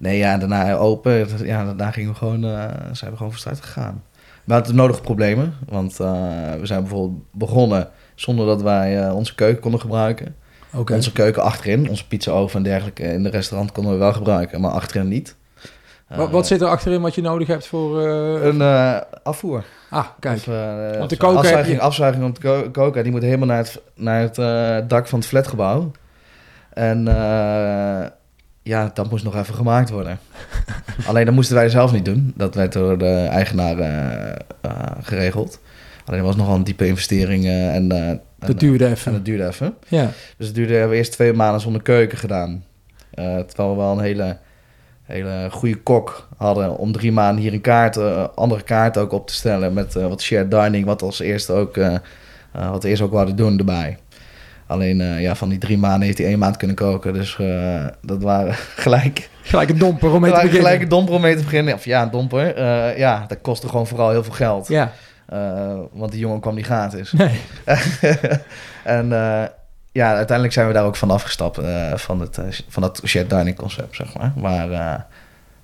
nee, 0.00 0.18
ja, 0.18 0.38
daarna 0.38 0.74
open. 0.76 1.26
Ja, 1.44 1.64
daarna 1.64 1.90
gingen 1.90 2.10
we 2.10 2.16
gewoon, 2.16 2.44
eh, 2.44 2.64
zijn 2.92 3.10
we 3.10 3.16
gewoon 3.16 3.32
van 3.32 3.40
start 3.40 3.60
gegaan. 3.60 4.02
We 4.44 4.52
hadden 4.52 4.72
de 4.76 4.80
nodige 4.82 5.00
problemen, 5.00 5.54
want 5.68 6.00
eh, 6.00 6.10
we 6.60 6.66
zijn 6.66 6.80
bijvoorbeeld 6.80 7.22
begonnen 7.32 7.88
zonder 8.14 8.46
dat 8.46 8.62
wij 8.62 9.04
eh, 9.06 9.14
onze 9.14 9.34
keuken 9.34 9.60
konden 9.62 9.80
gebruiken. 9.80 10.34
Oké. 10.74 10.94
Onze 10.94 11.12
keuken 11.12 11.42
achterin, 11.42 11.88
onze 11.88 12.06
pizza-oven 12.06 12.56
en 12.56 12.62
dergelijke 12.62 13.02
in 13.02 13.22
de 13.22 13.28
restaurant 13.30 13.72
konden 13.72 13.92
we 13.92 13.98
wel 13.98 14.12
gebruiken, 14.12 14.60
maar 14.60 14.70
achterin 14.70 15.08
niet. 15.08 15.36
Wat, 16.08 16.30
wat 16.30 16.46
zit 16.46 16.60
er 16.60 16.66
achterin 16.68 17.00
wat 17.00 17.14
je 17.14 17.20
nodig 17.22 17.48
hebt 17.48 17.66
voor... 17.66 18.00
Een 18.00 18.62
afvoer. 19.22 19.64
Ah, 19.90 20.06
kijk. 20.20 20.36
Of, 20.36 20.44
Want 20.98 21.10
de 21.10 21.16
koker 21.16 21.36
heb 21.36 21.44
afzuiging, 21.44 21.76
je- 21.76 21.82
afzuiging 21.82 22.24
om 22.24 22.32
te 22.32 22.40
ko- 22.40 22.70
koken, 22.72 23.02
die 23.02 23.12
moet 23.12 23.22
helemaal 23.22 23.46
naar 23.46 23.56
het, 23.58 23.80
naar 23.94 24.20
het 24.20 24.88
dak 24.88 25.06
van 25.08 25.18
het 25.18 25.28
flatgebouw. 25.28 25.90
En 26.72 27.08
eh, 27.08 28.06
ja, 28.70 28.90
dat 28.94 29.10
moest 29.10 29.24
nog 29.24 29.36
even 29.36 29.54
gemaakt 29.54 29.90
worden. 29.90 30.18
Alleen 31.08 31.24
dat 31.24 31.34
moesten 31.34 31.56
wij 31.56 31.68
zelf 31.68 31.92
niet 31.92 32.04
doen. 32.04 32.32
Dat 32.36 32.54
werd 32.54 32.72
door 32.72 32.98
de 32.98 33.26
eigenaar 33.30 33.78
eh, 33.78 34.30
eh, 34.60 34.72
geregeld. 35.02 35.60
Alleen 36.04 36.18
dat 36.18 36.28
was 36.28 36.36
nogal 36.36 36.54
een 36.54 36.64
diepe 36.64 36.86
investering 36.86 37.44
eh, 37.44 37.74
en, 37.74 37.88
Dat 38.38 38.60
duurde 38.60 38.84
en 38.84 38.90
even. 38.90 39.22
duurde 39.22 39.46
even. 39.46 39.74
Ja. 39.88 40.10
Dus 40.36 40.46
het 40.46 40.54
duurde, 40.56 40.72
hebben 40.72 40.90
we 40.90 40.96
eerst 40.96 41.12
twee 41.12 41.32
maanden 41.32 41.60
zonder 41.60 41.82
keuken 41.82 42.18
gedaan. 42.18 42.64
Terwijl 43.14 43.70
we 43.70 43.76
wel 43.76 43.92
een 43.92 44.00
hele, 44.00 44.38
hele 45.02 45.48
goede 45.50 45.76
kok 45.76 46.28
hadden 46.36 46.76
om 46.76 46.92
drie 46.92 47.12
maanden 47.12 47.42
hier 47.42 47.52
een 47.52 47.60
kaart, 47.60 47.96
andere 48.36 48.62
kaart 48.62 48.98
ook 48.98 49.12
op 49.12 49.26
te 49.26 49.34
stellen 49.34 49.72
met 49.72 49.94
wat 49.94 50.22
shared 50.22 50.50
dining, 50.50 50.84
wat 50.84 51.02
als 51.02 51.20
eerste 51.20 51.52
ook, 51.52 51.76
wat 52.52 52.82
we 52.82 52.88
eerst 52.88 53.02
ook 53.02 53.12
wilden 53.12 53.36
doen 53.36 53.58
erbij. 53.58 53.98
Alleen 54.70 55.00
eh, 55.00 55.20
ja, 55.20 55.34
van 55.34 55.48
die 55.48 55.58
drie 55.58 55.78
maanden 55.78 56.02
heeft 56.02 56.18
hij 56.18 56.26
één 56.26 56.38
maand 56.38 56.56
kunnen 56.56 56.76
koken. 56.76 57.12
Dus 57.12 57.38
eh, 57.38 57.86
dat 58.02 58.22
waren 58.22 58.54
gelijk, 58.84 59.30
Gelijk 59.42 59.70
een 59.70 59.78
domper 59.78 60.12
om 60.12 60.20
mee 60.20 60.30
te 60.30 60.36
beginnen. 60.36 60.60
gelijk 60.60 60.82
een 60.82 60.88
domper 60.88 61.14
om 61.14 61.20
mee 61.20 61.36
te 61.36 61.42
beginnen. 61.42 61.74
Of 61.74 61.84
ja, 61.84 62.02
een 62.02 62.10
domper. 62.10 62.54
Eh, 62.54 62.98
ja, 62.98 63.24
dat 63.28 63.38
kostte 63.40 63.68
gewoon 63.68 63.86
vooral 63.86 64.10
heel 64.10 64.24
veel 64.24 64.32
geld. 64.32 64.68
Ja. 64.68 64.92
Want 65.92 66.10
die 66.10 66.20
jongen 66.20 66.40
kwam 66.40 66.54
niet 66.54 66.64
gratis. 66.64 67.12
Nee. 67.12 67.40
en 68.84 69.08
ja, 69.92 70.14
uiteindelijk 70.14 70.52
zijn 70.52 70.66
we 70.66 70.72
daar 70.72 70.84
ook 70.84 70.96
van 70.96 71.10
afgestapt. 71.10 71.60
van, 71.94 72.20
het, 72.20 72.38
van 72.68 72.82
dat 72.82 73.02
shared 73.06 73.30
dining 73.30 73.56
concept, 73.56 73.96
zeg 73.96 74.14
maar. 74.18 74.32
Maar 74.36 75.06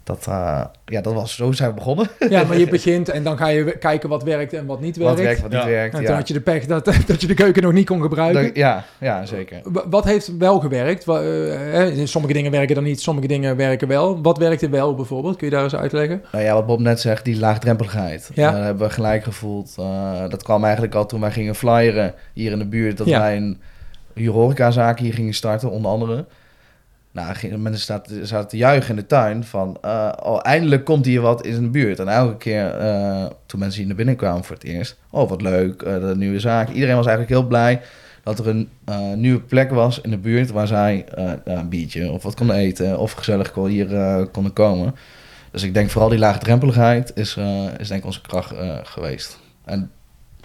dat, 0.06 0.26
eh, 0.28 0.64
ja, 0.84 1.00
dat 1.00 1.12
was, 1.12 1.34
zo 1.34 1.52
zijn 1.52 1.68
we 1.68 1.74
begonnen. 1.74 2.08
Ja, 2.28 2.44
maar 2.44 2.58
je 2.58 2.68
begint 2.78 3.08
en 3.08 3.22
dan 3.22 3.36
ga 3.38 3.46
je 3.48 3.78
kijken 3.78 4.08
wat 4.08 4.22
werkt 4.22 4.52
en 4.52 4.66
wat 4.66 4.80
niet 4.80 4.96
werkt. 4.96 5.14
Wat 5.14 5.22
werkt, 5.24 5.40
wat 5.40 5.50
niet 5.50 5.60
Ja. 5.60 5.66
werkt. 5.68 5.94
En 5.94 6.00
Ja. 6.00 6.06
toen 6.06 6.16
had 6.16 6.28
je 6.28 6.34
de 6.34 6.40
pech 6.40 6.66
dat, 6.66 6.84
dat 7.06 7.20
je 7.20 7.26
de 7.26 7.34
keuken 7.34 7.62
nog 7.62 7.72
niet 7.72 7.86
kon 7.86 8.00
gebruiken. 8.02 8.42
Dat- 8.44 8.56
ja, 8.56 8.84
ja, 9.00 9.24
zeker. 9.26 9.60
Wa- 9.64 9.88
Wat 9.88 10.04
heeft 10.04 10.36
wel 10.36 10.60
gewerkt? 10.60 11.08
Eh, 11.08 12.00
eh, 12.00 12.06
sommige 12.06 12.32
dingen 12.34 12.50
werken 12.50 12.74
dan 12.74 12.84
niet, 12.84 13.00
sommige 13.00 13.26
dingen 13.26 13.56
werken 13.56 13.88
wel. 13.88 14.22
Wat 14.22 14.38
werkte 14.38 14.68
wel 14.68 14.94
bijvoorbeeld? 14.94 15.36
Kun 15.36 15.46
je 15.46 15.52
daar 15.54 15.62
eens 15.64 15.74
uitleggen? 15.76 16.22
Nou 16.32 16.44
ja, 16.44 16.54
wat 16.54 16.66
Bob 16.66 16.80
net 16.80 17.00
zegt, 17.00 17.24
die 17.24 17.38
laagdrempeligheid. 17.38 18.30
Ja. 18.34 18.50
Dat 18.52 18.62
hebben 18.62 18.86
we 18.86 18.92
gelijk 18.92 19.22
gevoeld. 19.24 19.74
Eh, 19.78 20.28
dat 20.28 20.42
kwam 20.42 20.64
eigenlijk 20.64 20.94
al 20.94 21.06
toen 21.06 21.20
wij 21.20 21.30
gingen 21.30 21.54
flyeren 21.54 22.14
hier 22.32 22.52
in 22.52 22.58
de 22.58 22.66
buurt. 22.68 22.96
Dat 22.96 23.06
Ja. 23.06 23.18
wij 23.20 23.36
een 23.36 23.60
huurhorecazaak 24.14 24.98
hier 24.98 25.12
gingen 25.14 25.34
starten, 25.34 25.70
onder 25.70 25.90
andere. 25.90 26.24
Nou, 27.16 27.56
mensen 27.58 28.06
zaten, 28.26 28.48
te 28.48 28.56
juichen 28.56 28.90
in 28.90 28.96
de 28.96 29.06
tuin 29.06 29.44
van... 29.44 29.78
oh, 30.22 30.38
eindelijk 30.42 30.84
komt 30.84 31.04
hier 31.04 31.20
wat 31.20 31.46
in 31.46 31.62
de 31.62 31.68
buurt. 31.68 31.98
En 31.98 32.08
elke 32.08 32.36
keer 32.36 32.74
eh, 32.74 33.24
toen 33.46 33.60
mensen 33.60 33.78
hier 33.78 33.86
naar 33.86 33.96
binnen 33.96 34.16
kwamen 34.16 34.44
voor 34.44 34.54
het 34.54 34.64
eerst... 34.64 34.98
Oh, 35.10 35.28
wat 35.28 35.42
leuk, 35.42 35.82
eh, 35.82 36.00
de 36.00 36.16
nieuwe 36.16 36.40
zaak. 36.40 36.68
Iedereen 36.68 36.96
was 36.96 37.06
eigenlijk 37.06 37.38
heel 37.38 37.48
blij 37.48 37.80
dat 38.22 38.38
er 38.38 38.48
een 38.48 38.68
nieuwe 39.20 39.40
plek 39.40 39.70
was 39.70 40.00
in 40.00 40.10
de 40.10 40.18
buurt... 40.18 40.50
waar 40.50 40.66
zij 40.66 41.04
een 41.44 41.68
biertje 41.68 42.10
of 42.10 42.22
wat 42.22 42.34
konden 42.34 42.56
eten... 42.56 42.98
of 42.98 43.12
gezellig 43.12 43.52
kon- 43.52 43.68
hier 43.68 43.86
konden 44.32 44.52
komen. 44.52 44.94
Dus 45.50 45.62
ik 45.62 45.74
denk 45.74 45.90
vooral 45.90 46.10
die 46.10 46.18
laagdrempeligheid 46.18 47.12
is, 47.14 47.36
is 47.78 47.88
denk 47.88 48.00
ik 48.00 48.06
onze 48.06 48.20
kracht 48.20 48.54
geweest. 48.82 49.38
En 49.64 49.90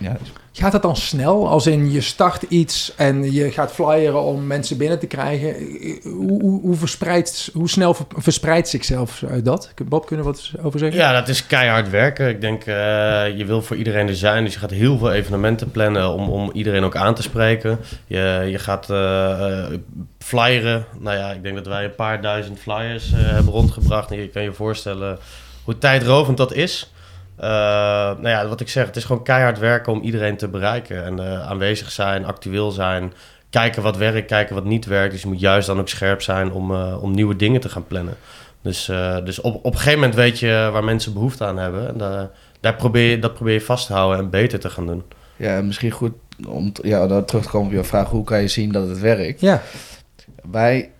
ja, 0.02 0.18
Gaat 0.54 0.72
dat 0.72 0.82
dan 0.82 0.96
snel? 0.96 1.48
Als 1.48 1.68
in 1.68 1.92
je 1.92 2.02
start 2.02 2.42
iets 2.42 2.94
en 2.96 3.32
je 3.32 3.52
gaat 3.52 3.72
flyeren 3.72 4.22
om 4.22 4.48
mensen 4.48 4.78
binnen 4.78 5.00
te 5.00 5.08
krijgen. 5.08 5.56
Hoe, 6.04 6.42
hoe, 6.42 6.62
hoe, 6.62 6.76
verspreidt, 6.76 7.50
hoe 7.54 7.70
snel 7.70 7.94
ver- 7.94 8.06
verspreidt 8.16 8.70
zichzelf 8.70 9.24
uit 9.30 9.46
dat? 9.46 9.74
Bob, 9.86 10.06
kunnen 10.06 10.26
we 10.26 10.32
wat 10.32 10.52
over 10.62 10.80
zeggen? 10.80 11.00
Ja, 11.00 11.14
dat 11.14 11.28
is 11.28 11.48
keihard 11.48 11.90
werken. 11.90 12.30
Ik 12.30 12.42
denk, 12.42 12.62
eh, 12.62 13.38
je 13.38 13.44
wil 13.46 13.62
voor 13.62 13.76
iedereen 13.76 14.08
er 14.08 14.16
zijn. 14.16 14.44
Dus 14.44 14.54
je 14.54 14.60
gaat 14.60 14.72
heel 14.72 14.98
veel 14.98 15.12
evenementen 15.12 15.72
plannen 15.72 16.10
om, 16.10 16.30
om 16.30 16.50
iedereen 16.54 16.84
ook 16.84 16.96
aan 16.96 17.16
te 17.16 17.22
spreken. 17.22 17.80
Je, 18.08 18.48
je 18.50 18.60
gaat 18.60 18.90
eh, 18.90 19.64
eh, 19.64 19.80
flyeren. 20.20 20.86
Nou 21.00 21.18
ja, 21.18 21.32
ik 21.32 21.44
denk 21.44 21.56
dat 21.56 21.68
wij 21.68 21.84
een 21.84 21.96
paar 21.96 22.22
duizend 22.22 22.60
flyers 22.60 23.14
eh, 23.14 23.20
hebben 23.20 23.54
rondgebracht. 23.54 24.12
En 24.12 24.18
je 24.18 24.28
kan 24.28 24.44
je 24.44 24.54
voorstellen 24.54 25.20
hoe 25.64 25.78
tijdrovend 25.78 26.38
dat 26.38 26.54
is. 26.54 26.92
Eh, 27.41 27.47
nou 27.47 28.27
ja, 28.27 28.47
wat 28.47 28.62
ik 28.62 28.69
zeg, 28.69 28.86
het 28.86 28.95
is 28.95 29.04
gewoon 29.04 29.23
keihard 29.23 29.60
werken 29.60 29.93
om 29.93 30.01
iedereen 30.01 30.38
te 30.38 30.47
bereiken. 30.47 31.04
En 31.04 31.19
eh, 31.19 31.49
aanwezig 31.49 31.91
zijn, 31.91 32.25
actueel 32.25 32.71
zijn. 32.71 33.13
Kijken 33.49 33.82
wat 33.82 33.97
werkt, 33.97 34.27
kijken 34.27 34.56
wat 34.56 34.63
niet 34.63 34.86
werkt. 34.86 35.12
Dus 35.12 35.21
je 35.21 35.27
moet 35.27 35.39
juist 35.39 35.67
dan 35.67 35.80
ook 35.80 35.88
scherp 35.88 36.21
zijn 36.21 36.51
om, 36.51 36.71
eh, 36.71 37.04
om 37.04 37.12
nieuwe 37.12 37.36
dingen 37.36 37.62
te 37.62 37.69
gaan 37.69 37.88
plannen. 37.88 38.15
Dus, 38.62 38.89
eh, 38.89 39.17
dus 39.23 39.41
op, 39.41 39.56
op 39.56 39.65
een 39.65 39.77
gegeven 39.77 39.99
moment 39.99 40.15
weet 40.15 40.39
je 40.39 40.69
waar 40.71 40.84
mensen 40.84 41.13
behoefte 41.13 41.45
aan 41.45 41.58
hebben. 41.58 41.88
En 41.88 41.97
daar, 41.97 42.30
daar 42.60 42.75
probeer 42.75 43.10
je, 43.10 43.19
dat 43.19 43.34
probeer 43.34 43.54
je 43.54 43.62
vast 43.62 43.88
te 43.88 43.93
houden 43.93 44.19
en 44.19 44.30
beter 44.30 44.60
te 44.60 44.69
gaan 44.69 44.86
doen. 44.86 45.04
ja, 45.36 45.62
misschien 45.62 45.91
goed 45.91 46.13
om 46.47 46.71
ja, 46.82 47.08
daar 47.08 47.25
terug 47.25 47.43
te 47.43 47.49
komen 47.49 47.67
op 47.67 47.73
je 47.73 47.84
vraag... 47.84 48.10
hoe 48.10 48.23
kan 48.23 48.41
je 48.41 48.47
zien 48.47 48.71
dat 48.71 48.88
het 48.88 48.99
werkt? 48.99 49.41
Ja. 49.41 49.62
Wij 50.51 50.91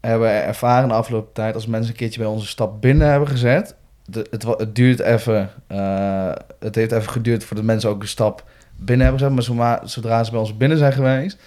hebben 0.00 0.44
ervaren 0.44 0.88
de 0.88 0.94
afgelopen 0.94 1.32
tijd... 1.32 1.54
als 1.54 1.66
mensen 1.66 1.90
een 1.90 1.96
keertje 1.96 2.20
bij 2.20 2.28
onze 2.28 2.46
stap 2.46 2.80
binnen 2.80 3.08
hebben 3.08 3.28
gezet... 3.28 3.76
Het, 4.12 4.42
het 4.58 4.74
duurt 4.74 5.00
even... 5.00 5.50
eh, 5.66 6.32
het 6.60 6.74
heeft 6.74 6.92
even 6.92 7.12
geduurd 7.12 7.44
voordat 7.44 7.64
mensen 7.64 7.90
ook 7.90 8.02
een 8.02 8.08
stap 8.08 8.44
binnen 8.76 9.06
hebben 9.06 9.26
gezet... 9.26 9.56
maar 9.56 9.80
zodra, 9.84 10.24
ze 10.24 10.30
bij 10.30 10.40
ons 10.40 10.56
binnen 10.56 10.78
zijn 10.78 10.92
geweest... 10.92 11.38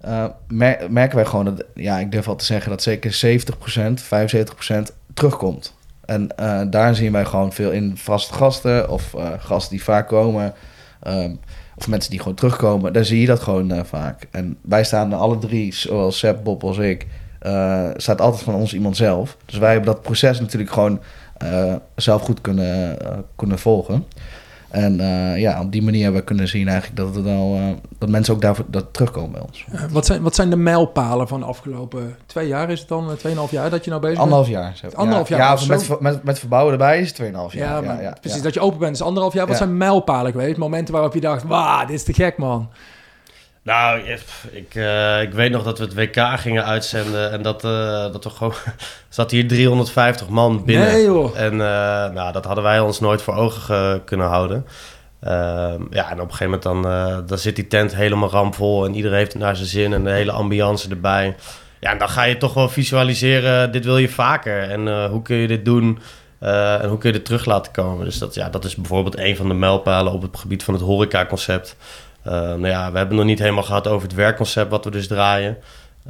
eh, 0.00 0.24
mer- 0.48 0.86
merken 0.90 1.16
wij 1.16 1.24
gewoon 1.24 1.44
dat... 1.44 1.64
ja, 1.74 1.98
ik 1.98 2.12
durf 2.12 2.28
al 2.28 2.36
te 2.36 2.44
zeggen 2.44 2.70
dat 2.70 2.82
zeker 2.82 3.40
70%, 3.42 4.02
75% 4.90 4.94
terugkomt. 5.14 5.74
En 6.04 6.36
eh, 6.36 6.60
daar 6.70 6.94
zien 6.94 7.12
wij 7.12 7.24
gewoon 7.24 7.52
veel 7.52 7.70
in 7.70 7.96
vaste 7.96 8.34
gasten... 8.34 8.90
of 8.90 9.14
gasten 9.38 9.70
die 9.76 9.84
vaak 9.84 10.08
komen... 10.08 10.54
ehm, 11.02 11.34
of 11.78 11.88
mensen 11.88 12.10
die 12.10 12.18
gewoon 12.18 12.34
terugkomen, 12.34 12.92
daar 12.92 13.04
zie 13.04 13.20
je 13.20 13.26
dat 13.26 13.40
gewoon 13.40 13.86
vaak. 13.86 14.26
En 14.30 14.58
wij 14.62 14.84
staan 14.84 15.12
alle 15.12 15.38
drie, 15.38 15.74
zowel 15.74 16.12
Seb, 16.12 16.44
Bob 16.44 16.64
als 16.64 16.78
ik, 16.78 17.06
staat 17.96 18.20
altijd 18.20 18.42
van 18.42 18.54
ons 18.54 18.74
iemand 18.74 18.96
zelf. 18.96 19.36
Dus 19.44 19.58
wij 19.58 19.72
hebben 19.72 19.92
dat 19.92 20.02
proces 20.02 20.40
natuurlijk 20.40 20.72
gewoon 20.72 21.00
zelf 21.96 22.22
goed 22.22 22.40
kunnen, 22.40 23.00
eh, 23.00 23.18
kunnen 23.36 23.58
volgen. 23.58 24.04
En 24.70 25.00
eh, 25.00 25.40
ja, 25.40 25.60
op 25.60 25.72
die 25.72 25.82
manier 25.82 26.02
hebben 26.02 26.20
we 26.20 26.26
kunnen 26.26 26.48
zien 26.48 26.68
eigenlijk 26.68 26.96
dat, 26.96 27.14
het 27.14 27.24
wel, 27.24 27.54
eh, 27.56 27.62
dat 27.98 28.08
mensen 28.08 28.34
ook 28.34 28.40
daarvoor 28.40 28.64
dat 28.68 28.92
terugkomen 28.92 29.30
bij 29.32 29.40
ons. 29.40 29.64
Eh, 29.72 29.82
wat, 29.90 30.06
zijn, 30.06 30.22
wat 30.22 30.34
zijn 30.34 30.50
de 30.50 30.56
mijlpalen 30.56 31.28
van 31.28 31.40
de 31.40 31.46
afgelopen 31.46 32.16
twee 32.26 32.48
jaar? 32.48 32.70
Is 32.70 32.78
het 32.80 32.88
dan 32.88 33.10
eh, 33.10 33.16
tweeënhalf 33.16 33.50
jaar 33.50 33.70
dat 33.70 33.84
je 33.84 33.90
nou 33.90 34.02
bezig 34.02 34.18
Anderhalf 34.18 34.48
jaar. 34.48 34.80
Anderhalf 34.94 35.28
ja, 35.28 35.36
jaar, 35.36 35.58
Ja, 35.60 35.66
met, 35.68 35.82
zo? 35.82 35.96
met, 36.00 36.22
met 36.22 36.38
verbouwen 36.38 36.72
erbij 36.72 37.00
is 37.00 37.08
het 37.08 37.18
2,5 37.18 37.22
bent? 37.32 37.52
jaar. 37.52 37.68
Ja, 37.74 37.80
maar 37.80 38.16
precies. 38.20 38.38
ja. 38.38 38.44
Dat 38.44 38.54
je 38.54 38.60
open 38.60 38.78
bent 38.78 38.94
is 38.94 39.02
anderhalf 39.02 39.32
jaar. 39.34 39.46
Wat 39.46 39.58
Ja. 39.58 39.64
zijn 39.64 39.76
mijlpalen 39.76 40.32
geweest? 40.32 40.56
Momenten 40.56 40.94
waarop 40.94 41.14
je 41.14 41.20
dacht, 41.20 41.42
wauw, 41.44 41.80
dit 41.86 41.96
is 41.96 42.04
te 42.04 42.12
gek, 42.12 42.38
man. 42.38 42.68
Nou, 43.66 44.00
ik, 44.52 44.74
eh, 44.74 45.22
ik 45.22 45.32
weet 45.32 45.50
nog 45.50 45.62
dat 45.62 45.78
we 45.78 45.84
het 45.84 45.94
WK 45.94 46.38
gingen 46.38 46.64
uitzenden 46.64 47.30
en 47.32 47.42
dat, 47.42 47.64
eh, 47.64 48.12
dat 48.12 48.24
we 48.24 48.30
gewoon... 48.30 48.54
zat 49.08 49.30
hier 49.30 49.48
350 49.48 50.28
man 50.28 50.64
binnen. 50.64 50.86
Nee, 50.86 51.04
joh. 51.04 51.38
En 51.38 51.52
eh, 51.52 51.58
nou, 52.14 52.32
dat 52.32 52.44
hadden 52.44 52.64
wij 52.64 52.80
ons 52.80 53.00
nooit 53.00 53.22
voor 53.22 53.34
ogen 53.34 53.62
ge- 53.62 54.00
kunnen 54.04 54.26
houden. 54.26 54.66
Ehm, 55.20 55.82
ja, 55.90 56.10
en 56.10 56.20
op 56.20 56.30
een 56.30 56.34
gegeven 56.34 56.44
moment 56.44 56.62
dan, 56.62 56.86
eh, 56.86 57.18
dan 57.26 57.38
zit 57.38 57.56
die 57.56 57.66
tent 57.66 57.94
helemaal 57.94 58.30
ramvol 58.30 58.84
en 58.84 58.94
iedereen 58.94 59.18
heeft 59.18 59.32
het 59.32 59.42
naar 59.42 59.56
zijn 59.56 59.68
zin 59.68 59.92
en 59.92 60.04
de 60.04 60.10
hele 60.10 60.32
ambiance 60.32 60.88
erbij. 60.90 61.34
Ja, 61.80 61.90
en 61.90 61.98
dan 61.98 62.08
ga 62.08 62.22
je 62.22 62.36
toch 62.36 62.54
wel 62.54 62.68
visualiseren, 62.68 63.72
dit 63.72 63.84
wil 63.84 63.98
je 63.98 64.08
vaker. 64.08 64.62
En 64.70 64.88
eh, 64.88 65.04
hoe 65.04 65.22
kun 65.22 65.36
je 65.36 65.46
dit 65.46 65.64
doen 65.64 65.98
eh, 66.38 66.82
en 66.82 66.88
hoe 66.88 66.98
kun 66.98 67.08
je 67.10 67.16
dit 67.16 67.24
terug 67.24 67.44
laten 67.44 67.72
komen? 67.72 68.04
Dus 68.04 68.18
dat, 68.18 68.34
ja, 68.34 68.48
dat 68.50 68.64
is 68.64 68.74
bijvoorbeeld 68.76 69.18
een 69.18 69.36
van 69.36 69.48
de 69.48 69.54
mijlpalen 69.54 70.12
op 70.12 70.22
het 70.22 70.36
gebied 70.36 70.64
van 70.64 70.74
het 70.74 70.82
horecaconcept. 70.82 71.76
Uh, 72.26 72.32
nou 72.32 72.66
ja, 72.66 72.92
we 72.92 72.98
hebben 72.98 73.16
nog 73.16 73.26
niet 73.26 73.38
helemaal 73.38 73.62
gehad 73.62 73.86
over 73.86 74.08
het 74.08 74.16
werkconcept 74.16 74.70
wat 74.70 74.84
we 74.84 74.90
dus 74.90 75.06
draaien. 75.06 75.58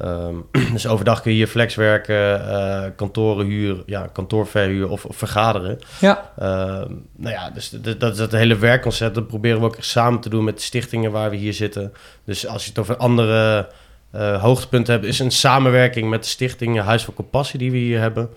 Ehm, 0.01 0.35
dus 0.73 0.87
overdag 0.87 1.21
kun 1.23 1.31
je 1.31 1.37
hier 1.37 1.47
flex 1.47 1.75
werken, 1.75 2.49
eh, 2.49 2.85
kantoren 2.97 3.47
huren, 3.47 3.83
ja, 3.87 4.09
kantoorverhuur 4.13 4.91
of, 4.91 5.05
of 5.05 5.17
vergaderen. 5.17 5.79
Ja, 6.01 6.33
Ehm, 6.39 6.93
nou 7.17 7.35
ja, 7.35 7.51
dus 7.51 7.71
dat, 7.71 8.01
dat, 8.01 8.17
dat 8.17 8.33
hele 8.33 8.57
werkconcept, 8.57 9.15
dat 9.15 9.27
proberen 9.27 9.61
we 9.61 9.67
ook 9.67 9.77
samen 9.79 10.21
te 10.21 10.29
doen 10.29 10.45
met 10.45 10.57
de 10.57 10.63
stichtingen 10.63 11.11
waar 11.11 11.31
we 11.31 11.37
hier 11.37 11.55
zitten. 11.55 11.93
Dus 12.25 12.47
als 12.47 12.63
je 12.63 12.69
het 12.69 12.79
over 12.79 12.97
andere 12.97 13.69
eh, 14.11 14.43
hoogtepunten 14.43 14.93
hebt, 14.93 15.07
is 15.07 15.19
een 15.19 15.31
samenwerking 15.31 16.11
met 16.11 16.23
de 16.23 16.29
stichting 16.29 16.81
Huis 16.81 17.05
van 17.05 17.15
Compassie 17.15 17.59
die 17.59 17.71
we 17.71 17.77
hier 17.77 18.01
hebben. 18.01 18.29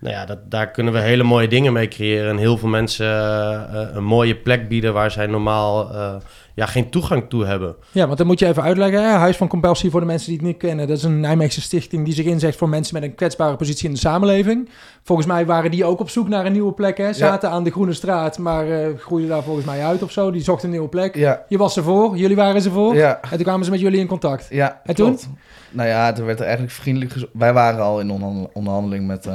Nou 0.00 0.14
ja, 0.14 0.24
dat, 0.24 0.38
daar 0.50 0.70
kunnen 0.70 0.92
we 0.92 0.98
hele 0.98 1.22
mooie 1.22 1.48
dingen 1.48 1.72
mee 1.72 1.88
creëren 1.88 2.30
en 2.30 2.36
heel 2.36 2.56
veel 2.58 2.68
mensen 2.68 3.06
eh, 3.06 3.54
eh, 3.82 3.88
een 3.94 4.04
mooie 4.04 4.36
plek 4.36 4.68
bieden 4.68 4.92
waar 4.92 5.10
zij 5.10 5.26
normaal 5.26 5.90
eh, 5.94 6.14
ja, 6.54 6.66
geen 6.66 6.90
toegang 6.90 7.24
toe 7.28 7.44
hebben. 7.46 7.76
Ja, 7.92 8.06
want 8.06 8.18
dan 8.18 8.26
moet 8.26 8.38
je 8.38 8.46
even 8.46 8.62
uitleggen. 8.62 9.02
Hè? 9.02 9.08
Huis 9.08 9.36
van 9.36 9.48
Compassie 9.48 9.90
voor 9.90 10.00
de 10.00 10.06
mensen 10.06 10.28
die 10.28 10.36
het 10.36 10.46
niet 10.46 10.56
kennen. 10.56 10.88
Dat 10.88 10.96
is 10.96 11.02
een 11.02 11.20
Nijmeegse 11.20 11.60
stichting 11.60 12.04
die 12.04 12.14
zich 12.14 12.24
inzet 12.26 12.56
voor 12.56 12.68
mensen 12.68 12.94
met 12.94 13.02
een 13.02 13.14
kwetsbare 13.14 13.56
positie 13.56 13.88
in 13.88 13.94
de 13.94 14.00
samenleving. 14.00 14.68
Volgens 15.02 15.26
mij 15.26 15.46
waren 15.46 15.70
die 15.70 15.84
ook 15.84 16.00
op 16.00 16.10
zoek 16.10 16.28
naar 16.28 16.46
een 16.46 16.52
nieuwe 16.52 16.72
plek. 16.72 16.98
Hè? 16.98 17.12
Zaten 17.12 17.50
aan 17.50 17.64
de 17.64 17.70
Groene 17.70 17.92
Straat, 17.92 18.38
maar 18.38 18.68
eh, 18.70 18.98
groeiden 18.98 19.30
daar 19.30 19.42
volgens 19.42 19.66
mij 19.66 19.84
uit 19.84 20.02
of 20.02 20.10
zo. 20.12 20.30
Die 20.30 20.42
zochten 20.42 20.64
een 20.64 20.70
nieuwe 20.70 20.88
plek. 20.88 21.14
Ja, 21.16 21.44
Je 21.48 21.58
was 21.58 21.76
ervoor, 21.76 22.16
jullie 22.16 22.36
waren 22.36 22.62
ze 22.62 22.70
voor. 22.70 22.94
ja, 22.94 23.18
En 23.22 23.28
toen 23.30 23.42
kwamen 23.42 23.64
ze 23.64 23.70
met 23.70 23.80
jullie 23.80 24.00
in 24.00 24.06
contact. 24.06 24.46
ja. 24.50 24.80
En 24.84 24.94
toen? 24.94 25.06
klopt. 25.06 25.28
Nou 25.70 25.88
ja, 25.88 26.16
er 26.16 26.24
werd 26.24 26.38
er 26.38 26.44
eigenlijk 26.44 26.74
vriendelijk 26.74 27.12
gezo- 27.12 27.28
Wij 27.32 27.52
waren 27.52 27.80
al 27.80 28.00
in 28.00 28.10
onderhandel- 28.10 28.50
onderhandeling 28.52 29.06
met, 29.06 29.26
eh, 29.26 29.34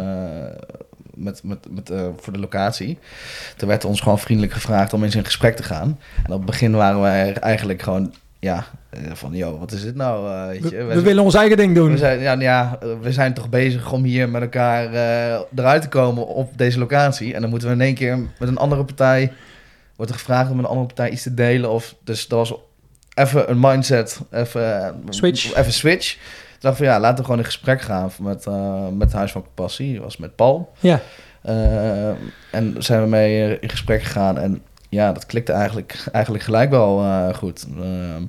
met, 1.14 1.44
met, 1.44 1.58
met, 1.72 1.90
eh, 1.90 2.08
voor 2.18 2.34
de 2.34 2.40
locatie. 2.40 2.98
Toen 3.58 3.68
werd 3.68 3.86
ons 3.86 4.02
gewoon 4.02 4.20
vriendelijk 4.20 4.54
gevraagd 4.54 4.94
om 4.94 5.04
eens 5.04 5.16
in 5.16 5.26
gesprek 5.26 5.56
te 5.56 5.64
gaan. 5.64 6.00
En 6.26 6.32
op 6.32 6.38
het 6.38 6.46
begin 6.46 6.72
waren 6.72 7.02
wij 7.02 7.34
eigenlijk 7.34 7.82
gewoon, 7.82 8.14
ja, 8.40 8.66
eh, 8.90 9.00
van, 9.14 9.34
joh, 9.34 9.60
wat 9.60 9.72
is 9.72 9.82
dit 9.84 9.96
nou? 9.96 10.48
weet 10.48 10.62
We, 10.70 10.76
je? 10.78 10.84
we 10.84 11.02
willen 11.02 11.24
ons 11.24 11.34
eigen 11.36 11.58
ding 11.58 11.76
doen. 11.76 11.92
we 11.92 11.98
zijn, 11.98 12.20
ja, 12.20 12.34
ja, 12.40 12.78
eh, 12.82 12.88
we 13.02 13.12
zijn 13.12 13.34
toch 13.34 13.50
bezig 13.50 13.92
om 13.92 14.04
hier 14.04 14.30
met 14.30 14.42
elkaar 14.42 14.90
eruit 15.56 15.82
te 15.82 15.90
komen 15.90 16.28
op 16.28 16.58
deze 16.58 16.80
locatie. 16.80 17.34
En 17.34 17.42
dan 17.42 17.50
moeten 17.50 17.68
we 17.68 17.74
in 17.74 17.82
één 17.82 17.96
keer 17.96 18.18
met 18.40 18.50
een 18.50 18.58
andere 18.58 18.84
partij... 18.86 19.32
Wordt 19.96 20.12
er 20.12 20.18
gevraagd 20.18 20.50
om 20.50 20.56
met 20.56 20.66
een 20.66 20.72
andere 20.72 20.88
partij 20.88 21.10
iets 21.10 21.24
te 21.24 21.34
delen. 21.34 21.70
Of, 21.72 21.96
dus 22.04 22.28
dat 22.28 22.38
was 22.50 22.60
even 23.16 23.50
een 23.50 23.60
mindset. 23.60 24.20
Even, 24.32 24.96
Switch. 25.10 25.56
Even 25.56 25.74
switch. 25.74 26.14
Ik 26.56 26.62
dacht 26.62 26.78
van 26.78 26.86
ja, 26.86 27.00
laten 27.00 27.18
we 27.18 27.24
gewoon 27.24 27.40
in 27.40 27.46
gesprek 27.46 27.82
gaan 27.82 28.12
met, 28.20 28.46
eh 28.46 28.88
met 28.88 29.14
Huis 29.14 29.32
van 29.32 29.44
Compassie. 29.44 30.02
Was 30.02 30.18
met 30.18 30.36
Paul. 30.36 30.72
Ja. 30.80 31.02
Eh, 31.42 32.10
en 32.52 32.76
zijn 32.78 33.02
we 33.02 33.08
mee 33.08 33.60
in 33.60 33.70
gesprek 33.70 34.04
gegaan. 34.04 34.38
En 34.38 34.62
ja, 34.90 35.12
dat 35.12 35.26
klikte 35.26 35.52
eigenlijk, 35.52 36.06
eigenlijk 36.12 36.44
gelijk 36.44 36.70
wel 36.70 37.02
eh, 37.02 37.34
goed. 37.34 37.66
Ehm, 37.78 38.24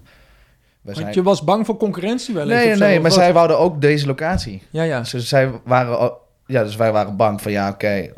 je 1.12 1.22
was 1.22 1.44
bang 1.44 1.66
voor 1.66 1.76
concurrentie 1.76 2.34
wel 2.34 2.46
Nee, 2.46 2.74
nee, 2.74 3.00
maar 3.00 3.12
zij 3.12 3.32
wouden 3.32 3.58
ook 3.58 3.80
deze 3.80 4.06
locatie. 4.06 4.62
Ja, 4.70 4.82
ja. 4.82 5.00
Dus 5.00 5.28
zij 5.28 5.50
waren, 5.64 6.12
ja, 6.46 6.62
dus 6.62 6.76
wij 6.76 6.92
waren 6.92 7.16
bang 7.16 7.42
van 7.42 7.52
ja, 7.52 7.68
oké, 7.68 8.10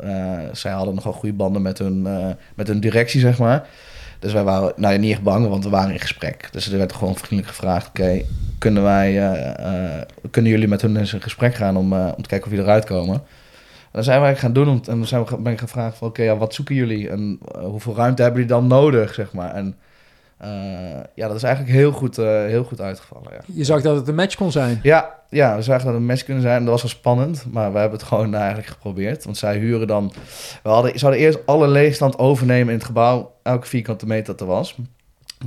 zij 0.51 0.71
hadden 0.71 0.95
nogal 0.95 1.13
goede 1.13 1.35
banden 1.35 1.61
met 1.61 1.77
hun, 1.77 2.07
met 2.55 2.67
hun 2.67 2.79
directie, 2.79 3.19
zeg 3.19 3.37
maar. 3.37 3.67
Dus 4.19 4.33
wij 4.33 4.43
waren 4.43 4.73
nou, 4.75 4.93
ja, 4.93 4.99
niet 4.99 5.11
echt 5.11 5.23
bang, 5.23 5.47
want 5.47 5.63
we 5.63 5.69
waren 5.69 5.93
in 5.93 5.99
gesprek. 5.99 6.49
Dus 6.51 6.71
er 6.71 6.77
werd 6.77 6.93
gewoon 6.93 7.15
vriendelijk 7.15 7.47
gevraagd: 7.47 7.87
oké, 7.87 8.21
kunnen 8.57 8.83
wij, 8.83 9.31
eh, 9.31 9.95
eh, 9.95 10.01
kunnen 10.31 10.51
jullie 10.51 10.67
met 10.67 10.81
hun 10.81 10.97
eens 10.97 11.13
in 11.13 11.21
gesprek 11.21 11.55
gaan 11.55 11.77
om, 11.77 11.93
eh, 11.93 12.11
om 12.15 12.21
te 12.23 12.29
kijken 12.29 12.47
of 12.47 12.53
jullie 12.53 12.65
eruit 12.65 12.85
komen? 12.85 13.15
En 13.15 13.95
dan 13.95 14.03
zijn 14.03 14.21
wij 14.21 14.35
gaan 14.35 14.53
doen 14.53 14.67
om, 14.69 14.81
en 14.85 14.97
dan 14.97 15.07
zijn 15.07 15.25
we, 15.25 15.37
ben 15.37 15.53
ik 15.53 15.59
gevraagd 15.59 15.97
van 15.97 16.07
oké, 16.07 16.23
ja, 16.23 16.37
wat 16.37 16.53
zoeken 16.53 16.75
jullie 16.75 17.09
en 17.09 17.39
hoeveel 17.59 17.95
ruimte 17.95 18.21
hebben 18.21 18.41
jullie 18.41 18.55
dan 18.55 18.67
nodig, 18.67 19.13
zeg 19.13 19.33
maar. 19.33 19.53
En 19.53 19.75
ja, 21.15 21.27
dat 21.27 21.35
is 21.35 21.43
eigenlijk 21.43 21.75
heel 21.75 21.91
goed, 21.91 22.15
heel 22.15 22.63
goed 22.63 22.81
uitgevallen, 22.81 23.31
ja. 23.31 23.39
Je 23.45 23.63
zag 23.63 23.81
dat 23.81 23.95
het 23.95 24.07
een 24.07 24.15
match 24.15 24.35
kon 24.35 24.51
zijn. 24.51 24.79
Ja, 24.83 25.19
ja, 25.29 25.55
we 25.55 25.61
zagen 25.61 25.83
dat 25.83 25.93
het 25.93 26.01
een 26.01 26.07
match 26.07 26.23
kunnen 26.23 26.43
zijn. 26.43 26.61
Dat 26.61 26.71
was 26.71 26.81
wel 26.81 26.91
spannend, 26.91 27.45
maar 27.51 27.71
we 27.71 27.79
hebben 27.79 27.97
het 27.99 28.07
gewoon 28.07 28.35
eigenlijk 28.35 28.67
geprobeerd. 28.67 29.23
Want 29.23 29.37
zij 29.37 29.57
huren 29.57 29.87
dan... 29.87 30.11
We 30.63 30.69
hadden, 30.69 30.99
ze 30.99 31.05
hadden 31.05 31.23
eerst 31.23 31.45
alle 31.45 31.67
leegstand 31.67 32.17
overnemen 32.17 32.67
in 32.67 32.77
het 32.77 32.87
gebouw. 32.87 33.31
Elke 33.49 33.67
vierkante 33.67 34.05
meter 34.05 34.25
dat 34.25 34.41
er 34.41 34.47
was. 34.47 34.75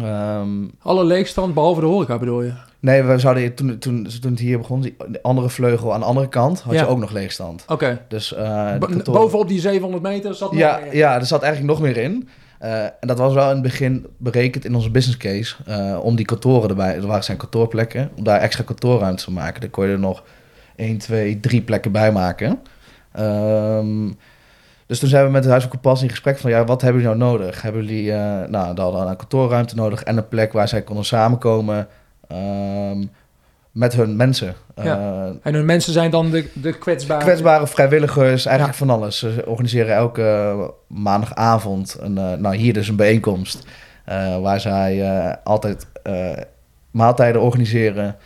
Ehm, 0.00 0.48
Alle 0.82 1.04
leegstand, 1.04 1.54
behalve 1.54 1.80
de 1.80 1.86
horeca 1.86 2.18
bedoel 2.18 2.42
je? 2.42 2.52
nee, 2.80 3.02
we 3.02 3.18
zouden 3.18 3.54
toen, 3.54 3.78
toen, 3.78 4.08
toen 4.20 4.30
het 4.30 4.40
hier 4.40 4.58
begon, 4.58 4.80
die 4.80 4.96
de 5.08 5.22
andere 5.22 5.48
vleugel 5.50 5.92
aan 5.94 6.00
de 6.00 6.06
andere 6.06 6.28
kant, 6.28 6.60
had 6.60 6.74
Ja. 6.74 6.80
je 6.80 6.86
ook 6.86 6.98
nog 6.98 7.10
leegstand. 7.12 7.64
Oké. 7.68 8.00
Dus 8.08 8.34
kantoren- 8.34 9.04
Bovenop 9.12 9.48
die 9.48 9.60
700 9.60 10.02
meter 10.02 10.34
zat 10.34 10.50
nog 10.50 10.60
Ja, 10.60 10.80
meer. 10.84 10.96
ja, 10.96 11.14
er 11.14 11.26
zat 11.26 11.42
eigenlijk 11.42 11.72
nog 11.78 11.82
meer 11.88 11.96
in. 11.96 12.28
Eh, 12.58 12.82
en 12.84 12.92
dat 13.00 13.18
was 13.18 13.34
wel 13.34 13.46
in 13.48 13.52
het 13.54 13.62
begin 13.62 14.06
berekend 14.16 14.64
in 14.64 14.74
onze 14.74 14.90
business 14.90 15.18
case. 15.18 15.54
eh, 15.66 15.98
om 16.02 16.16
die 16.16 16.24
kantoren 16.24 16.68
erbij, 16.68 16.94
er 16.94 17.06
waren 17.06 17.24
zijn 17.24 17.36
kantoorplekken, 17.38 18.10
om 18.16 18.24
daar 18.24 18.40
extra 18.40 18.64
kantoorruimte 18.64 19.24
te 19.24 19.30
maken. 19.32 19.60
Daar 19.60 19.70
kon 19.70 19.86
je 19.86 19.92
er 19.92 19.98
nog 19.98 20.22
1, 20.76 20.98
2, 20.98 21.40
3 21.40 21.62
plekken 21.62 21.92
bij 21.92 22.12
maken. 22.12 22.58
Ehm, 23.12 24.10
dus 24.86 24.98
toen 24.98 25.08
zijn 25.08 25.24
we 25.24 25.30
met 25.30 25.42
het 25.42 25.50
Huis 25.50 25.62
van 25.62 25.72
Kompas 25.72 26.02
in 26.02 26.08
gesprek 26.08 26.38
van, 26.38 26.50
ja, 26.50 26.64
wat 26.64 26.82
hebben 26.82 27.02
jullie 27.02 27.16
nou 27.16 27.32
nodig? 27.32 27.62
Hebben 27.62 27.84
jullie, 27.84 28.12
eh 28.12 28.48
nou, 28.48 28.74
dan 28.74 28.92
hadden 28.92 29.10
een 29.10 29.16
kantoorruimte 29.16 29.74
nodig 29.74 30.02
en 30.02 30.16
een 30.16 30.28
plek 30.28 30.52
waar 30.52 30.68
zij 30.68 30.82
konden 30.82 31.04
samenkomen 31.04 31.88
ehm, 32.28 33.04
met 33.70 33.92
hun 33.94 34.16
mensen. 34.16 34.54
Ja. 34.76 34.98
Eh, 34.98 35.34
En 35.42 35.54
hun 35.54 35.64
mensen 35.64 35.92
zijn 35.92 36.10
dan 36.10 36.30
de, 36.30 36.48
de 36.52 36.78
kwetsbare... 36.78 37.24
Kwetsbare 37.24 37.66
vrijwilligers, 37.66 38.46
eigenlijk 38.46 38.78
van 38.78 38.90
alles. 38.90 39.18
Ze 39.18 39.42
organiseren 39.46 39.94
elke 39.94 40.70
maandagavond 40.86 41.96
een, 42.00 42.18
eh, 42.18 42.32
nou 42.32 42.56
hier 42.56 42.72
dus 42.72 42.88
een 42.88 42.96
bijeenkomst. 42.96 43.66
waar 44.40 44.60
zij 44.60 45.38
altijd 45.44 45.86
maaltijden 46.90 47.40
organiseren. 47.40 48.16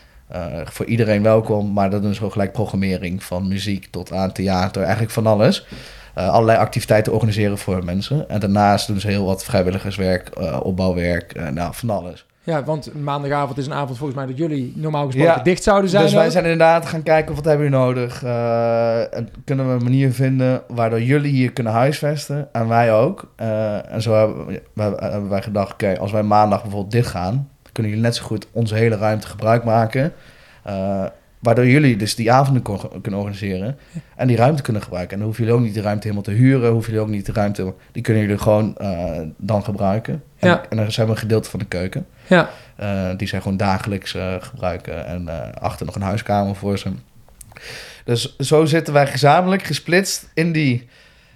voor 0.65 0.87
iedereen 0.87 1.23
welkom, 1.23 1.73
maar 1.73 1.91
dat 1.91 2.03
doen 2.03 2.15
ze 2.15 2.25
ook 2.25 2.33
gelijk 2.33 2.53
programmering. 2.53 3.23
Van 3.23 3.49
muziek 3.49 3.87
tot 3.91 4.13
aan 4.13 4.33
theater, 4.33 4.83
eigenlijk 4.83 5.13
van 5.13 5.27
alles. 5.27 5.67
Eh, 6.17 6.29
allerlei 6.29 6.59
activiteiten 6.59 7.13
organiseren 7.13 7.59
voor 7.59 7.85
mensen. 7.85 8.29
En 8.29 8.41
daarnaast 8.41 8.87
doen 8.87 9.01
ze 9.01 9.09
heel 9.09 9.25
wat 9.25 9.45
vrijwilligerswerk, 9.45 10.29
eh, 10.29 10.61
opbouwwerk, 10.63 11.33
eh, 11.33 11.49
nou, 11.49 11.75
van 11.75 11.91
alles. 11.91 12.27
Ja, 12.43 12.65
want 12.65 12.95
maandagavond 13.03 13.59
is 13.59 13.67
een 13.67 13.73
avond 13.73 13.99
volgens 13.99 14.19
mij 14.19 14.27
dat 14.27 14.37
jullie 14.37 14.73
normaal 14.77 15.07
gesproken 15.07 15.33
Ja. 15.33 15.43
dicht 15.43 15.63
zouden 15.63 15.91
zijn. 15.91 16.03
Dus 16.03 16.13
wij 16.13 16.25
ook. 16.25 16.31
zijn 16.31 16.45
inderdaad 16.45 16.87
gaan 16.87 17.03
kijken 17.03 17.35
wat 17.35 17.45
hebben 17.45 17.65
jullie 17.65 17.81
nodig. 17.81 18.23
en 18.23 19.29
kunnen 19.45 19.67
we 19.69 19.73
een 19.73 19.83
manier 19.83 20.13
vinden 20.13 20.63
waardoor 20.69 21.03
jullie 21.03 21.33
hier 21.33 21.53
kunnen 21.53 21.73
huisvesten 21.73 22.49
en 22.53 22.69
wij 22.69 22.93
ook. 22.93 23.33
En 23.91 24.03
zo 24.03 24.15
hebben, 24.15 25.29
wij 25.29 25.43
gedacht, 25.43 25.73
oké, 25.73 25.99
als 25.99 26.13
wij 26.13 26.23
maandag 26.23 26.63
bijvoorbeeld 26.63 26.93
dicht 26.93 27.11
gaan, 27.11 27.49
kunnen 27.73 27.93
jullie 27.93 28.07
net 28.07 28.17
zo 28.17 28.25
goed 28.25 28.47
onze 28.53 28.75
hele 28.75 28.97
ruimte 28.97 29.27
gebruik 29.27 29.65
maken. 29.65 30.13
Waardoor 31.47 31.67
jullie 31.67 31.97
dus 31.97 32.15
die 32.15 32.33
avonden 32.33 32.63
kon- 32.63 33.01
kunnen 33.03 33.21
organiseren 33.21 33.77
en 34.17 34.27
die 34.27 34.37
ruimte 34.37 34.63
kunnen 34.63 34.83
gebruiken. 34.83 35.13
En 35.13 35.19
dan 35.19 35.27
hoeven 35.27 35.45
jullie 35.45 35.59
ook 35.61 35.67
niet 35.67 35.75
de 35.75 35.81
ruimte 35.83 36.03
helemaal 36.03 36.23
te 36.25 36.31
huren, 36.43 36.71
hoeven 36.71 36.93
jullie 36.93 37.07
ook 37.07 37.13
niet 37.15 37.27
de 37.27 37.33
ruimte, 37.33 37.75
die 37.93 38.03
kunnen 38.03 38.23
jullie 38.23 38.39
gewoon 38.39 38.77
eh, 38.77 39.21
dan 39.37 39.65
gebruiken. 39.65 40.23
En, 40.39 40.49
Ja. 40.49 40.65
en 40.69 40.77
dan 40.77 40.93
zijn 40.93 41.07
we 41.07 41.13
een 41.13 41.19
gedeelte 41.19 41.51
van 41.51 41.59
de 41.59 41.65
keuken. 41.67 42.07
Ja, 42.27 42.49
Uh, 42.81 43.11
die 43.17 43.29
zij 43.29 43.41
gewoon 43.41 43.57
dagelijks 43.57 44.15
eh, 44.15 44.35
gebruiken. 44.41 45.07
En 45.07 45.23
uh, 45.29 45.41
achter 45.61 45.87
nog 45.87 45.95
een 45.95 46.03
huiskamer 46.03 46.55
voor 46.57 46.79
ze. 46.79 46.91
Dus 48.05 48.37
zo 48.39 48.65
zitten 48.65 48.93
wij 48.95 49.07
gezamenlijk 49.07 49.63
gesplitst 49.63 50.29
in, 50.35 50.53
die, 50.53 50.89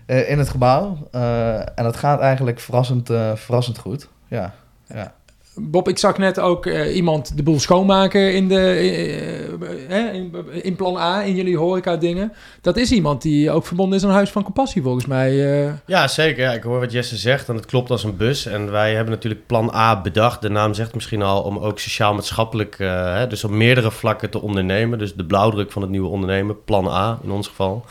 uh, 0.07 0.31
in 0.31 0.39
het 0.39 0.49
gebouw. 0.49 1.09
Uh, 1.15 1.55
en 1.59 1.85
dat 1.85 1.97
gaat 1.97 2.21
eigenlijk 2.21 2.61
verrassend, 2.61 3.11
uh, 3.11 3.31
verrassend 3.35 3.79
goed. 3.79 4.09
Ja, 4.29 4.55
ja. 4.95 5.15
Bob, 5.63 5.89
ik 5.89 5.99
zag 5.99 6.19
net 6.19 6.41
ook 6.41 6.67
uh, 6.67 6.97
iemand 6.97 7.37
de 7.37 7.43
boel 7.43 7.61
schoonmaken 7.61 8.35
in, 8.35 8.49
de, 8.49 8.57
uh, 9.91 10.15
in, 10.15 10.35
in 10.63 10.77
plan 10.77 10.97
A, 10.97 11.23
in 11.23 11.35
jullie 11.35 11.57
horeca 11.57 11.97
dingen. 11.97 12.33
Dat 12.61 12.77
is 12.77 12.93
iemand 12.93 13.23
die 13.23 13.51
ook 13.51 13.67
verbonden 13.67 13.99
is 13.99 14.05
aan 14.05 14.11
Huis 14.11 14.31
van 14.31 14.43
Compassie, 14.43 14.83
volgens 14.83 15.07
mij. 15.07 15.35
Ja, 15.87 16.09
zeker. 16.09 16.43
Ja, 16.43 16.53
ik 16.53 16.63
hoor 16.63 16.81
wat 16.81 16.93
Jesse 16.93 17.17
zegt 17.17 17.49
en 17.49 17.55
het 17.55 17.67
klopt 17.67 17.91
als 17.91 18.05
een 18.05 18.17
bus. 18.17 18.47
En 18.47 18.71
wij 18.71 18.95
hebben 18.95 19.15
natuurlijk 19.15 19.47
plan 19.47 19.75
A 19.75 20.01
bedacht. 20.01 20.43
De 20.43 20.51
naam 20.51 20.75
zegt 20.75 20.95
misschien 20.95 21.23
al 21.23 21.43
om 21.43 21.59
ook 21.59 21.79
sociaal-maatschappelijk, 21.79 22.77
dus 23.29 23.45
op 23.45 23.51
meerdere 23.51 23.91
vlakken 23.91 24.31
te 24.31 24.41
ondernemen. 24.41 24.99
Dus 24.99 25.15
de 25.15 25.25
blauwdruk 25.25 25.73
van 25.73 25.83
het 25.83 25.91
nieuwe 25.91 26.09
ondernemen, 26.09 26.65
plan 26.65 26.89
A 26.89 27.19
in 27.23 27.31
ons 27.31 27.49
geval. 27.49 27.85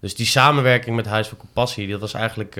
Dus 0.00 0.14
die 0.14 0.26
samenwerking 0.26 0.96
met 0.96 1.06
Huis 1.06 1.28
van 1.28 1.38
Compassie, 1.38 1.88
dat 1.88 2.00
was 2.00 2.14
eigenlijk... 2.14 2.56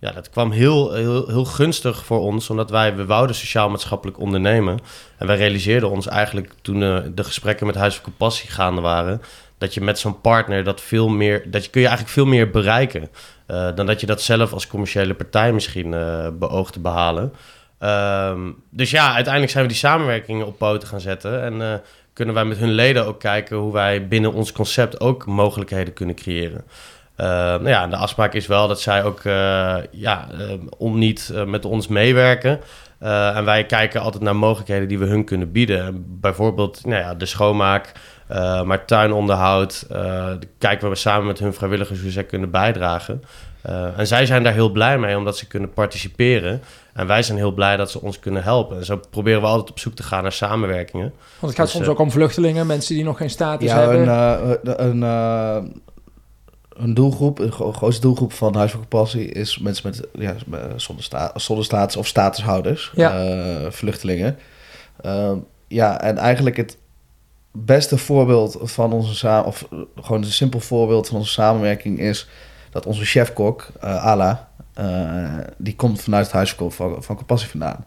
Ja, 0.00 0.12
dat 0.12 0.30
kwam 0.30 0.50
heel, 0.50 0.92
heel, 0.92 1.28
heel 1.28 1.44
gunstig 1.44 2.04
voor 2.04 2.20
ons, 2.20 2.50
omdat 2.50 2.70
wij, 2.70 2.96
we 2.96 3.04
wouden 3.04 3.36
sociaal-maatschappelijk 3.36 4.18
ondernemen. 4.18 4.78
En 5.16 5.26
wij 5.26 5.36
realiseerden 5.36 5.90
ons 5.90 6.06
eigenlijk 6.06 6.52
toen 6.62 6.80
uh, 6.82 6.98
de 7.14 7.24
gesprekken 7.24 7.66
met 7.66 7.74
Huis 7.74 7.94
van 7.94 8.04
Compassie 8.04 8.50
gaande 8.50 8.80
waren, 8.80 9.22
dat 9.58 9.74
je 9.74 9.80
met 9.80 9.98
zo'n 9.98 10.20
partner 10.20 10.64
dat 10.64 10.80
veel 10.80 11.08
meer, 11.08 11.50
dat 11.50 11.64
je 11.64 11.70
kun 11.70 11.80
je 11.80 11.86
eigenlijk 11.86 12.16
veel 12.16 12.26
meer 12.26 12.50
bereiken. 12.50 13.08
Uh, 13.48 13.68
dan 13.74 13.86
dat 13.86 14.00
je 14.00 14.06
dat 14.06 14.22
zelf 14.22 14.52
als 14.52 14.66
commerciële 14.66 15.14
partij 15.14 15.52
misschien 15.52 15.92
uh, 15.92 16.28
beoogt 16.32 16.72
te 16.72 16.80
behalen. 16.80 17.32
Um, 17.80 18.62
dus 18.70 18.90
ja, 18.90 19.14
uiteindelijk 19.14 19.52
zijn 19.52 19.64
we 19.64 19.70
die 19.70 19.80
samenwerkingen 19.80 20.46
op 20.46 20.58
poten 20.58 20.88
gaan 20.88 21.00
zetten. 21.00 21.42
En 21.42 21.82
kunnen 22.12 22.34
wij 22.34 22.44
met 22.44 22.58
hun 22.58 22.72
leden 22.72 23.06
ook 23.06 23.20
kijken 23.20 23.56
hoe 23.56 23.72
wij 23.72 24.08
binnen 24.08 24.32
ons 24.32 24.52
concept 24.52 25.00
ook 25.00 25.26
mogelijkheden 25.26 25.94
kunnen 25.94 26.14
creëren. 26.14 26.64
Uh, 27.20 27.26
nou 27.26 27.68
ja, 27.68 27.86
de 27.86 27.96
afspraak 27.96 28.34
is 28.34 28.46
wel 28.46 28.68
dat 28.68 28.80
zij 28.80 29.04
ook 29.04 29.24
uh, 29.24 29.76
ja, 29.90 30.28
uh, 30.40 30.52
om 30.76 30.98
niet 30.98 31.32
met 31.46 31.64
ons 31.64 31.88
meewerken. 31.88 32.60
en 32.98 33.44
wij 33.44 33.66
kijken 33.66 34.00
altijd 34.00 34.22
naar 34.22 34.36
mogelijkheden 34.36 34.88
die 34.88 34.98
we 34.98 35.06
hun 35.06 35.24
kunnen 35.24 35.52
bieden. 35.52 36.04
Bijvoorbeeld 36.20 36.86
nou 36.86 37.02
ja, 37.02 37.14
de 37.14 37.26
schoonmaak, 37.26 37.92
maar 38.64 38.84
tuinonderhoud. 38.84 39.86
kijken 40.58 40.88
we 40.88 40.94
samen 40.94 41.26
met 41.26 41.38
hun 41.38 41.54
vrijwilligers 41.54 42.00
hoe 42.00 42.10
zij 42.10 42.24
kunnen 42.24 42.50
bijdragen. 42.50 43.22
en 43.96 44.06
zij 44.06 44.26
zijn 44.26 44.42
daar 44.42 44.52
heel 44.52 44.70
blij 44.70 44.98
mee 44.98 45.16
omdat 45.16 45.36
ze 45.36 45.46
kunnen 45.46 45.72
participeren. 45.72 46.62
En 46.98 47.06
wij 47.06 47.22
zijn 47.22 47.38
heel 47.38 47.52
blij 47.52 47.76
dat 47.76 47.90
ze 47.90 48.00
ons 48.00 48.18
kunnen 48.18 48.42
helpen. 48.42 48.76
En 48.76 48.84
zo 48.84 49.00
proberen 49.10 49.40
we 49.40 49.46
altijd 49.46 49.70
op 49.70 49.78
zoek 49.78 49.94
te 49.94 50.02
gaan 50.02 50.22
naar 50.22 50.32
samenwerkingen. 50.32 51.12
Want 51.38 51.52
het 51.52 51.54
gaat 51.54 51.64
Dus, 51.64 51.70
soms 51.70 51.84
eh, 51.84 51.90
ook 51.90 51.98
om 51.98 52.10
vluchtelingen, 52.10 52.66
mensen 52.66 52.94
die 52.94 53.04
nog 53.04 53.16
geen 53.16 53.30
status 53.30 53.70
ja, 53.70 53.78
hebben. 53.78 54.08
een, 54.08 54.60
uh, 54.64 54.74
een, 54.76 55.02
uh, 55.02 55.70
een 56.78 56.94
doelgroep, 56.94 57.38
een 57.38 57.52
gro 57.52 57.72
grootste 57.72 58.00
doelgroep 58.00 58.32
van 58.32 58.54
Huis 58.56 58.70
van 58.70 58.80
Compassie 58.80 59.28
is 59.28 59.58
mensen 59.58 59.90
met 59.90 60.08
ja, 60.12 60.34
zonder, 60.76 61.04
sta 61.04 61.32
zonder 61.34 61.64
status 61.64 61.96
of 61.96 62.06
statushouders, 62.06 62.92
Ja. 62.94 63.24
uh, 63.24 63.70
vluchtelingen. 63.70 64.38
Uh, 65.04 65.32
ja, 65.68 66.00
en 66.00 66.18
eigenlijk 66.18 66.56
het 66.56 66.76
beste 67.52 67.98
voorbeeld 67.98 68.58
van 68.62 68.92
onze 68.92 69.14
samen, 69.14 69.46
of 69.46 69.68
gewoon 70.00 70.22
een 70.22 70.32
simpel 70.32 70.60
voorbeeld 70.60 71.08
van 71.08 71.16
onze 71.16 71.32
samenwerking 71.32 71.98
is 71.98 72.28
dat 72.70 72.86
onze 72.86 73.04
chefkok, 73.04 73.68
uh, 73.84 74.04
Ala, 74.04 74.48
die 75.56 75.76
komt 75.76 76.00
vanuit 76.02 76.24
het 76.24 76.34
Huis 76.34 76.54
van, 76.54 77.02
van 77.02 77.16
Compassie 77.16 77.50
vandaan. 77.50 77.84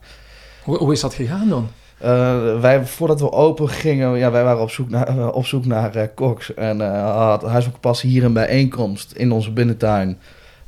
Hoe, 0.64 0.78
hoe 0.78 0.94
is 0.94 1.02
dat 1.02 1.14
gegaan 1.14 1.50
dan? 1.50 1.70
Uh, 2.04 2.60
wij, 2.60 2.86
voordat 2.86 3.20
we 3.20 3.32
open 3.32 3.70
gingen, 3.70 4.18
ja, 4.18 4.32
wij 4.32 4.44
waren 4.44 4.62
op 4.62 4.70
zoek 4.70 4.90
naar, 4.90 5.18
uh, 5.18 5.28
op 5.34 5.46
zoek 5.46 5.66
naar 5.66 5.96
uh, 5.98 6.04
koks. 6.16 6.54
En 6.54 6.80
had 7.02 7.44
Huis 7.44 7.64
van 7.64 7.74
Compassie 7.74 8.10
hier 8.10 8.24
een 8.24 8.34
bijeenkomst 8.34 9.12
in 9.12 9.32
onze 9.32 9.52
binnentuin. 9.52 10.18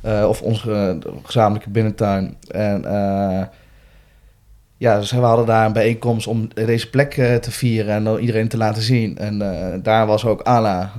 of 0.02 0.42
onze 0.42 0.98
gezamenlijke 1.22 1.70
binnentuin. 1.70 2.36
En 2.48 2.82
ja, 4.76 4.98
dus 4.98 5.10
we 5.10 5.18
hadden 5.18 5.46
daar 5.46 5.66
een 5.66 5.72
bijeenkomst 5.72 6.26
om 6.26 6.48
deze 6.54 6.90
plek 6.90 7.10
te 7.40 7.50
vieren 7.50 7.94
en 8.06 8.18
iedereen 8.20 8.48
te 8.48 8.56
laten 8.56 8.82
zien. 8.82 9.18
En 9.18 9.38
daar 9.82 10.06
was 10.06 10.24
ook 10.24 10.42
Ala. 10.42 10.92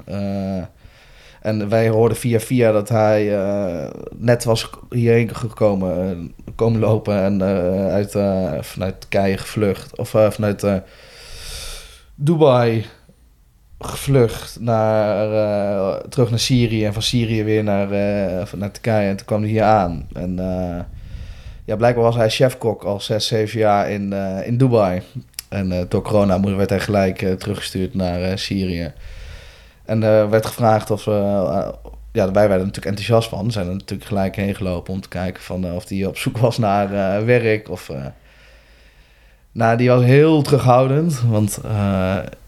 En 1.45 1.69
wij 1.69 1.89
hoorden 1.89 2.17
via 2.17 2.39
via 2.39 2.71
dat 2.71 2.89
hij 2.89 3.39
net 4.17 4.43
was 4.43 4.69
hierheen 4.89 5.35
gekomen, 5.35 6.33
komen 6.55 6.79
lopen 6.79 7.21
en 7.23 7.39
uh, 7.39 7.87
uit, 7.87 8.11
vanuit 8.65 9.01
Turkije 9.01 9.37
gevlucht. 9.37 9.97
Of 9.97 10.09
vanuit 10.09 10.65
Dubai 12.15 12.85
gevlucht 13.79 14.57
naar, 14.59 16.01
terug 16.09 16.29
naar 16.29 16.39
Syrië. 16.39 16.85
En 16.85 16.93
van 16.93 17.01
Syrië 17.01 17.43
weer 17.43 17.63
naar, 17.63 17.87
naar 18.55 18.71
Turkije. 18.71 19.09
En 19.09 19.15
toen 19.15 19.25
kwam 19.25 19.41
hij 19.41 19.49
hier 19.49 19.63
aan. 19.63 20.07
En 20.13 20.35
ja, 21.65 21.75
blijkbaar 21.75 22.03
was 22.03 22.15
hij 22.15 22.29
chefkok 22.29 22.83
al 22.83 22.99
6, 22.99 23.27
7 23.27 23.59
jaar 23.59 23.89
in, 23.89 24.13
in 24.43 24.57
Dubai. 24.57 25.01
En 25.49 25.85
door 25.89 26.01
corona 26.01 26.39
werd 26.39 26.69
hij 26.69 26.79
gelijk 26.79 27.17
teruggestuurd 27.17 27.93
naar 27.93 28.39
Syrië. 28.39 28.93
En 29.85 29.99
werd 30.29 30.45
gevraagd 30.45 30.91
of 30.91 31.05
we 31.05 31.73
ja, 32.11 32.31
wij 32.31 32.47
werden 32.47 32.67
natuurlijk 32.67 32.85
enthousiast 32.85 33.29
van. 33.29 33.51
Zijn 33.51 33.67
er 33.67 33.73
natuurlijk 33.73 34.09
gelijk 34.09 34.35
heen 34.35 34.55
gelopen 34.55 34.93
om 34.93 35.01
te 35.01 35.07
kijken 35.07 35.43
van, 35.43 35.71
of 35.71 35.85
die 35.85 36.07
op 36.07 36.17
zoek 36.17 36.37
was 36.37 36.57
naar 36.57 36.89
werk. 37.25 37.69
Of, 37.69 37.91
nou, 39.51 39.77
die 39.77 39.89
was 39.89 40.03
heel 40.03 40.41
terughoudend. 40.41 41.21
Want 41.21 41.59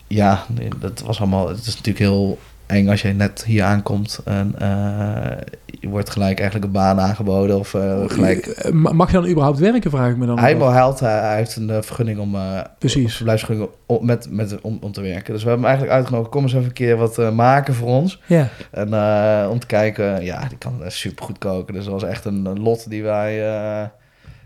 ja, 0.08 0.46
dat 0.80 1.00
was 1.00 1.20
allemaal. 1.20 1.48
Het 1.48 1.58
is 1.58 1.76
natuurlijk 1.76 1.98
heel 1.98 2.38
eng 2.68 2.88
als 2.88 3.02
je 3.02 3.14
net 3.14 3.44
hier 3.46 3.64
aankomt 3.64 4.20
en 4.26 4.56
uh, 4.62 5.38
je 5.66 5.90
wordt 5.90 6.10
gelijk 6.10 6.40
eigenlijk 6.40 6.66
een 6.66 6.82
baan 6.82 7.00
aangeboden 7.00 7.60
of 7.60 7.74
uh, 7.74 8.04
gelijk... 8.06 8.46
Eh, 8.46 8.72
mag 8.72 9.08
je 9.08 9.14
dan 9.14 9.28
überhaupt 9.28 9.60
werken, 9.60 9.92
vraag 9.92 10.12
ik 10.12 10.18
me 10.18 10.26
dan? 10.26 10.40
Hij 10.40 10.56
helpt, 10.56 11.00
hij 11.00 11.36
heeft 11.36 11.56
een 11.56 11.84
vergunning 11.84 12.20
om... 12.20 12.38
Precies. 12.80 13.16
verblijfsvergunning 13.16 13.72
om, 13.86 14.06
met, 14.06 14.28
met, 14.32 14.62
om, 14.62 14.78
om 14.82 14.92
te 14.92 15.02
werken. 15.02 15.34
Dus 15.34 15.44
we 15.44 15.50
hebben 15.50 15.68
hem 15.68 15.78
eigenlijk 15.78 15.94
uitgenodigd, 15.94 16.32
kom 16.32 16.44
eens 16.44 16.54
even 16.54 16.66
een 16.66 16.74
keer 16.74 16.98
wat 16.98 17.32
maken 17.34 17.74
voor 17.74 17.88
ons. 17.88 18.22
Ja. 18.26 18.48
En 18.72 18.88
om 19.50 19.60
te 19.60 19.68
kijken, 19.68 20.24
ja, 20.24 20.48
die 20.48 20.58
kan 20.58 20.82
super 20.88 21.26
goed 21.26 21.38
koken. 21.38 21.74
Dus 21.74 21.84
dat 21.84 21.94
was 21.94 22.04
echt 22.04 22.26
een, 22.26 22.60
lot 22.60 22.90
die 22.90 23.04
wij 23.04 23.42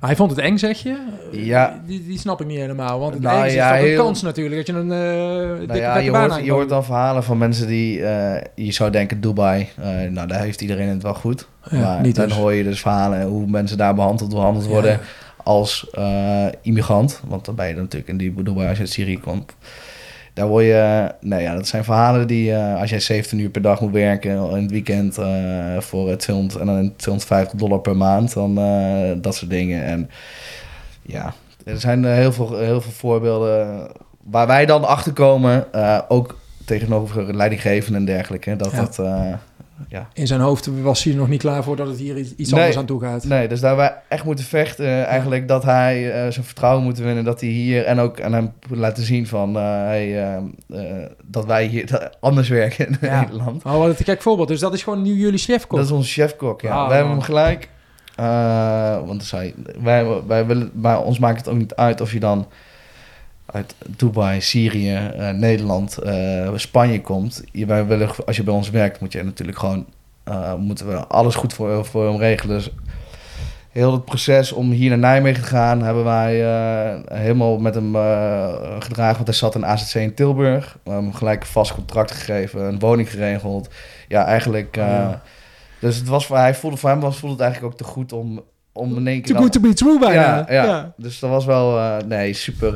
hij 0.02 0.16
vond 0.16 0.32
het 0.32 0.40
eng, 0.40 0.58
zeg 0.58 0.78
je? 0.78 0.98
Ja. 1.32 1.82
Die, 1.86 2.06
die 2.06 2.20
snap 2.20 2.42
ik 2.42 2.48
niet 2.48 2.58
helemaal. 2.58 3.00
Want 3.00 3.14
het 3.14 3.24
nou, 3.24 3.46
is 3.46 3.54
ja, 3.54 3.82
een 3.82 3.96
kans 3.96 4.22
natuurlijk 4.22 4.56
dat 4.56 4.68
je 4.68 4.82
een 4.82 4.92
uh, 4.92 5.60
dikke 5.60 5.76
ja, 5.76 5.98
je 5.98 6.18
hoort, 6.18 6.46
je 6.46 6.52
hoort 6.52 6.70
dan 6.70 6.86
verhalen 6.86 7.24
van 7.24 7.38
mensen 7.38 7.68
die... 7.68 8.00
Uh, 8.00 8.36
je 8.56 8.72
zou 8.72 8.92
denken 8.92 9.22
Dubai, 9.22 9.70
uh, 9.80 9.86
nou 10.10 10.28
daar 10.28 10.42
heeft 10.42 10.62
iedereen 10.62 10.88
het 10.88 11.04
wel 11.04 11.14
goed. 11.14 11.48
Ja, 11.70 11.80
maar 11.80 12.02
niet 12.02 12.16
dan 12.16 12.28
dus. 12.28 12.38
hoor 12.38 12.54
je 12.54 12.64
dus 12.64 12.82
verhalen 12.82 13.28
hoe 13.28 13.48
mensen 13.48 13.78
daar 13.78 13.96
behandeld, 13.96 14.30
behandeld 14.30 14.66
worden 14.66 15.00
als 15.44 15.90
immigrant. 16.62 17.22
Want 17.28 17.46
dan 17.46 17.56
ben 17.56 17.68
je 17.68 17.74
natuurlijk 17.74 18.08
in 18.08 18.18
die 18.18 18.44
Dubai 18.44 18.68
als 18.68 18.78
je 18.78 18.84
uit 18.84 18.92
Syrië 18.92 19.20
komt. 19.20 19.56
Daar 20.34 20.48
word 20.48 20.66
je, 20.66 21.12
nee 21.20 21.42
ja, 21.42 21.56
dat 21.56 21.68
zijn 21.68 21.84
verhalen 21.84 22.28
die 22.28 22.52
uh, 22.52 22.80
als 22.80 22.90
jij 22.90 23.00
17 23.00 23.40
uur 23.40 23.50
per 23.50 23.62
dag 23.62 23.82
moet 23.82 23.92
werken 23.92 24.32
in 24.32 24.62
het 24.62 24.72
weekend 24.72 25.20
uh, 25.20 25.78
voor 25.80 26.16
200 26.18 26.60
en 26.60 26.66
dan 26.66 26.94
250 26.96 27.60
dollar 27.60 27.80
per 27.80 27.98
maand, 27.98 28.34
dan 28.34 28.60
uh, 28.60 29.12
dat 29.22 29.36
soort 29.36 29.52
dingen. 29.52 29.84
En 29.84 30.10
ja, 31.02 31.34
er 31.66 31.80
zijn 31.80 32.06
heel 32.06 32.34
veel, 32.34 32.58
heel 32.58 32.82
veel 32.82 32.92
voorbeelden 32.92 33.88
waar 34.24 34.48
wij 34.48 34.66
dan 34.66 34.88
achter 34.88 35.14
komen, 35.14 35.66
ook 36.08 36.40
tegenover 36.66 37.36
leidinggevenden 37.36 38.00
en 38.00 38.06
dergelijke, 38.06 38.56
dat 38.56 38.76
dat 38.76 39.00
ja. 39.90 40.08
In 40.14 40.28
zijn 40.28 40.40
hoofd 40.40 40.70
was 40.82 41.04
hij 41.04 41.14
nog 41.14 41.28
niet 41.28 41.42
klaar 41.42 41.64
voor 41.64 41.76
dat 41.76 41.88
het 41.88 41.98
hier 41.98 42.18
iets 42.18 42.54
anders 42.54 42.78
aan 42.78 42.86
toe 42.86 43.02
gaat. 43.02 43.24
Nee, 43.24 43.48
dus 43.48 43.60
daar 43.60 43.76
wij 43.76 43.96
echt 44.08 44.24
moeten 44.24 44.46
vechten. 44.46 45.06
Eigenlijk 45.06 45.48
dat 45.48 45.64
hij 45.64 46.06
uh, 46.06 46.32
zijn 46.32 46.46
vertrouwen 46.46 46.84
moet 46.84 46.98
winnen. 46.98 47.24
Dat 47.24 47.42
hij 47.42 47.50
hier 47.50 47.86
en 47.86 48.00
ook 48.00 48.22
aan 48.22 48.34
hem 48.34 48.54
laten 48.70 49.04
zien 49.04 49.28
van 49.28 49.56
hij, 49.56 50.34
uh, 50.70 51.06
dat 51.24 51.46
wij 51.46 51.66
hier 51.66 52.12
anders 52.20 52.50
werken 52.50 52.88
in 52.88 52.98
Nederland. 53.02 53.64
Oh, 53.64 53.78
wat 53.78 54.00
een 54.00 54.06
gek 54.06 54.22
voorbeeld. 54.22 54.48
Dus 54.48 54.60
dat 54.60 54.74
is 54.74 54.84
gewoon 54.84 55.02
nu 55.02 55.14
jullie 55.14 55.40
chefkok? 55.40 55.78
Dat 55.78 55.88
is 55.88 55.94
onze 55.94 56.12
chefkok, 56.12 56.62
ja. 56.62 56.74
Ah, 56.76 56.88
wij 56.88 56.96
hebben 56.98 57.14
hem 57.14 57.24
gelijk. 57.24 57.70
want 59.06 59.34
wij, 59.82 60.06
wij 60.28 60.46
willen, 60.46 60.72
maar 60.74 61.04
ons 61.04 61.20
maakt 61.20 61.38
het 61.38 61.48
ook 61.48 61.58
niet 61.58 61.76
uit 61.76 62.02
of 62.02 62.14
je 62.14 62.20
dan 62.20 62.48
uit 63.52 63.76
Dubai, 63.86 64.42
Syrië, 64.42 65.12
uh, 65.18 65.30
Nederland, 65.30 66.00
uh, 66.04 66.52
Spanje 66.56 67.02
komt. 67.02 67.44
Je, 67.52 67.66
wij 67.66 67.86
willen, 67.86 68.10
als 68.26 68.36
je 68.36 68.44
bij 68.44 68.54
ons 68.54 68.70
werkt, 68.70 69.00
moet 69.00 69.12
je 69.12 69.24
natuurlijk 69.24 69.58
gewoon 69.58 69.86
uh, 70.28 70.56
moeten 70.56 70.88
we 70.88 71.08
alles 71.08 71.36
goed 71.36 71.54
voor, 71.54 71.86
voor 71.86 72.10
hem 72.10 72.18
regelen. 72.18 72.56
Dus 72.56 72.70
heel 73.70 73.92
het 73.92 74.06
proces 74.06 74.52
om 74.52 74.72
hier 74.72 74.90
naar 74.90 74.98
Nijmegen 74.98 75.44
te 75.44 75.50
gaan, 75.50 75.82
hebben 75.82 76.04
wij 76.04 76.36
helemaal 77.14 77.58
met 77.58 77.76
hem 77.76 77.96
gedragen. 78.80 79.16
Want 79.16 79.28
hij 79.28 79.36
zat 79.36 79.56
in 79.56 79.66
AZC 79.66 79.96
in 79.96 80.14
Tilburg. 80.14 80.78
We 80.84 80.90
hebben 80.92 81.10
hem 81.10 81.18
gelijk 81.18 81.42
een 81.42 81.48
vast 81.48 81.74
contract 81.74 82.12
gegeven, 82.12 82.62
een 82.62 82.80
woning 82.80 83.10
geregeld. 83.12 83.70
Ja, 84.08 84.26
eigenlijk. 84.26 84.76
Oh, 84.80 85.10
dus 85.80 85.96
het 85.98 86.08
was 86.08 86.26
voor, 86.26 86.38
hij 86.38 86.56
voelde, 86.56 86.78
voor 86.78 86.90
hem 86.90 87.00
was, 87.00 87.18
voelde 87.18 87.36
het 87.36 87.44
eigenlijk 87.44 87.74
ook 87.74 87.80
te 87.80 87.94
goed 87.94 88.14
om, 88.14 88.42
om 88.72 88.98
in 88.98 89.08
één 89.08 89.22
keer... 89.22 89.34
Too 89.34 89.42
good 89.42 89.52
to 89.52 89.60
be 89.60 89.74
true 89.74 90.00
bijna. 90.00 90.46
Ja, 90.50 90.64
ja. 90.64 90.94
dus 90.98 91.20
dat 91.20 91.30
was 91.30 91.46
wel... 91.46 91.98
nee, 92.08 92.34
super 92.34 92.74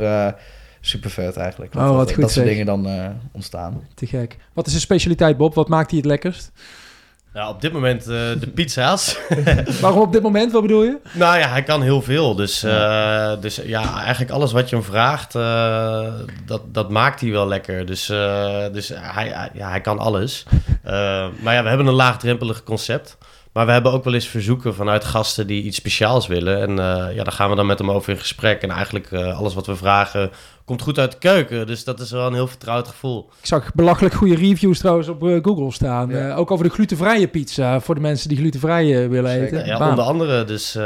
super 0.86 1.10
vet 1.10 1.38
eigenlijk. 1.38 1.74
Dat, 1.74 1.90
oh, 1.90 1.96
wat 1.96 2.12
goed 2.12 2.22
dat 2.22 2.32
soort 2.32 2.46
dingen 2.46 2.66
dan 2.66 2.88
uh, 2.88 3.06
ontstaan. 3.32 3.88
Te 3.94 4.08
gek. 4.08 4.38
Wat 4.54 4.68
is 4.68 4.74
de 4.74 4.80
specialiteit, 4.80 5.38
Bob? 5.38 5.54
Wat 5.54 5.68
maakt 5.68 5.90
hij 5.90 6.00
het 6.00 6.08
lekkerst? 6.08 6.52
Ja, 7.34 7.50
op 7.50 7.62
dit 7.62 7.74
moment 7.74 8.02
uh, 8.02 8.08
de 8.40 8.52
pizza's. 8.54 9.18
Waarom 9.82 10.02
op 10.02 10.12
dit 10.12 10.22
moment? 10.22 10.52
Wat 10.52 10.62
bedoel 10.62 10.84
je? 10.84 10.98
Nou 11.14 11.38
ja, 11.38 11.50
hij 11.50 11.64
kan 11.64 11.82
heel 11.82 12.02
veel. 12.02 12.36
Dus 12.36 12.62
ja, 12.62 13.32
uh, 13.32 13.42
dus, 13.42 13.56
ja 13.56 14.00
eigenlijk 14.02 14.32
alles 14.32 14.52
wat 14.52 14.70
je 14.70 14.76
hem 14.76 14.86
vraagt, 14.86 15.34
dat, 16.46 16.62
dat 16.74 16.90
maakt 16.90 17.22
hij 17.22 17.32
wel 17.32 17.48
lekker. 17.48 17.86
Dus, 17.86 18.06
dus 18.72 18.92
hij, 18.96 19.50
ja, 19.54 19.70
hij 19.70 19.82
kan 19.82 20.00
alles. 20.00 20.46
maar 21.42 21.54
ja, 21.54 21.64
we 21.64 21.70
hebben 21.70 21.88
een 21.88 21.94
laagdrempelig 21.94 22.64
concept. 22.64 23.18
Maar 23.56 23.66
we 23.66 23.72
hebben 23.72 23.92
ook 23.92 24.04
wel 24.04 24.14
eens 24.14 24.28
verzoeken 24.28 24.76
vanuit 24.76 25.04
gasten 25.04 25.48
die 25.48 25.64
iets 25.64 25.78
speciaals 25.78 26.28
willen. 26.28 26.62
En 26.62 26.76
ja, 27.16 27.24
daar 27.24 27.32
gaan 27.32 27.50
we 27.50 27.56
dan 27.56 27.66
met 27.66 27.80
hem 27.80 27.92
over 27.92 28.12
in 28.12 28.20
gesprek. 28.20 28.62
En 28.62 28.70
eigenlijk 28.70 29.14
alles 29.14 29.54
wat 29.54 29.66
we 29.66 29.76
vragen 29.76 30.32
komt 30.66 30.82
goed 30.82 31.00
uit 31.00 31.12
de 31.12 31.18
keuken. 31.18 31.68
Dus 31.68 31.84
dat 31.84 32.00
is 32.00 32.12
wel 32.12 32.28
een 32.28 32.34
heel 32.34 32.48
vertrouwd 32.48 32.88
gevoel. 32.88 33.30
Ik 33.40 33.46
zag 33.46 33.74
belachelijk 33.74 34.14
goede 34.14 34.36
reviews 34.36 34.80
trouwens 34.80 35.08
op 35.08 35.24
uh, 35.24 35.40
Google 35.42 35.72
staan. 35.72 36.12
Uh, 36.12 36.38
ook 36.38 36.52
over 36.52 36.66
de 36.66 36.72
glutenvrije 36.72 37.28
pizza 37.28 37.80
voor 37.80 37.96
de 37.96 38.02
mensen 38.02 38.30
die 38.30 38.38
glutenvrije 38.38 39.08
willen 39.08 39.32
eten. 39.32 39.66
Ja, 39.66 39.90
onder 39.90 40.06
andere. 40.06 40.44
Dus 40.44 40.76
uh, 40.76 40.84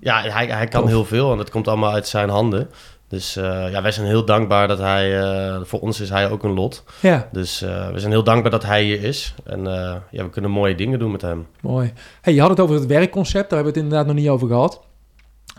ja, 0.00 0.22
hij, 0.22 0.46
hij 0.46 0.66
kan 0.66 0.88
heel 0.88 1.04
veel 1.04 1.32
en 1.32 1.38
het 1.38 1.50
komt 1.50 1.68
allemaal 1.68 1.92
uit 1.92 2.08
zijn 2.08 2.28
handen. 2.28 2.68
Dus 3.08 3.34
ja, 3.34 3.82
wij 3.82 3.90
zijn 3.90 4.06
heel 4.06 4.24
dankbaar 4.24 4.68
dat 4.68 4.78
hij, 4.78 5.22
voor 5.62 5.80
ons 5.80 6.00
is 6.00 6.10
hij 6.10 6.30
ook 6.30 6.42
een 6.42 6.54
lot. 6.54 6.84
Ja. 7.00 7.28
Dus 7.32 7.60
we 7.60 7.92
zijn 7.96 8.12
heel 8.12 8.24
dankbaar 8.24 8.50
dat 8.50 8.64
hij 8.64 8.82
hier 8.82 9.02
is. 9.02 9.34
En 9.44 9.64
ja, 10.10 10.24
we 10.24 10.30
kunnen 10.30 10.50
mooie 10.50 10.74
dingen 10.74 10.98
doen 10.98 11.10
met 11.10 11.22
hem. 11.22 11.46
Mooi. 11.60 11.92
Hey, 12.20 12.34
je 12.34 12.40
had 12.40 12.50
het 12.50 12.60
over 12.60 12.74
het 12.74 12.86
werkconcept, 12.86 13.50
daar 13.50 13.58
hebben 13.58 13.72
we 13.72 13.78
het 13.78 13.88
inderdaad 13.88 14.06
nog 14.06 14.22
niet 14.22 14.28
over 14.28 14.48
gehad. 14.48 14.80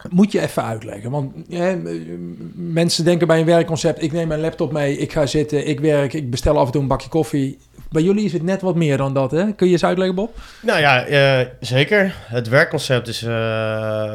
Moet 0.10 0.32
je 0.32 0.42
even 0.42 0.64
uitleggen. 0.64 1.12
Want 1.12 1.34
mensen 2.56 3.06
denken 3.06 3.28
bij 3.28 3.40
een 3.40 3.46
werkconcept: 3.46 4.04
ik 4.04 4.12
neem 4.12 4.28
mijn 4.28 4.42
laptop 4.42 4.72
mee, 4.72 4.98
ik 4.98 5.12
ga 5.12 5.26
zitten, 5.26 5.68
ik 5.68 5.80
werk, 5.80 6.14
ik 6.14 6.30
bestel 6.30 6.58
af 6.58 6.66
en 6.66 6.72
toe 6.72 6.82
een 6.82 6.88
bakje 6.88 7.10
koffie. 7.10 7.58
Bij 7.92 8.02
jullie 8.02 8.26
is 8.26 8.34
het 8.34 8.44
net 8.44 8.62
wat 8.62 8.76
meer 8.76 8.98
dan 8.98 9.14
dat, 9.14 9.32
hè? 9.32 9.52
Kun 9.54 9.68
je 9.68 9.74
eens 9.74 9.84
uitleggen, 9.84 10.16
Bob? 10.16 10.38
Nou 10.62 10.80
ja, 10.80 11.08
uh, 11.08 11.48
zeker. 11.60 12.16
Het 12.20 12.48
werkconcept 12.48 13.08
is... 13.08 13.24
Uh, 13.24 13.30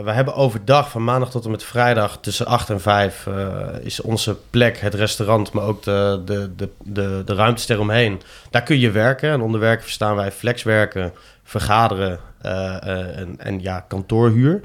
we 0.00 0.10
hebben 0.10 0.34
overdag, 0.34 0.90
van 0.90 1.04
maandag 1.04 1.30
tot 1.30 1.44
en 1.44 1.50
met 1.50 1.64
vrijdag... 1.64 2.18
tussen 2.20 2.46
8 2.46 2.70
en 2.70 2.80
5 2.80 3.26
uh, 3.26 3.34
eh, 3.42 3.84
is 3.84 4.00
onze 4.00 4.36
plek, 4.50 4.78
het 4.78 4.94
restaurant... 4.94 5.52
maar 5.52 5.64
ook 5.64 5.82
de, 5.82 6.22
de, 6.24 6.50
de, 6.56 6.68
de, 6.82 7.22
de 7.24 7.34
ruimtes 7.34 7.68
eromheen. 7.68 8.20
Daar 8.50 8.62
kun 8.62 8.78
je 8.78 8.90
werken. 8.90 9.30
En 9.30 9.40
onder 9.40 9.60
werken 9.60 9.84
verstaan 9.84 10.16
wij 10.16 10.32
flexwerken, 10.32 11.12
vergaderen 11.42 12.18
en, 12.40 13.34
en 13.38 13.60
ja, 13.60 13.80
kantoorhuur... 13.80 14.60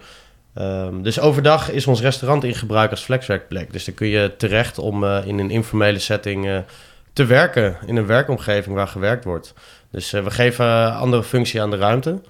Um, 0.55 1.03
dus 1.03 1.19
overdag 1.19 1.71
is 1.71 1.88
ons 1.88 2.01
restaurant 2.01 2.43
in 2.43 2.55
gebruik 2.55 2.91
als 2.91 3.03
flexwerkplek. 3.03 3.71
Dus 3.71 3.85
dan 3.85 3.93
kun 3.93 4.07
je 4.07 4.35
terecht 4.38 4.77
om 4.77 5.03
uh, 5.03 5.25
in 5.25 5.39
een 5.39 5.49
informele 5.49 5.99
setting 5.99 6.45
uh, 6.45 6.57
te 7.13 7.25
werken. 7.25 7.77
In 7.85 7.95
een 7.95 8.05
werkomgeving 8.05 8.75
waar 8.75 8.88
gewerkt 8.88 9.23
wordt. 9.23 9.53
Dus 9.91 10.13
uh, 10.13 10.23
we 10.23 10.31
geven 10.31 10.95
andere 10.95 11.23
functie 11.23 11.62
aan 11.62 11.69
de 11.69 11.77
ruimte. 11.77 12.21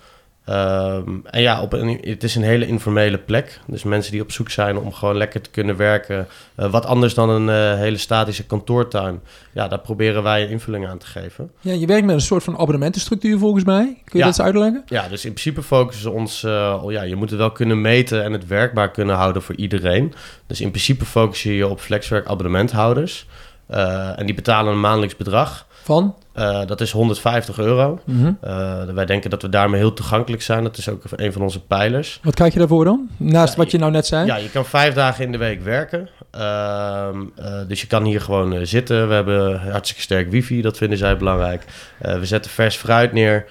Um, 0.50 1.22
en 1.26 1.42
ja, 1.42 1.62
op 1.62 1.74
een, 1.74 2.00
het 2.02 2.24
is 2.24 2.36
een 2.36 2.44
hele 2.44 2.68
informele 2.68 3.18
plek. 3.18 3.60
Dus 3.68 3.84
mensen 3.84 4.12
die 4.12 4.22
op 4.22 4.32
zoek 4.32 4.50
zijn 4.50 4.78
om 4.78 4.94
gewoon 4.94 5.18
lekker 5.18 5.42
te 5.42 5.50
kunnen 5.50 5.76
werken. 5.76 6.28
Uh, 6.58 6.72
wat 6.72 6.86
anders 6.86 7.14
dan 7.14 7.30
een 7.30 7.74
uh, 7.74 7.80
hele 7.80 7.98
statische 7.98 8.46
kantoortuin. 8.46 9.22
Ja, 9.54 9.68
daar 9.68 9.80
proberen 9.80 10.24
wij 10.24 10.44
een 10.44 10.50
invulling 10.50 10.88
aan 10.88 10.98
te 10.98 11.06
geven. 11.06 11.52
Ja, 11.60 11.74
je 11.74 11.86
werkt 11.86 12.06
met 12.06 12.16
een 12.16 12.22
soort 12.22 12.44
van 12.44 12.58
abonnementenstructuur 12.58 13.38
volgens 13.38 13.64
mij. 13.64 13.84
Kun 13.86 13.94
je 14.04 14.18
ja. 14.18 14.26
dat 14.26 14.38
eens 14.38 14.46
uitleggen? 14.46 14.84
Ja, 14.86 15.08
dus 15.08 15.26
in 15.26 15.34
principe 15.34 15.64
focussen 15.64 16.12
we 16.12 16.18
ons... 16.18 16.44
Uh, 16.44 16.84
ja, 16.88 17.02
je 17.02 17.16
moet 17.16 17.30
het 17.30 17.40
wel 17.40 17.52
kunnen 17.52 17.82
meten 17.82 18.24
en 18.24 18.32
het 18.32 18.48
werkbaar 18.48 18.92
kunnen 18.92 19.16
houden 19.16 19.42
voor 19.42 19.56
iedereen. 19.56 20.14
Dus 20.48 20.62
in 20.62 20.70
principe 20.70 21.06
focus 21.06 21.44
je 21.44 21.56
je 21.56 21.68
op 21.68 21.80
flexwerk 21.80 22.28
abonnementhouders. 22.28 23.26
en 24.16 24.26
die 24.26 24.36
betalen 24.36 24.74
een 24.74 24.80
maandelijks 24.80 25.16
bedrag. 25.16 25.68
Van? 25.90 26.16
Uh, 26.36 26.66
dat 26.66 26.82
is 26.82 26.92
150 26.92 27.58
euro. 27.58 28.00
Mm 28.06 28.22
-hmm. 28.22 28.38
uh, 28.44 28.84
wij 28.94 29.06
denken 29.06 29.30
dat 29.30 29.42
we 29.42 29.50
daarmee 29.50 29.80
heel 29.80 29.94
toegankelijk 29.94 30.42
zijn. 30.42 30.64
Dat 30.64 30.78
is 30.78 30.90
ook 30.90 31.04
een 31.16 31.34
van 31.34 31.42
onze 31.42 31.66
pijlers. 31.66 32.20
Wat 32.24 32.34
krijg 32.34 32.54
je 32.54 32.60
daarvoor 32.60 32.86
dan? 32.86 33.10
Naast 33.18 33.56
wat 33.56 33.72
je 33.72 33.78
nou 33.78 33.92
net 33.92 34.06
zei? 34.06 34.26
Ja, 34.26 34.36
je 34.36 34.50
kan 34.50 34.66
vijf 34.66 34.94
dagen 34.94 35.26
in 35.26 35.32
de 35.32 35.38
week 35.38 35.62
werken. 35.62 36.10
Uh, 36.36 37.08
dus 37.68 37.82
je 37.82 37.88
kan 37.88 38.04
hier 38.04 38.22
gewoon 38.22 38.66
zitten. 38.66 39.08
We 39.08 39.14
hebben 39.14 39.60
hartstikke 39.60 40.02
sterk 40.02 40.32
wifi, 40.32 40.62
dat 40.62 40.78
vinden 40.78 40.98
zij 40.98 41.18
belangrijk. 41.18 41.66
we 42.00 42.26
zetten 42.26 42.52
vers 42.52 42.76
fruit 42.76 43.14
neer. 43.14 43.46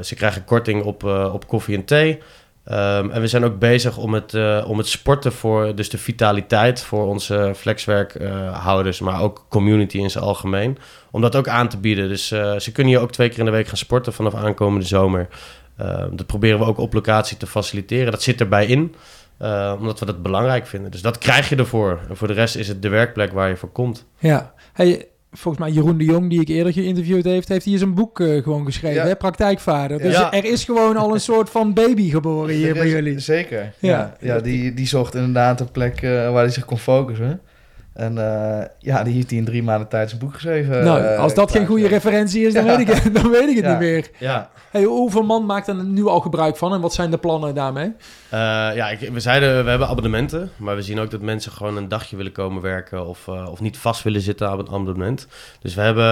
ze 0.00 0.14
krijgen 0.14 0.44
korting 0.44 0.82
op, 0.82 1.04
op 1.32 1.46
koffie 1.46 1.76
en 1.76 1.84
thee. 1.84 2.18
Um, 2.70 3.10
en 3.10 3.20
we 3.20 3.26
zijn 3.26 3.44
ook 3.44 3.58
bezig 3.58 3.96
om 3.96 4.14
het, 4.14 4.34
uh, 4.34 4.64
om 4.68 4.78
het 4.78 4.88
sporten 4.88 5.32
voor, 5.32 5.74
dus 5.74 5.90
de 5.90 5.98
vitaliteit 5.98 6.82
voor 6.82 7.06
onze 7.06 7.52
flexwerkhouders, 7.56 9.00
uh, 9.00 9.06
maar 9.06 9.20
ook 9.20 9.46
community 9.48 9.98
in 9.98 10.10
zijn 10.10 10.24
algemeen, 10.24 10.78
om 11.10 11.20
dat 11.20 11.36
ook 11.36 11.48
aan 11.48 11.68
te 11.68 11.78
bieden. 11.78 12.08
Dus 12.08 12.32
uh, 12.32 12.58
ze 12.58 12.72
kunnen 12.72 12.92
hier 12.92 13.02
ook 13.02 13.12
twee 13.12 13.28
keer 13.28 13.38
in 13.38 13.44
de 13.44 13.50
week 13.50 13.66
gaan 13.66 13.76
sporten 13.76 14.12
vanaf 14.12 14.34
aankomende 14.34 14.86
zomer. 14.86 15.28
Ehm, 15.76 16.16
dat 16.16 16.26
proberen 16.26 16.58
we 16.58 16.64
ook 16.64 16.78
op 16.78 16.92
locatie 16.92 17.36
te 17.36 17.46
faciliteren. 17.46 18.12
Dat 18.12 18.22
zit 18.22 18.40
erbij 18.40 18.66
in, 18.66 18.94
omdat 19.78 19.98
we 19.98 20.06
dat 20.06 20.22
belangrijk 20.22 20.66
vinden. 20.66 20.90
Dus 20.90 21.02
dat 21.02 21.18
krijg 21.18 21.48
je 21.48 21.56
ervoor. 21.56 22.00
En 22.08 22.16
voor 22.16 22.28
de 22.28 22.34
rest 22.34 22.56
is 22.56 22.68
het 22.68 22.82
de 22.82 22.88
werkplek 22.88 23.32
waar 23.32 23.48
je 23.48 23.56
voor 23.56 23.72
komt. 23.72 24.06
Ja, 24.18 24.54
hey, 24.72 25.06
volgens 25.32 25.64
mij 25.64 25.72
Jeroen 25.74 25.98
de 25.98 26.04
Jong, 26.04 26.30
die 26.30 26.40
ik 26.40 26.48
eerder 26.48 26.72
geïnterviewd 26.72 27.24
heeft, 27.24 27.48
heeft 27.48 27.64
hier 27.64 27.78
zijn 27.78 27.94
boek 27.94 28.20
eh, 28.20 28.42
gewoon 28.42 28.64
geschreven, 28.64 29.02
Ja. 29.02 29.06
hè? 29.08 29.16
Praktijkvader. 29.16 29.98
Dus 29.98 30.12
Ja. 30.14 30.32
er 30.32 30.44
is 30.44 30.64
gewoon 30.64 30.96
al 30.96 31.14
een 31.14 31.20
soort 31.30 31.50
van 31.50 31.72
baby 31.74 32.10
geboren 32.10 32.54
hier 32.54 32.68
Er 32.68 32.74
bij 32.74 32.88
jullie. 32.88 33.18
Zeker. 33.18 33.72
Ja. 33.78 33.90
Ja, 33.90 34.16
ja. 34.34 34.40
die, 34.40 34.74
die 34.74 34.86
zocht 34.86 35.14
inderdaad 35.14 35.60
een 35.60 35.70
plek 35.70 36.02
eh, 36.02 36.10
waar 36.10 36.42
hij 36.42 36.48
zich 36.50 36.64
kon 36.64 36.78
focussen. 36.78 37.40
En 37.96 38.18
eh, 38.18 38.66
ja, 38.78 39.02
die 39.02 39.14
heeft 39.14 39.30
hij 39.30 39.38
in 39.38 39.44
drie 39.44 39.62
maanden 39.62 39.88
tijd 39.88 40.08
zijn 40.08 40.20
boek 40.20 40.34
geschreven. 40.34 40.84
nou, 40.84 41.00
eh, 41.00 41.18
als 41.18 41.34
dat 41.34 41.50
geen 41.50 41.66
goede 41.66 41.88
referentie 41.88 42.46
is, 42.46 42.54
dan, 42.54 42.64
Ja. 42.64 42.76
weet, 42.76 42.88
ik, 42.88 42.94
het- 42.94 43.14
dan 43.14 43.30
weet 43.30 43.48
ik 43.48 43.56
het 43.56 43.64
Ja. 43.64 43.70
niet 43.70 43.78
meer. 43.78 44.08
Ja, 44.18 44.50
Hey, 44.70 44.84
hoeveel 44.84 45.22
man 45.22 45.46
maakt 45.46 45.68
er 45.68 45.84
nu 45.84 46.06
al 46.06 46.20
gebruik 46.20 46.56
van 46.56 46.72
en 46.72 46.80
wat 46.80 46.92
zijn 46.94 47.10
de 47.10 47.18
plannen 47.18 47.54
daarmee? 47.54 47.92
Eh, 48.30 48.38
ja 48.74 48.88
ik, 48.88 49.10
we 49.12 49.20
zeiden 49.20 49.64
we 49.64 49.70
hebben 49.70 49.88
abonnementen, 49.88 50.50
maar 50.56 50.76
we 50.76 50.82
zien 50.82 50.98
ook 51.00 51.10
dat 51.10 51.20
mensen 51.20 51.52
gewoon 51.52 51.76
een 51.76 51.88
dagje 51.88 52.16
willen 52.16 52.32
komen 52.32 52.62
werken 52.62 53.06
of, 53.06 53.28
eh, 53.28 53.46
of 53.50 53.60
niet 53.60 53.76
vast 53.78 54.02
willen 54.02 54.20
zitten 54.20 54.48
aan 54.48 54.58
een 54.58 54.66
abonnement. 54.68 55.26
Dus 55.60 55.74
we 55.74 55.80
hebben, 55.80 56.04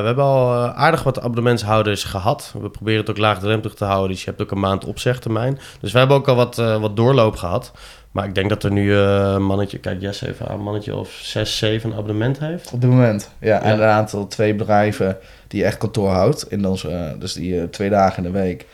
we 0.00 0.06
hebben 0.06 0.24
al 0.24 0.52
eh, 0.64 0.74
aardig 0.78 1.02
wat 1.02 1.20
abonnementshouders 1.20 2.04
gehad. 2.04 2.54
We 2.60 2.70
proberen 2.70 3.00
het 3.00 3.10
ook 3.10 3.18
laagdrempelig 3.18 3.74
te 3.74 3.84
houden, 3.84 4.10
dus 4.10 4.20
je 4.24 4.26
hebt 4.30 4.42
ook 4.42 4.50
een 4.50 4.60
maand 4.60 4.84
opzegtermijn. 4.84 5.58
Dus 5.80 5.92
we 5.92 5.98
hebben 5.98 6.16
ook 6.16 6.28
al 6.28 6.34
wat, 6.36 6.58
eh, 6.58 6.80
wat 6.80 6.96
doorloop 6.96 7.36
gehad. 7.36 7.72
Maar 8.10 8.24
ik 8.24 8.34
denk 8.34 8.48
dat 8.48 8.64
er 8.64 8.72
nu 8.72 8.94
eh, 8.94 9.32
een 9.34 9.44
mannetje, 9.44 9.78
kijk 9.78 10.00
Jess 10.00 10.22
even 10.22 10.48
aan, 10.48 10.58
een 10.58 10.62
mannetje 10.64 10.96
of 10.96 11.10
6, 11.10 11.58
7 11.58 11.92
abonnement 11.94 12.38
heeft. 12.38 12.72
Op 12.72 12.80
dit 12.80 12.90
moment. 12.90 13.30
Ja, 13.38 13.62
en 13.62 13.72
een 13.72 13.88
aantal, 13.88 14.26
twee 14.26 14.54
bedrijven 14.54 15.18
die 15.48 15.64
echt 15.64 15.78
kantoor 15.78 16.08
houdt. 16.08 16.50
In 16.50 16.66
onze, 16.66 16.88
eh, 16.88 17.20
dus 17.20 17.32
die 17.32 17.60
eh, 17.60 17.64
twee 17.64 17.90
dagen 17.90 18.24
in 18.24 18.32
de 18.32 18.38
week 18.38 18.66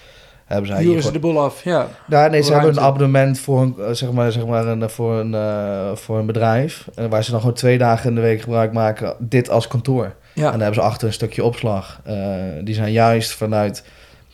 hebben 0.45 0.67
zij 0.67 0.79
hier 0.79 0.87
Huren 0.87 1.03
ze 1.03 1.13
de 1.13 1.19
boel 1.19 1.41
af, 1.41 1.65
ja. 1.65 1.89
Nee, 2.09 2.43
ze 2.43 2.53
hebben 2.53 2.71
een 2.71 2.81
abonnement 2.81 3.39
voor 3.39 3.61
een, 3.61 3.97
zeg 3.97 4.13
maar, 4.13 4.33
zeg 4.33 4.47
maar 4.47 4.67
een, 4.67 4.91
voor, 4.91 5.15
een, 5.19 5.97
voor 5.97 6.19
een 6.19 6.27
bedrijf. 6.27 6.89
waar 7.09 7.25
ze 7.25 7.31
dan 7.31 7.41
gewoon 7.41 7.55
twee 7.55 7.79
dagen 7.79 8.09
in 8.09 8.15
de 8.15 8.21
week 8.21 8.41
gebruik 8.41 8.73
maken. 8.73 9.17
Dit 9.19 9.51
als 9.51 9.69
kantoor. 9.69 10.15
En 10.37 10.43
Ja, 10.43 10.51
dan 10.51 10.61
hebben 10.61 10.75
ze 10.81 10.89
achter 10.89 11.07
een 11.07 11.13
stukje 11.13 11.45
opslag. 11.45 12.01
Eh, 12.05 12.17
die 12.63 12.75
zijn 12.75 12.93
juist 12.93 13.33
vanuit 13.33 13.85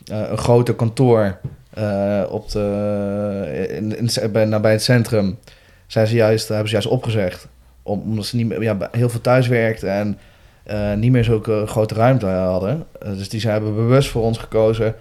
eh, 0.06 0.30
een 0.30 0.38
groter 0.38 0.74
kantoor 0.74 1.38
eh, 1.74 2.22
op 2.30 2.50
de, 2.50 3.68
in, 3.70 3.98
in, 3.98 4.32
bij, 4.32 4.44
nabij 4.44 4.72
het 4.72 4.82
centrum. 4.82 5.38
Zijn 5.86 6.06
ze 6.06 6.14
juist, 6.14 6.48
hebben 6.48 6.66
ze 6.66 6.72
juist 6.72 6.88
opgezegd. 6.88 7.48
Om, 7.82 8.00
omdat 8.00 8.24
ze 8.26 8.36
niet 8.36 8.46
meer, 8.46 8.62
ja, 8.62 8.76
heel 8.90 9.08
veel 9.08 9.20
thuis 9.20 9.48
werkten 9.48 9.90
en 9.90 10.18
eh, 10.64 10.92
niet 10.94 11.10
meer 11.12 11.24
zulke 11.24 11.64
grote 11.66 11.94
ruimte 11.94 12.26
hadden. 12.26 12.84
Eh, 13.00 13.08
dus 13.12 13.28
die 13.28 13.40
zijn, 13.40 13.52
hebben 13.52 13.74
bewust 13.74 14.08
voor 14.08 14.22
ons 14.22 14.38
gekozen. 14.38 14.94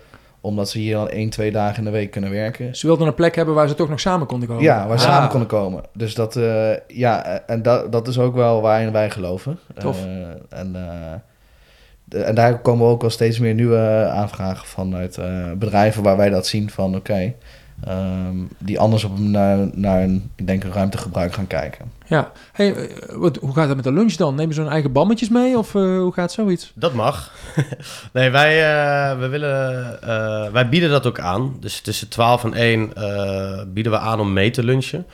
Omdat 0.43 0.69
ze 0.69 0.79
hier 0.79 0.95
dan 0.95 1.09
één, 1.09 1.29
twee 1.29 1.51
dagen 1.51 1.77
in 1.77 1.83
de 1.83 1.89
week 1.89 2.11
kunnen 2.11 2.31
werken. 2.31 2.75
ze 2.75 2.87
wilden 2.87 3.07
een 3.07 3.13
plek 3.13 3.35
hebben 3.35 3.53
waar 3.55 3.67
ze 3.67 3.73
toch 3.75 3.89
nog 3.89 3.99
samen 3.99 4.27
konden 4.27 4.47
komen. 4.47 4.63
Ja, 4.63 4.87
waar 4.87 4.99
ze 4.99 5.07
Ah. 5.07 5.13
samen 5.13 5.29
konden 5.29 5.47
komen. 5.47 5.83
Dus 5.93 6.15
dat, 6.15 6.35
eh, 6.35 6.71
ja, 6.87 7.41
en 7.47 7.61
dat, 7.61 7.91
dat 7.91 8.07
is 8.07 8.19
ook 8.19 8.35
wel 8.35 8.61
waarin 8.61 8.91
wij 8.91 9.09
geloven. 9.09 9.59
Tof. 9.77 10.05
Eh, 10.05 10.59
en, 10.59 10.75
eh, 10.75 10.81
de- 10.81 11.19
en 12.13 12.35
daar 12.35 12.59
komen 12.59 12.87
ook 12.87 13.01
wel 13.01 13.09
steeds 13.09 13.39
meer 13.39 13.53
nieuwe 13.53 14.09
aanvragen 14.13 14.67
vanuit 14.67 15.17
eh, 15.17 15.51
bedrijven 15.51 16.03
waar 16.03 16.17
wij 16.17 16.29
dat 16.29 16.47
zien 16.47 16.69
van 16.69 16.95
oké, 16.95 17.33
ehm, 17.83 18.35
die 18.57 18.79
anders 18.79 19.03
op, 19.03 19.19
naar, 19.19 19.69
naar 19.73 20.03
een, 20.03 20.31
ik 20.35 20.47
denk, 20.47 20.63
een 20.63 20.73
ruimtegebruik 20.73 21.33
gaan 21.33 21.47
kijken. 21.47 21.91
Ja. 22.05 22.31
Hey, 22.51 22.75
eh, 22.75 23.15
wat, 23.15 23.37
hoe 23.37 23.53
gaat 23.53 23.67
het 23.67 23.75
met 23.75 23.83
de 23.83 23.93
lunch 23.93 24.13
dan? 24.13 24.35
Nemen 24.35 24.55
ze 24.55 24.61
hun 24.61 24.69
eigen 24.69 24.91
bammetjes 24.91 25.29
mee 25.29 25.57
of 25.57 25.75
eh, 25.75 25.81
hoe 25.81 26.13
gaat 26.13 26.31
zoiets? 26.31 26.71
Dat 26.75 26.93
mag. 26.93 27.33
nee, 28.13 28.29
wij, 28.29 28.51
eh, 28.61 29.19
we 29.19 29.27
willen, 29.27 30.01
eh, 30.01 30.51
wij 30.51 30.69
bieden 30.69 30.89
dat 30.89 31.05
ook 31.05 31.19
aan. 31.19 31.55
Dus 31.59 31.81
tussen 31.81 32.09
12 32.09 32.43
en 32.43 32.53
1 32.53 32.95
eh, 32.95 33.61
bieden 33.67 33.91
we 33.91 33.97
aan 33.97 34.19
om 34.19 34.33
mee 34.33 34.49
te 34.49 34.63
lunchen. 34.63 35.05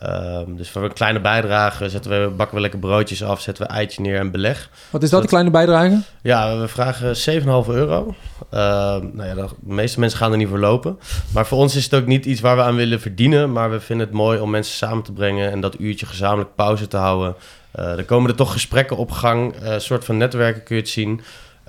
Ehm, 0.00 0.54
dus 0.56 0.70
voor 0.70 0.84
een 0.84 0.92
kleine 0.92 1.20
bijdrage 1.20 1.88
zetten 1.88 2.10
we, 2.10 2.28
bakken 2.30 2.54
we 2.56 2.60
lekker 2.62 2.78
broodjes 2.78 3.24
af, 3.24 3.40
zetten 3.40 3.66
we 3.66 3.72
eitje 3.72 4.02
neer 4.02 4.18
en 4.18 4.30
beleg. 4.30 4.70
Wat 4.90 5.02
is 5.02 5.10
dat, 5.10 5.22
de 5.22 5.28
kleine 5.28 5.50
bijdrage? 5.50 6.00
Ja, 6.22 6.58
we 6.58 6.68
vragen 6.68 7.16
7,5 7.16 7.68
euro. 7.68 8.14
Ehm, 8.50 9.06
nou 9.12 9.24
ja, 9.28 9.34
de 9.34 9.48
meeste 9.60 10.00
mensen 10.00 10.18
gaan 10.18 10.32
er 10.32 10.36
niet 10.38 10.48
voor 10.48 10.58
lopen. 10.58 10.98
Maar 11.32 11.46
voor 11.46 11.58
ons 11.58 11.76
is 11.76 11.84
het 11.84 11.94
ook 11.94 12.06
niet 12.06 12.26
iets 12.26 12.40
waar 12.40 12.56
we 12.56 12.62
aan 12.62 12.76
willen 12.76 13.00
verdienen. 13.00 13.52
Maar 13.52 13.70
we 13.70 13.80
vinden 13.80 14.06
het 14.06 14.16
mooi 14.16 14.38
om 14.40 14.50
mensen 14.50 14.74
samen 14.76 15.02
te 15.02 15.12
brengen 15.12 15.50
en 15.50 15.60
dat 15.60 15.80
uurtje 15.80 16.06
gezamenlijk 16.06 16.54
pauze 16.54 16.88
te 16.88 16.96
houden. 16.96 17.34
Eh 17.70 17.98
er 17.98 18.04
komen 18.04 18.30
er 18.30 18.36
toch 18.36 18.52
gesprekken 18.52 18.96
op 18.96 19.10
gang. 19.10 19.54
eh, 19.54 19.72
Een 19.72 19.80
soort 19.80 20.04
van 20.04 20.16
netwerken 20.16 20.62
kun 20.62 20.76
je 20.76 20.82
het 20.82 20.90
zien. 20.90 21.20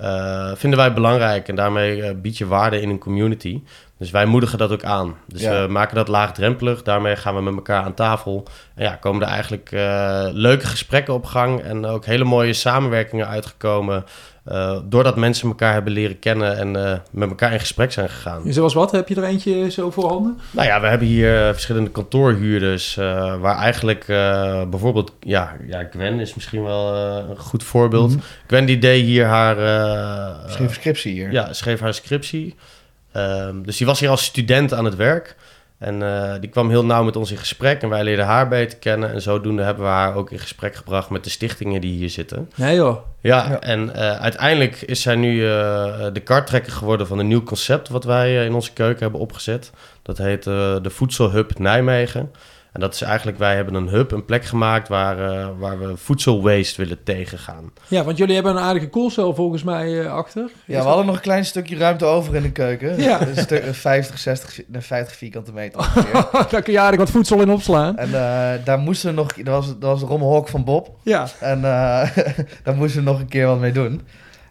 Eh, 0.02 0.50
vinden 0.54 0.78
wij 0.78 0.92
belangrijk 0.92 1.48
en 1.48 1.54
daarmee 1.54 2.02
eh, 2.02 2.14
bied 2.14 2.38
je 2.38 2.46
waarde 2.46 2.80
in 2.80 2.88
een 2.88 2.98
community. 2.98 3.62
Dus 3.98 4.10
wij 4.10 4.24
moedigen 4.26 4.58
dat 4.58 4.72
ook 4.72 4.84
aan. 4.84 5.16
Dus 5.26 5.42
Ja. 5.42 5.66
we 5.66 5.72
maken 5.72 5.96
dat 5.96 6.08
laagdrempelig. 6.08 6.82
Daarmee 6.82 7.16
gaan 7.16 7.34
we 7.34 7.42
met 7.42 7.54
elkaar 7.54 7.82
aan 7.82 7.94
tafel. 7.94 8.44
En 8.74 8.84
ja, 8.84 8.94
komen 8.94 9.22
er 9.22 9.28
eigenlijk 9.28 9.72
eh, 9.72 10.26
leuke 10.30 10.66
gesprekken 10.66 11.14
op 11.14 11.24
gang. 11.24 11.60
En 11.60 11.86
ook 11.86 12.04
hele 12.04 12.24
mooie 12.24 12.52
samenwerkingen 12.52 13.28
uitgekomen. 13.28 14.04
Eh, 14.44 14.78
doordat 14.84 15.16
mensen 15.16 15.48
elkaar 15.48 15.72
hebben 15.72 15.92
leren 15.92 16.18
kennen 16.18 16.56
en 16.58 16.86
eh, 16.86 16.98
met 17.10 17.28
elkaar 17.28 17.52
in 17.52 17.60
gesprek 17.60 17.92
zijn 17.92 18.08
gegaan. 18.08 18.42
Zoals 18.52 18.74
wat? 18.74 18.90
Heb 18.90 19.08
je 19.08 19.14
er 19.14 19.24
eentje 19.24 19.70
zo 19.70 19.90
voorhanden? 19.90 20.38
Nou 20.50 20.66
ja, 20.66 20.80
we 20.80 20.86
hebben 20.86 21.06
hier 21.08 21.46
eh, 21.46 21.52
verschillende 21.52 21.90
kantoorhuurders. 21.90 22.96
eh, 22.96 23.40
waar 23.40 23.56
eigenlijk 23.56 24.04
eh, 24.08 24.62
bijvoorbeeld, 24.68 25.12
ja, 25.20 25.56
ja, 25.66 25.88
Gwen 25.90 26.20
is 26.20 26.34
misschien 26.34 26.62
wel 26.62 26.94
eh, 26.94 27.28
een 27.30 27.36
goed 27.38 27.62
voorbeeld. 27.64 28.10
Mhm. 28.10 28.18
Gwen 28.46 28.64
die 28.64 28.78
deed 28.78 29.04
hier 29.04 29.26
haar. 29.26 29.58
eh, 29.58 30.56
een 30.58 30.70
scriptie 30.70 31.12
hier. 31.12 31.32
ja, 31.32 31.52
schreef 31.52 31.80
haar 31.80 31.94
scriptie. 31.94 32.54
Ehm, 33.12 33.62
dus 33.62 33.76
die 33.76 33.86
was 33.86 34.00
hier 34.00 34.08
als 34.10 34.24
student 34.24 34.74
aan 34.74 34.84
het 34.84 34.96
werk. 34.96 35.36
En 35.82 36.02
eh, 36.02 36.40
die 36.40 36.50
kwam 36.50 36.70
heel 36.70 36.84
nauw 36.84 37.04
met 37.04 37.16
ons 37.16 37.30
in 37.30 37.36
gesprek. 37.36 37.82
En 37.82 37.88
wij 37.88 38.04
leerden 38.04 38.24
haar 38.24 38.48
beter 38.48 38.78
kennen. 38.78 39.12
En 39.12 39.22
zodoende 39.22 39.62
hebben 39.62 39.84
we 39.84 39.90
haar 39.90 40.14
ook 40.14 40.30
in 40.30 40.38
gesprek 40.38 40.74
gebracht 40.74 41.10
met 41.10 41.24
de 41.24 41.30
stichtingen 41.30 41.80
die 41.80 41.92
hier 41.92 42.10
zitten. 42.10 42.50
Nee 42.54 42.74
joh. 42.76 42.96
Ja, 43.20 43.48
Ja. 43.48 43.60
en 43.60 43.94
eh, 43.94 44.20
uiteindelijk 44.20 44.80
is 44.80 45.02
zij 45.02 45.16
nu 45.16 45.44
eh, 45.46 45.50
de 46.12 46.20
karttrekker 46.24 46.72
geworden 46.72 47.06
van 47.06 47.18
een 47.18 47.26
nieuw 47.28 47.42
concept... 47.42 47.88
wat 47.88 48.04
wij 48.04 48.44
in 48.44 48.54
onze 48.54 48.72
keuken 48.72 49.02
hebben 49.02 49.20
opgezet. 49.20 49.70
Dat 50.02 50.18
heet 50.18 50.46
eh, 50.46 50.76
de 50.82 50.90
Voedselhub 50.90 51.58
Nijmegen. 51.58 52.30
En 52.72 52.80
dat 52.80 52.94
is 52.94 53.00
eigenlijk, 53.02 53.38
wij 53.38 53.54
hebben 53.54 53.74
een 53.74 53.88
hub, 53.88 54.12
een 54.12 54.24
plek 54.24 54.44
gemaakt... 54.44 54.88
waar, 54.88 55.30
eh, 55.30 55.48
waar 55.58 55.78
we 55.78 55.96
voedselwaste 55.96 56.80
willen 56.82 57.02
tegengaan. 57.02 57.72
Ja, 57.88 58.04
want 58.04 58.16
jullie 58.16 58.34
hebben 58.34 58.52
een 58.56 58.62
aardige 58.62 58.88
koelcel 58.88 59.34
volgens 59.34 59.62
mij 59.62 60.00
eh, 60.00 60.12
achter. 60.12 60.50
Ja, 60.66 60.80
we 60.80 60.86
hadden 60.86 61.06
nog 61.06 61.14
een 61.14 61.20
klein 61.20 61.44
stukje 61.44 61.76
ruimte 61.76 62.04
over 62.04 62.34
in 62.34 62.42
de 62.42 62.52
keuken. 62.52 63.00
Ja. 63.00 63.20
Een 63.26 63.36
stuk- 63.36 63.64
een 63.66 63.74
50, 63.74 64.18
60, 64.18 64.52
vi- 64.52 64.64
nee, 64.68 64.80
50 64.80 65.16
vierkante 65.16 65.52
meter 65.52 65.78
ongeveer. 65.78 66.12
Daar 66.50 66.62
kun 66.62 66.72
je 66.72 66.80
aardig 66.80 66.98
wat 67.00 67.10
voedsel 67.10 67.40
in 67.40 67.50
opslaan. 67.50 67.98
en 67.98 68.06
eh, 68.14 68.64
daar 68.64 68.78
moesten 68.78 69.08
we 69.08 69.14
nog... 69.14 69.32
Dat 69.32 69.54
was, 69.54 69.66
dat 69.66 69.90
was 69.90 70.00
de 70.00 70.06
rommelhok 70.06 70.48
van 70.48 70.64
Bob. 70.64 70.90
Ja. 71.02 71.26
En 71.40 71.56
eh, 71.64 72.16
daar 72.64 72.74
moesten 72.74 73.04
we 73.04 73.10
nog 73.10 73.20
een 73.20 73.28
keer 73.28 73.46
wat 73.46 73.58
mee 73.60 73.72
doen. 73.72 74.00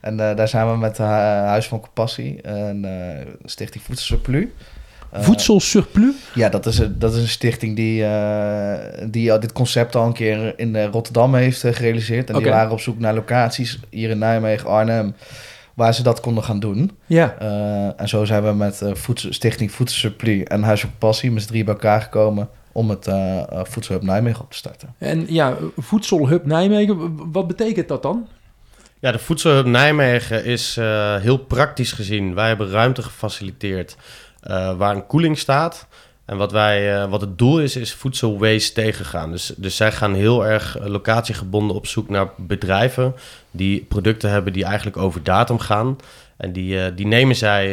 En 0.02 0.20
eh, 0.30 0.36
daar 0.36 0.48
zijn 0.48 0.72
we 0.72 0.78
met 0.78 1.00
uh, 1.00 1.08
Huis 1.08 1.68
van 1.68 1.80
Compassie 1.80 2.42
en 2.42 2.86
eh, 2.86 3.26
Stichting 3.46 3.84
Voedselsurplus. 3.84 4.46
Eh, 5.12 5.22
Voedselsurplus? 5.22 6.16
Ja, 6.34 6.50
dat 6.50 6.66
is, 6.66 6.78
een, 6.78 7.00
dat 7.00 7.14
is 7.14 7.22
een 7.22 7.28
stichting 7.28 7.76
die, 7.76 8.06
eh, 8.06 9.08
die 9.10 9.32
al 9.32 9.40
dit 9.40 9.52
concept 9.52 9.96
al 9.96 10.06
een 10.06 10.14
keer 10.14 10.54
in 10.60 10.76
eh, 10.76 10.86
Rotterdam 10.86 11.36
heeft 11.36 11.64
eh, 11.64 11.74
gerealiseerd. 11.74 12.30
En 12.30 12.38
die 12.38 12.50
waren 12.50 12.72
op 12.72 12.80
zoek 12.80 13.00
naar 13.00 13.14
locaties 13.14 13.80
hier 13.90 14.10
in 14.10 14.18
Nijmegen, 14.18 14.70
Arnhem, 14.70 15.16
waar 15.74 15.94
ze 15.94 16.04
dat 16.04 16.20
konden 16.20 16.44
gaan 16.44 16.60
doen. 16.60 16.92
Ja. 17.06 17.36
Eh, 17.40 18.02
en 18.02 18.08
zo 18.08 18.26
zijn 18.26 18.44
we 18.44 18.54
met 18.54 18.82
eh, 18.82 18.94
voedsel, 18.94 19.34
Stichting 19.34 19.72
en 20.48 20.64
Huis 20.64 20.82
van 20.82 20.90
Compassie 20.90 21.32
met 21.32 21.42
z'n 21.44 21.48
drie 21.50 21.64
bij 21.64 21.74
elkaar 21.74 22.02
gekomen 22.02 22.50
om 22.72 22.90
het 22.90 23.08
eh 23.08 23.38
eh, 23.38 23.60
Voedselhub 23.64 24.04
Nijmegen 24.04 24.42
op 24.44 24.52
te 24.52 24.58
starten. 24.58 24.96
En 24.98 25.26
ja, 25.34 25.56
Voedselhub 25.78 26.46
Nijmegen, 26.46 27.32
wat 27.32 27.48
betekent 27.48 27.88
dat 27.88 28.04
dan? 28.04 28.28
Ja, 29.00 29.12
de 29.12 29.20
Voedselhub 29.20 29.66
Nijmegen 29.66 30.46
is 30.46 30.78
eh, 30.78 31.16
heel 31.16 31.38
praktisch 31.38 31.92
gezien. 31.92 32.34
Wij 32.34 32.48
hebben 32.48 32.70
ruimte 32.70 33.02
gefaciliteerd 33.02 33.98
eh, 34.42 34.78
waar 34.78 34.96
een 34.96 35.08
koeling 35.08 35.38
staat. 35.38 35.88
En 36.26 36.38
wat, 36.38 36.52
wij, 36.52 37.02
eh, 37.02 37.10
wat 37.10 37.22
het 37.22 37.38
doel 37.38 37.60
is, 37.60 37.76
is 37.76 37.94
voedselwaste 37.94 38.74
tegengaan. 38.74 39.32
Dus, 39.32 39.54
dus 39.58 39.76
zij 39.76 39.92
gaan 39.92 40.14
heel 40.14 40.46
erg 40.46 40.78
eh, 40.78 40.86
locatiegebonden 40.86 41.76
op 41.76 41.88
zoek 41.88 42.10
naar 42.10 42.30
bedrijven 42.38 43.16
die 43.52 43.86
producten 43.90 44.30
hebben 44.30 44.54
die 44.54 44.66
eigenlijk 44.66 44.98
over 44.98 45.24
datum 45.24 45.60
gaan. 45.60 45.98
En 46.38 46.52
die, 46.52 46.94
die 46.94 47.08
nemen 47.08 47.36
zij, 47.36 47.66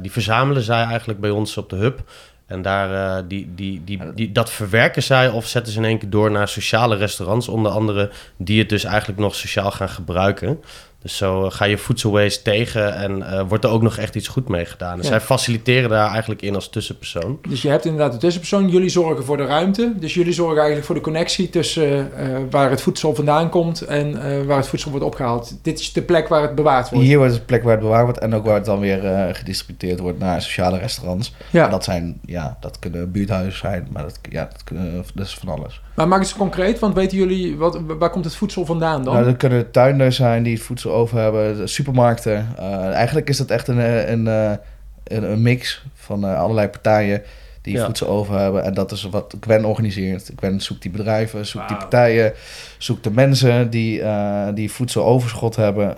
die 0.00 0.12
verzamelen 0.12 0.62
zij 0.62 0.84
eigenlijk 0.84 1.20
bij 1.20 1.30
ons 1.30 1.56
op 1.56 1.70
de 1.70 1.76
hub. 1.76 2.02
En 2.46 2.62
daar, 2.62 3.26
die, 3.28 3.54
die, 3.54 3.82
die, 3.84 4.00
die, 4.14 4.32
dat 4.32 4.50
verwerken 4.50 5.02
zij 5.02 5.28
of 5.28 5.46
zetten 5.46 5.72
ze 5.72 5.78
in 5.78 5.84
één 5.84 5.98
keer 5.98 6.10
door 6.10 6.30
naar 6.30 6.48
sociale 6.48 6.96
restaurants, 6.96 7.48
onder 7.48 7.72
andere, 7.72 8.10
die 8.36 8.58
het 8.58 8.68
dus 8.68 8.84
eigenlijk 8.84 9.18
nog 9.20 9.34
sociaal 9.34 9.70
gaan 9.70 9.88
gebruiken. 9.88 10.60
Dus 11.06 11.16
zo 11.16 11.50
ga 11.50 11.64
je 11.64 11.78
voedselwaste 11.78 12.42
tegen 12.42 12.94
en 12.94 13.18
uh, 13.18 13.40
wordt 13.48 13.64
er 13.64 13.70
ook 13.70 13.82
nog 13.82 13.96
echt 13.96 14.14
iets 14.14 14.28
goed 14.28 14.48
mee 14.48 14.64
gedaan. 14.64 14.96
Dus 14.96 15.04
Ja. 15.04 15.10
zij 15.10 15.20
faciliteren 15.20 15.90
daar 15.90 16.10
eigenlijk 16.10 16.42
in 16.42 16.54
als 16.54 16.68
tussenpersoon. 16.68 17.38
Dus 17.48 17.62
je 17.62 17.68
hebt 17.68 17.84
inderdaad 17.84 18.12
de 18.12 18.18
tussenpersoon. 18.18 18.68
Jullie 18.68 18.88
zorgen 18.88 19.24
voor 19.24 19.36
de 19.36 19.44
ruimte. 19.44 19.92
Dus 19.96 20.14
jullie 20.14 20.32
zorgen 20.32 20.56
eigenlijk 20.56 20.86
voor 20.86 20.94
de 20.94 21.00
connectie 21.00 21.50
tussen 21.50 22.16
eh, 22.16 22.26
waar 22.50 22.70
het 22.70 22.80
voedsel 22.82 23.14
vandaan 23.14 23.48
komt 23.50 23.80
en 23.80 24.22
eh, 24.22 24.46
waar 24.46 24.56
het 24.56 24.66
voedsel 24.66 24.90
wordt 24.90 25.04
opgehaald. 25.06 25.58
Dit 25.62 25.80
is 25.80 25.92
de 25.92 26.02
plek 26.02 26.28
waar 26.28 26.42
het 26.42 26.54
bewaard 26.54 26.90
wordt. 26.90 27.06
Hier 27.06 27.16
wordt 27.16 27.32
het 27.32 27.40
de 27.40 27.46
plek 27.46 27.62
waar 27.62 27.72
het 27.72 27.80
bewaard 27.80 28.04
wordt 28.04 28.18
en 28.18 28.34
ook 28.34 28.44
waar 28.44 28.54
het 28.54 28.64
dan 28.64 28.80
weer 28.80 29.04
eh, 29.04 29.34
gedistributeerd 29.34 30.00
wordt 30.00 30.18
naar 30.18 30.42
sociale 30.42 30.78
restaurants. 30.78 31.34
Ja. 31.50 31.64
En 31.64 31.70
Dat 31.70 31.84
zijn, 31.84 32.20
ja, 32.24 32.56
dat 32.60 32.78
kunnen 32.78 33.12
buurthuizen 33.12 33.58
zijn, 33.58 33.88
maar 33.92 34.02
dat, 34.02 34.18
ja, 34.30 34.48
dat, 34.52 34.64
kunnen, 34.64 35.04
dat 35.14 35.26
is 35.26 35.34
van 35.34 35.48
alles. 35.48 35.80
Maar 35.94 36.08
maak 36.08 36.18
het 36.18 36.28
eens 36.28 36.38
concreet, 36.38 36.78
want 36.78 36.94
weten 36.94 37.18
jullie, 37.18 37.56
wat, 37.56 37.80
waar 37.98 38.10
komt 38.10 38.24
het 38.24 38.34
voedsel 38.34 38.64
vandaan 38.64 39.04
dan? 39.04 39.14
Nou, 39.14 39.26
dat 39.26 39.36
kunnen 39.36 39.70
tuinders 39.70 40.16
zijn 40.16 40.42
die 40.42 40.54
het 40.54 40.62
voedsel 40.62 40.92
over 40.96 41.18
hebben, 41.18 41.68
supermarkten. 41.68 42.46
Eh, 42.58 42.92
eigenlijk 42.92 43.28
is 43.28 43.36
dat 43.36 43.50
echt 43.50 43.68
een, 43.68 43.80
eh, 43.80 44.08
een, 44.08 44.28
eh, 44.28 44.52
een, 45.04 45.30
een 45.30 45.42
mix 45.42 45.84
van 45.94 46.24
allerlei 46.24 46.68
partijen 46.68 47.22
die 47.62 47.74
Ja. 47.74 47.84
voedsel 47.84 48.08
over 48.08 48.38
hebben. 48.38 48.64
En 48.64 48.74
dat 48.74 48.92
is 48.92 49.02
wat 49.02 49.36
Gwen 49.40 49.64
organiseert. 49.64 50.30
Gwen 50.36 50.60
zoekt 50.60 50.82
die 50.82 50.90
bedrijven, 50.90 51.46
zoekt 51.46 51.68
die 51.68 51.76
partijen, 51.76 52.32
zoekt 52.78 53.04
de 53.04 53.10
mensen 53.10 53.70
die, 53.70 54.02
die 54.54 54.72
voedsel 54.72 55.04
overschot 55.04 55.56
hebben. 55.56 55.96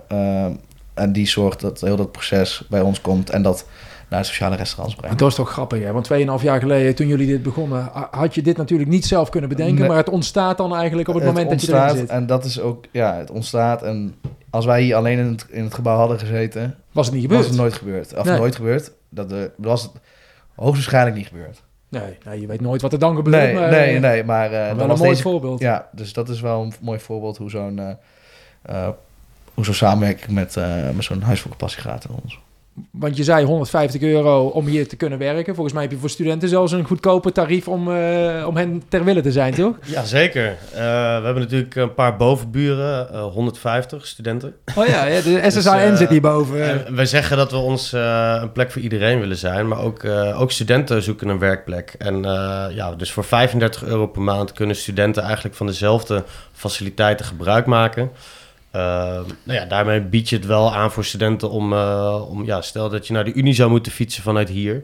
en 0.93 1.11
die 1.11 1.27
zorgt 1.27 1.59
dat 1.61 1.81
heel 1.81 1.95
dat 1.95 2.11
proces 2.11 2.63
bij 2.69 2.81
ons 2.81 3.01
komt 3.01 3.29
en 3.29 3.41
dat 3.41 3.65
naar 4.09 4.25
sociale 4.25 4.55
restaurants 4.55 4.95
brengt. 4.95 5.19
Dat 5.19 5.29
is 5.29 5.35
toch 5.35 5.49
grappig, 5.51 5.83
hè? 5.83 5.91
Want 5.91 6.05
2,5 6.05 6.43
jaar 6.43 6.59
geleden, 6.59 6.95
toen 6.95 7.07
jullie 7.07 7.27
dit 7.27 7.43
begonnen, 7.43 7.89
ha- 7.93 8.07
had 8.11 8.35
je 8.35 8.41
dit 8.41 8.57
natuurlijk 8.57 8.89
niet 8.89 9.05
zelf 9.05 9.29
kunnen 9.29 9.49
bedenken. 9.49 9.79
Nee. 9.79 9.87
Maar 9.87 9.97
het 9.97 10.09
ontstaat 10.09 10.57
dan 10.57 10.75
eigenlijk 10.75 11.07
op 11.07 11.15
het, 11.15 11.23
moment 11.23 11.49
dat 11.49 11.61
je 11.61 11.75
erin 11.75 11.97
zit. 11.97 12.09
En 12.09 12.25
dat 12.25 12.45
is 12.45 12.59
ook, 12.59 12.85
ja, 12.91 13.15
het 13.15 13.31
ontstaat. 13.31 13.83
En 13.83 14.15
als 14.49 14.65
wij 14.65 14.81
hier 14.81 14.95
alleen 14.95 15.19
in 15.19 15.25
het, 15.25 15.45
in 15.49 15.63
het 15.63 15.73
gebouw 15.73 15.97
hadden 15.97 16.19
gezeten, 16.19 16.75
Was 16.91 17.05
het 17.05 17.15
niet 17.15 17.23
was 17.23 17.31
gebeurd? 17.31 17.47
het 17.49 17.57
nooit 17.59 17.73
gebeurd. 17.73 18.15
Of 18.17 18.25
Nee. 18.25 18.37
nooit 18.37 18.55
gebeurd. 18.55 18.91
Dat 19.09 19.31
eh, 19.31 19.39
was 19.57 19.81
het 19.81 19.91
hoogstwaarschijnlijk 20.55 21.15
niet 21.15 21.27
gebeurd. 21.27 21.61
Nee, 21.89 22.39
je 22.41 22.47
weet 22.47 22.61
nooit 22.61 22.81
wat 22.81 22.93
er 22.93 22.99
dan 22.99 23.15
gebeurt. 23.15 23.35
Nee, 23.43 23.53
maar, 23.53 23.69
nee, 23.69 23.95
eh, 23.95 24.01
nee, 24.01 24.23
maar 24.23 24.45
eh, 24.45 24.51
wel 24.75 24.79
een 24.81 24.87
was 24.87 24.97
mooi 24.99 25.09
deze... 25.11 25.21
voorbeeld. 25.21 25.59
Ja, 25.59 25.89
dus 25.91 26.13
dat 26.13 26.29
is 26.29 26.41
wel 26.41 26.61
een 26.61 26.73
mooi 26.81 26.99
voorbeeld 26.99 27.37
hoe 27.37 27.49
zo'n 27.49 27.79
eh, 28.61 28.87
hoe 29.53 29.65
zo'n 29.65 29.73
samenwerking 29.73 30.31
met, 30.31 30.55
met 30.95 31.03
zo'n 31.03 31.21
huisvolkenpassie 31.21 31.81
gaat 31.81 32.05
in 32.05 32.15
ons. 32.23 32.39
Want 32.91 33.17
je 33.17 33.23
zei 33.23 33.45
150 33.45 34.01
euro 34.01 34.47
om 34.47 34.65
hier 34.65 34.87
te 34.87 34.95
kunnen 34.95 35.19
werken. 35.19 35.53
Volgens 35.53 35.73
mij 35.73 35.83
heb 35.83 35.91
je 35.91 35.97
voor 35.97 36.09
studenten 36.09 36.49
zelfs 36.49 36.71
een 36.71 36.83
goedkoper 36.83 37.31
tarief 37.31 37.67
om, 37.67 37.91
eh, 37.91 38.47
om 38.47 38.57
hen 38.57 38.83
ter 38.89 39.03
wille 39.03 39.21
te 39.21 39.31
zijn, 39.31 39.53
toch? 39.53 39.75
Ja, 39.85 40.03
zeker. 40.03 40.45
Eh, 40.45 40.79
we 41.19 41.21
hebben 41.23 41.39
natuurlijk 41.39 41.75
een 41.75 41.93
paar 41.93 42.15
bovenburen, 42.17 43.13
eh, 43.13 43.23
150 43.23 44.07
studenten. 44.07 44.55
Oh 44.75 44.85
ja, 44.85 45.05
ja 45.05 45.21
de 45.21 45.41
SSAN 45.51 45.77
eh, 45.77 45.95
zit 45.95 46.09
hierboven. 46.09 46.85
En 46.87 46.95
wij 46.95 47.05
zeggen 47.05 47.37
dat 47.37 47.51
we 47.51 47.57
ons 47.57 47.93
eh, 47.93 48.37
een 48.41 48.51
plek 48.51 48.71
voor 48.71 48.81
iedereen 48.81 49.19
willen 49.19 49.37
zijn, 49.37 49.67
maar 49.67 49.79
ook, 49.79 50.03
eh, 50.03 50.41
ook 50.41 50.51
studenten 50.51 51.01
zoeken 51.03 51.27
een 51.27 51.39
werkplek. 51.39 51.95
En 51.97 52.25
eh, 52.25 52.65
ja, 52.75 52.95
dus 52.95 53.11
voor 53.11 53.23
35 53.23 53.83
euro 53.83 54.07
per 54.07 54.21
maand 54.21 54.51
kunnen 54.51 54.75
studenten 54.75 55.23
eigenlijk 55.23 55.55
van 55.55 55.65
dezelfde 55.65 56.23
faciliteiten 56.53 57.25
gebruik 57.25 57.65
maken. 57.65 58.11
Eh, 58.71 58.81
nou 59.43 59.59
ja, 59.59 59.65
daarmee 59.65 60.01
bied 60.01 60.29
je 60.29 60.35
het 60.35 60.45
wel 60.45 60.73
aan 60.75 60.91
voor 60.91 61.05
studenten 61.05 61.49
om, 61.49 61.73
eh, 61.73 62.23
om 62.29 62.45
ja, 62.45 62.61
stel 62.61 62.89
dat 62.89 63.07
je 63.07 63.13
naar 63.13 63.25
de 63.25 63.33
Unie 63.33 63.53
zou 63.53 63.69
moeten 63.69 63.91
fietsen 63.91 64.23
vanuit 64.23 64.49
hier. 64.49 64.83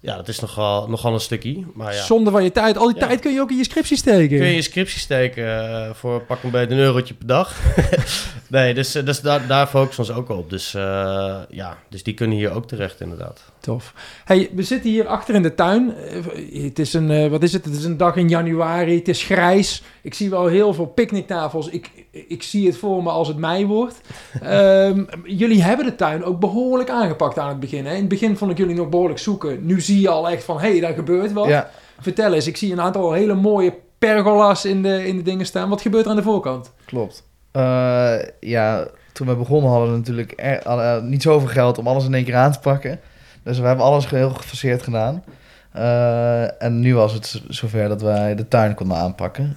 Ja, 0.00 0.16
dat 0.16 0.28
is 0.28 0.40
nogal, 0.40 0.88
nogal 0.88 1.14
een 1.14 1.20
stukje. 1.20 1.64
Maar 1.74 1.94
ja, 1.94 2.02
Zonde 2.02 2.30
van 2.30 2.44
je 2.44 2.52
tijd. 2.52 2.76
Al 2.78 2.86
die 2.92 3.00
Ja. 3.00 3.06
tijd 3.06 3.20
kun 3.20 3.32
je 3.32 3.40
ook 3.40 3.50
in 3.50 3.56
je 3.56 3.64
scriptie 3.64 3.96
steken. 3.96 4.38
kun 4.38 4.46
je 4.46 4.54
je 4.54 4.62
scriptie 4.62 5.00
steken 5.00 5.68
eh, 5.68 5.90
voor 5.94 6.20
pak 6.20 6.42
een 6.42 6.50
beetje 6.50 6.74
een 6.74 6.80
eurotje 6.80 7.14
per 7.14 7.26
dag. 7.26 7.56
nee, 8.54 8.74
dus, 8.74 8.94
eh, 8.94 9.04
dus 9.04 9.20
daar, 9.20 9.46
daar 9.46 9.66
focussen 9.66 10.04
we 10.04 10.10
ons 10.10 10.20
ook 10.20 10.38
op. 10.38 10.50
Dus 10.50 10.74
eh, 10.74 11.36
ja, 11.48 11.78
dus 11.88 12.02
die 12.02 12.14
kunnen 12.14 12.36
hier 12.36 12.50
ook 12.52 12.66
terecht 12.66 13.00
inderdaad. 13.00 13.40
Tof. 13.60 13.94
Hey, 14.24 14.50
we 14.54 14.62
zitten 14.62 14.90
hier 14.90 15.06
achter 15.06 15.34
in 15.34 15.42
de 15.42 15.54
tuin. 15.54 15.94
Eh, 15.96 16.64
Het 16.64 16.78
is 16.78 16.92
een, 16.94 17.10
eh, 17.10 17.30
wat 17.30 17.42
is 17.42 17.52
het? 17.52 17.64
Het 17.64 17.74
is 17.76 17.84
een 17.84 17.96
dag 17.96 18.16
in 18.16 18.28
januari. 18.28 18.94
Het 18.94 19.08
is 19.08 19.22
grijs. 19.22 19.82
Ik 20.02 20.14
zie 20.14 20.30
wel 20.30 20.46
heel 20.46 20.74
veel 20.74 20.86
picknicktafels. 20.86 21.68
Ik, 21.68 21.90
ik 22.10 22.42
zie 22.42 22.66
het 22.66 22.76
voor 22.76 23.02
me 23.02 23.10
als 23.10 23.28
het 23.28 23.36
mei 23.36 23.66
wordt. 23.66 24.00
Ehm, 24.42 25.04
jullie 25.40 25.62
hebben 25.62 25.86
de 25.86 25.94
tuin 25.94 26.24
ook 26.24 26.40
behoorlijk 26.40 26.90
aangepakt 26.90 27.38
aan 27.38 27.48
het 27.48 27.60
begin. 27.60 27.86
Hè? 27.86 27.92
In 27.92 28.00
het 28.00 28.08
begin 28.08 28.36
vond 28.36 28.50
ik 28.50 28.58
jullie 28.58 28.76
nog 28.76 28.88
behoorlijk 28.88 29.20
zoeken. 29.20 29.66
Nu 29.66 29.80
zie 29.80 30.00
je 30.00 30.08
al 30.08 30.28
echt 30.28 30.44
van, 30.44 30.60
hé, 30.60 30.70
hey, 30.70 30.80
daar 30.80 30.94
gebeurt 30.94 31.32
wat. 31.32 31.46
Ja, 31.48 31.70
Vertel 32.00 32.32
eens, 32.32 32.46
ik 32.46 32.56
zie 32.56 32.72
een 32.72 32.80
aantal 32.80 33.12
hele 33.12 33.34
mooie 33.34 33.74
pergolas 33.98 34.64
in 34.64 34.82
de, 34.82 35.06
in 35.06 35.16
de 35.16 35.22
dingen 35.22 35.46
staan. 35.46 35.68
Wat 35.68 35.80
gebeurt 35.80 36.04
er 36.04 36.10
aan 36.10 36.16
de 36.16 36.22
voorkant? 36.22 36.72
klopt. 36.84 37.24
Eh, 37.54 38.14
ja, 38.40 38.86
toen 39.12 39.26
we 39.26 39.36
begonnen 39.36 39.70
hadden 39.70 39.90
we 39.90 39.96
natuurlijk 39.96 40.32
er, 40.36 40.58
eh, 40.66 41.02
niet 41.02 41.22
zoveel 41.22 41.48
geld 41.48 41.78
om 41.78 41.86
alles 41.86 42.04
in 42.04 42.14
één 42.14 42.24
keer 42.24 42.36
aan 42.36 42.52
te 42.52 42.58
pakken. 42.58 43.00
Dus 43.42 43.58
we 43.58 43.66
hebben 43.66 43.84
alles 43.84 44.10
heel 44.10 44.30
gefaseerd 44.30 44.82
gedaan. 44.82 45.24
Eh, 45.72 46.62
en 46.62 46.80
nu 46.80 46.94
was 46.94 47.12
het 47.12 47.42
zover 47.48 47.88
dat 47.88 48.02
wij 48.02 48.34
de 48.34 48.48
tuin 48.48 48.74
konden 48.74 48.96
aanpakken. 48.96 49.56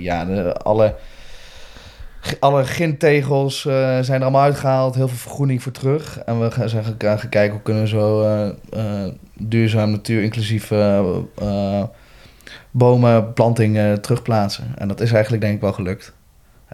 Ja, 0.00 0.24
de, 0.24 0.52
alle, 0.52 0.94
alle 2.40 2.64
gintegels 2.64 3.66
eh, 3.66 3.98
zijn 4.00 4.18
er 4.18 4.22
allemaal 4.22 4.42
uitgehaald. 4.42 4.94
Heel 4.94 5.08
veel 5.08 5.16
vergroening 5.16 5.62
voor 5.62 5.72
terug. 5.72 6.18
En 6.18 6.40
we 6.40 6.68
zijn 6.68 6.84
gaan 6.84 7.28
kijken 7.28 7.50
hoe 7.50 7.62
kunnen 7.62 7.82
we 7.82 7.88
zo 7.88 8.22
duurzaam, 9.38 9.90
natuur-inclusief 9.90 10.70
eh, 10.70 10.98
eh, 11.38 11.84
bomen, 12.70 13.32
plantingen 13.32 14.00
terugplaatsen. 14.00 14.64
En 14.76 14.88
dat 14.88 15.00
is 15.00 15.12
eigenlijk 15.12 15.42
denk 15.42 15.54
ik 15.54 15.60
wel 15.60 15.72
gelukt. 15.72 16.12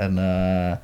En 0.00 0.18
eh, 0.18 0.76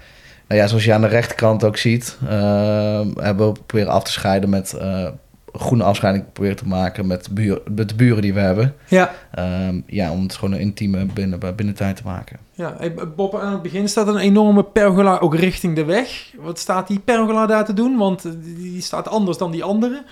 nou 0.49 0.61
ja, 0.61 0.67
zoals 0.67 0.85
je 0.85 0.93
aan 0.93 1.01
de 1.01 1.07
rechterkant 1.07 1.65
ook 1.65 1.77
ziet, 1.77 2.19
eh, 2.29 3.01
hebben 3.15 3.53
we 3.53 3.61
proberen 3.67 3.93
af 3.93 4.05
te 4.05 4.13
scheiden 4.13 4.51
met 4.51 4.73
eh, 4.73 5.09
groene 5.53 5.83
afscheiding 5.83 6.33
proberen 6.33 6.57
te 6.57 6.67
maken 6.67 7.07
met, 7.07 7.25
de 7.25 7.33
buur, 7.33 7.61
met 7.75 7.89
de 7.89 7.95
buren 7.95 8.23
die 8.23 8.35
we 8.35 8.41
hebben. 8.41 8.75
Ja. 8.89 9.15
Ehm, 9.35 9.81
ja, 9.87 10.11
om 10.13 10.23
het 10.23 10.35
gewoon 10.35 10.55
een 10.55 10.61
intieme 10.61 11.05
binnen, 11.05 11.57
binnentuin 11.57 11.95
te 11.95 12.03
maken. 12.05 12.39
Ja, 12.53 12.75
hey, 12.79 12.95
Bob, 13.17 13.39
aan 13.39 13.53
het 13.53 13.63
begin 13.63 13.89
staat 13.89 14.09
een 14.09 14.19
enorme 14.19 14.65
pergola 14.65 15.19
ook 15.19 15.35
richting 15.35 15.77
de 15.77 15.85
weg. 15.85 16.33
Wat 16.39 16.59
staat 16.59 16.89
die 16.89 16.99
pergola 16.99 17.47
daar 17.47 17.65
te 17.65 17.73
doen? 17.73 17.97
Want 17.97 18.23
die 18.45 18.83
staat 18.83 19.09
anders 19.09 19.39
dan 19.39 19.51
die 19.51 19.65
andere. 19.65 20.03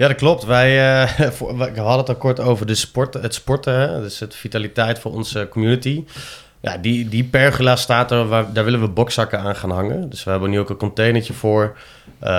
Ja, 0.00 0.08
dat 0.08 0.16
klopt. 0.16 0.44
Wij 0.44 1.02
eh, 1.02 1.30
we 1.58 1.80
hadden 1.80 1.98
het 1.98 2.08
al 2.08 2.16
kort 2.16 2.40
over 2.40 2.66
de 2.66 2.74
sport, 2.74 3.14
het 3.14 3.34
sporten, 3.34 3.74
hè? 3.74 4.00
dus 4.00 4.18
het 4.18 4.34
vitaliteit 4.34 4.98
voor 4.98 5.12
onze 5.12 5.46
community. 5.50 6.04
Ja, 6.60 6.76
die, 6.76 7.08
die 7.08 7.24
pergola 7.24 7.76
staat 7.76 8.10
er, 8.10 8.28
waar, 8.28 8.52
daar 8.52 8.64
willen 8.64 8.80
we 8.80 8.88
bokzakken 8.88 9.40
aan 9.40 9.56
gaan 9.56 9.70
hangen. 9.70 10.10
Dus 10.10 10.24
we 10.24 10.30
hebben 10.30 10.50
nu 10.50 10.58
ook 10.58 10.70
een 10.70 10.76
containertje 10.76 11.32
voor. 11.32 11.76
Eh, 12.18 12.30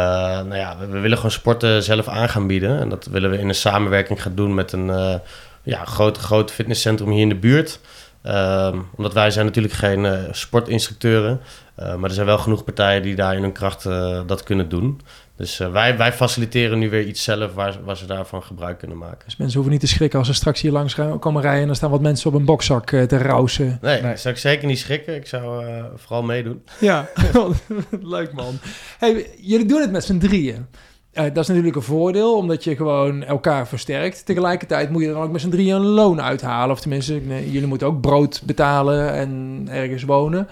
nou 0.41 0.55
ja, 0.55 0.77
we, 0.77 0.99
willen 0.99 1.17
gewoon 1.17 1.31
sporten 1.31 1.83
zelf 1.83 2.07
aan 2.07 2.29
gaan 2.29 2.47
bieden. 2.47 2.79
En 2.79 2.89
dat 2.89 3.05
willen 3.05 3.29
we 3.29 3.37
in 3.37 3.47
een 3.47 3.55
samenwerking 3.55 4.21
gaan 4.21 4.35
doen 4.35 4.53
met 4.53 4.71
een 4.71 4.89
eh, 4.89 5.15
ja, 5.63 5.85
groot, 5.85 6.17
groot 6.17 6.51
fitnesscentrum 6.51 7.09
hier 7.09 7.21
in 7.21 7.29
de 7.29 7.35
buurt. 7.35 7.79
Ehm, 8.21 8.79
omdat 8.95 9.13
wij 9.13 9.31
zijn 9.31 9.45
natuurlijk 9.45 9.73
geen 9.73 10.05
eh, 10.05 10.19
sportinstructeuren. 10.31 11.41
Maar 11.75 12.09
er 12.09 12.15
zijn 12.15 12.25
wel 12.25 12.37
genoeg 12.37 12.63
partijen 12.63 13.01
die 13.01 13.15
daar 13.15 13.35
in 13.35 13.41
hun 13.41 13.51
kracht 13.51 13.83
dat 14.27 14.43
kunnen 14.43 14.69
doen. 14.69 15.01
Dus 15.41 15.59
eh, 15.59 15.71
wij, 15.71 15.97
wij 15.97 16.13
faciliteren 16.13 16.79
nu 16.79 16.89
weer 16.89 17.05
iets 17.05 17.23
zelf 17.23 17.53
waar, 17.53 17.77
waar 17.83 17.97
ze 17.97 18.05
daarvan 18.05 18.43
gebruik 18.43 18.77
kunnen 18.77 18.97
maken. 18.97 19.25
Dus 19.25 19.35
mensen 19.35 19.55
hoeven 19.55 19.71
niet 19.71 19.81
te 19.81 19.95
schrikken 19.95 20.19
als 20.19 20.27
ze 20.27 20.33
straks 20.33 20.61
hier 20.61 20.71
langs 20.71 20.95
komen 21.19 21.41
rijden... 21.41 21.63
en 21.63 21.69
er 21.69 21.75
staan 21.75 21.89
wat 21.89 22.01
mensen 22.01 22.29
op 22.29 22.39
een 22.39 22.45
bokzak 22.45 22.91
eh, 22.91 23.03
te 23.03 23.17
rousen. 23.17 23.77
Nee, 23.81 24.01
Nee. 24.01 24.17
zou 24.17 24.33
ik 24.33 24.39
zeker 24.39 24.67
niet 24.67 24.79
schrikken. 24.79 25.15
Ik 25.15 25.27
zou 25.27 25.65
eh, 25.65 25.83
vooral 25.95 26.23
meedoen. 26.23 26.63
Ja, 26.79 27.09
leuk 28.15 28.33
man. 28.33 28.59
Hey, 28.97 29.29
jullie 29.39 29.65
doen 29.65 29.81
het 29.81 29.91
met 29.91 30.03
z'n 30.03 30.17
drieën. 30.17 30.65
Eh, 31.11 31.23
dat 31.23 31.37
is 31.37 31.47
natuurlijk 31.47 31.75
een 31.75 31.81
voordeel, 31.81 32.37
omdat 32.37 32.63
je 32.63 32.75
gewoon 32.75 33.23
elkaar 33.23 33.67
versterkt. 33.67 34.25
Tegelijkertijd 34.25 34.89
moet 34.89 35.01
je 35.01 35.07
er 35.07 35.13
dan 35.13 35.23
ook 35.23 35.31
met 35.31 35.41
z'n 35.41 35.49
drieën 35.49 35.75
een 35.75 35.81
loon 35.81 36.21
uithalen. 36.21 36.75
Of 36.75 36.81
tenminste, 36.81 37.13
nee, 37.13 37.51
jullie 37.51 37.67
moeten 37.67 37.87
ook 37.87 38.01
brood 38.01 38.41
betalen 38.45 39.13
en 39.13 39.65
ergens 39.69 40.03
wonen. 40.03 40.47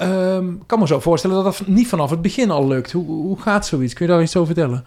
Ik 0.00 0.66
kan 0.66 0.78
me 0.78 0.86
zo 0.86 1.00
voorstellen 1.00 1.44
dat 1.44 1.58
dat 1.58 1.66
niet 1.66 1.88
vanaf 1.88 2.10
het 2.10 2.22
begin 2.22 2.50
al 2.50 2.68
lukt. 2.68 2.92
Hoe, 2.92 3.06
hoe 3.06 3.40
gaat 3.40 3.66
zoiets? 3.66 3.94
Kun 3.94 4.06
je 4.06 4.12
daar 4.12 4.22
iets 4.22 4.36
over 4.36 4.54
vertellen? 4.54 4.84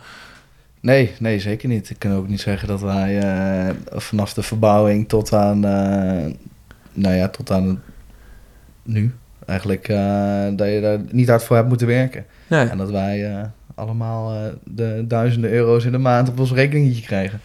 Nee, 0.83 1.11
nee, 1.19 1.39
zeker 1.39 1.69
niet. 1.69 1.89
Ik 1.89 1.99
kan 1.99 2.13
ook 2.13 2.27
niet 2.27 2.41
zeggen 2.41 2.67
dat 2.67 2.81
wij 2.81 3.19
eh, 3.19 3.75
vanaf 3.91 4.33
de 4.33 4.43
verbouwing 4.43 5.09
tot 5.09 5.33
aan, 5.33 5.65
eh, 5.65 6.33
nou 6.93 7.15
ja, 7.15 7.27
tot 7.27 7.51
aan 7.51 7.81
nu 8.83 9.13
eigenlijk, 9.45 9.87
eh, 9.87 10.45
dat 10.55 10.67
je 10.67 10.79
daar 10.81 10.99
niet 11.11 11.29
hard 11.29 11.43
voor 11.43 11.55
hebt 11.55 11.67
moeten 11.67 11.87
werken. 11.87 12.25
Nee. 12.47 12.67
En 12.67 12.77
dat 12.77 12.91
wij 12.91 13.49
allemaal 13.75 14.51
de 14.63 15.03
duizenden 15.07 15.51
euro's 15.51 15.85
in 15.85 15.91
de 15.91 15.97
maand 15.97 16.29
op 16.29 16.39
ons 16.39 16.51
rekeningetje 16.51 17.01
krijgen. 17.01 17.39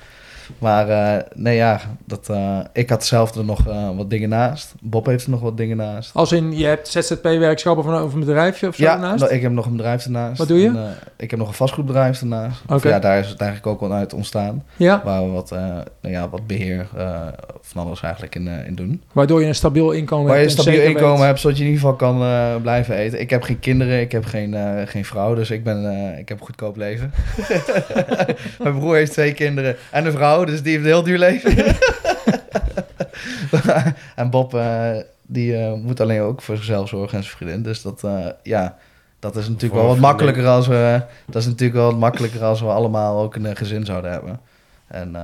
Maar 0.58 0.88
eh, 0.88 1.22
nee, 1.34 1.56
ja, 1.56 1.80
dat, 2.04 2.28
eh, 2.28 2.58
ik 2.72 2.90
had 2.90 3.04
zelf 3.04 3.34
er 3.34 3.44
nog 3.44 3.68
eh, 3.68 3.96
wat 3.96 4.10
dingen 4.10 4.28
naast. 4.28 4.74
Bob 4.80 5.06
heeft 5.06 5.24
er 5.24 5.30
nog 5.30 5.40
wat 5.40 5.56
dingen 5.56 5.76
naast. 5.76 6.14
Als 6.14 6.32
in, 6.32 6.56
je 6.56 6.66
hebt 6.66 6.88
ZZP-werkschappen 6.88 7.84
van 7.84 8.02
of 8.02 8.14
een 8.14 8.20
bedrijfje 8.20 8.68
of 8.68 8.74
zo 8.74 8.82
ja, 8.82 8.94
ernaast? 8.94 9.20
nou, 9.20 9.34
ik 9.34 9.42
heb 9.42 9.52
nog 9.52 9.66
een 9.66 9.76
bedrijf 9.76 10.04
ernaast. 10.04 10.38
Wat 10.38 10.48
doe 10.48 10.58
je? 10.58 10.66
En, 10.68 10.94
ik 11.16 11.30
heb 11.30 11.38
nog 11.38 11.48
een 11.48 11.54
vastgoedbedrijf 11.54 12.20
ernaast. 12.20 12.62
Ja, 12.82 12.98
daar 12.98 13.18
is 13.18 13.28
het 13.28 13.40
eigenlijk 13.40 13.72
ook 13.72 13.88
wel 13.88 13.98
uit 13.98 14.14
ontstaan. 14.14 14.64
Ja, 14.76 15.02
Waar 15.04 15.24
we 15.24 15.30
wat, 15.30 15.50
nou 15.50 16.14
ja, 16.14 16.28
wat 16.28 16.46
beheer 16.46 16.86
eh, 16.96 17.20
van 17.60 17.86
alles 17.86 18.02
eigenlijk 18.02 18.34
in, 18.34 18.48
in 18.48 18.74
doen. 18.74 19.02
waardoor 19.12 19.40
je 19.40 19.46
een 19.46 19.54
stabiel 19.54 19.90
inkomen 19.90 20.26
Waar 20.26 20.36
je 20.36 20.42
een 20.42 20.48
hebt. 20.48 20.58
en 20.58 20.64
stabiel 20.72 20.88
inkomen 20.90 21.16
weet- 21.16 21.26
hebt, 21.26 21.40
zodat 21.40 21.56
je 21.58 21.64
in 21.64 21.70
ieder 21.70 21.82
geval 21.86 21.96
kan 21.96 22.62
blijven 22.62 22.94
eten. 22.94 23.20
Ik 23.20 23.30
heb 23.30 23.42
geen 23.42 23.58
kinderen, 23.58 24.00
ik 24.00 24.12
heb 24.12 24.24
geen, 24.24 24.56
geen 24.86 25.04
vrouw, 25.04 25.34
dus 25.34 25.50
ik, 25.50 25.64
ben, 25.64 25.84
ik 26.18 26.28
heb 26.28 26.40
een 26.40 26.46
goedkoop 26.46 26.76
leven. 26.76 27.12
Mijn 28.62 28.78
broer 28.78 28.94
heeft 28.94 29.12
twee 29.12 29.32
kinderen 29.32 29.76
en 29.90 30.06
een 30.06 30.12
vrouw, 30.12 30.37
dus 30.46 30.62
die 30.62 30.72
heeft 30.72 30.84
een 30.84 30.90
heel 30.90 31.02
duur 31.02 31.18
leven. 31.18 31.56
en 34.16 34.30
Bob, 34.30 34.54
eh, 34.54 34.96
die 35.22 35.56
eh, 35.56 35.72
moet 35.72 36.00
alleen 36.00 36.20
ook 36.20 36.42
voor 36.42 36.56
zichzelf 36.56 36.88
zorgen 36.88 37.16
en 37.18 37.24
zijn 37.24 37.36
vriendin. 37.36 37.62
Dus 37.62 37.82
dat, 37.82 38.04
eh, 38.04 38.26
ja, 38.42 38.76
dat 39.18 39.36
is 39.36 39.48
natuurlijk 39.48 39.74
Voor 39.74 39.82
wel 39.82 39.92
wat 39.92 39.98
makkelijker 39.98 40.46
als 40.46 40.66
we... 40.66 41.02
Dat 41.26 41.42
is 41.42 41.48
natuurlijk 41.48 41.78
wel 41.78 41.90
wat 41.90 42.00
makkelijker 42.00 42.44
als 42.44 42.60
we 42.60 42.66
allemaal 42.66 43.22
ook 43.22 43.34
een 43.34 43.56
gezin 43.56 43.84
zouden 43.84 44.10
hebben. 44.10 44.40
En... 44.86 45.16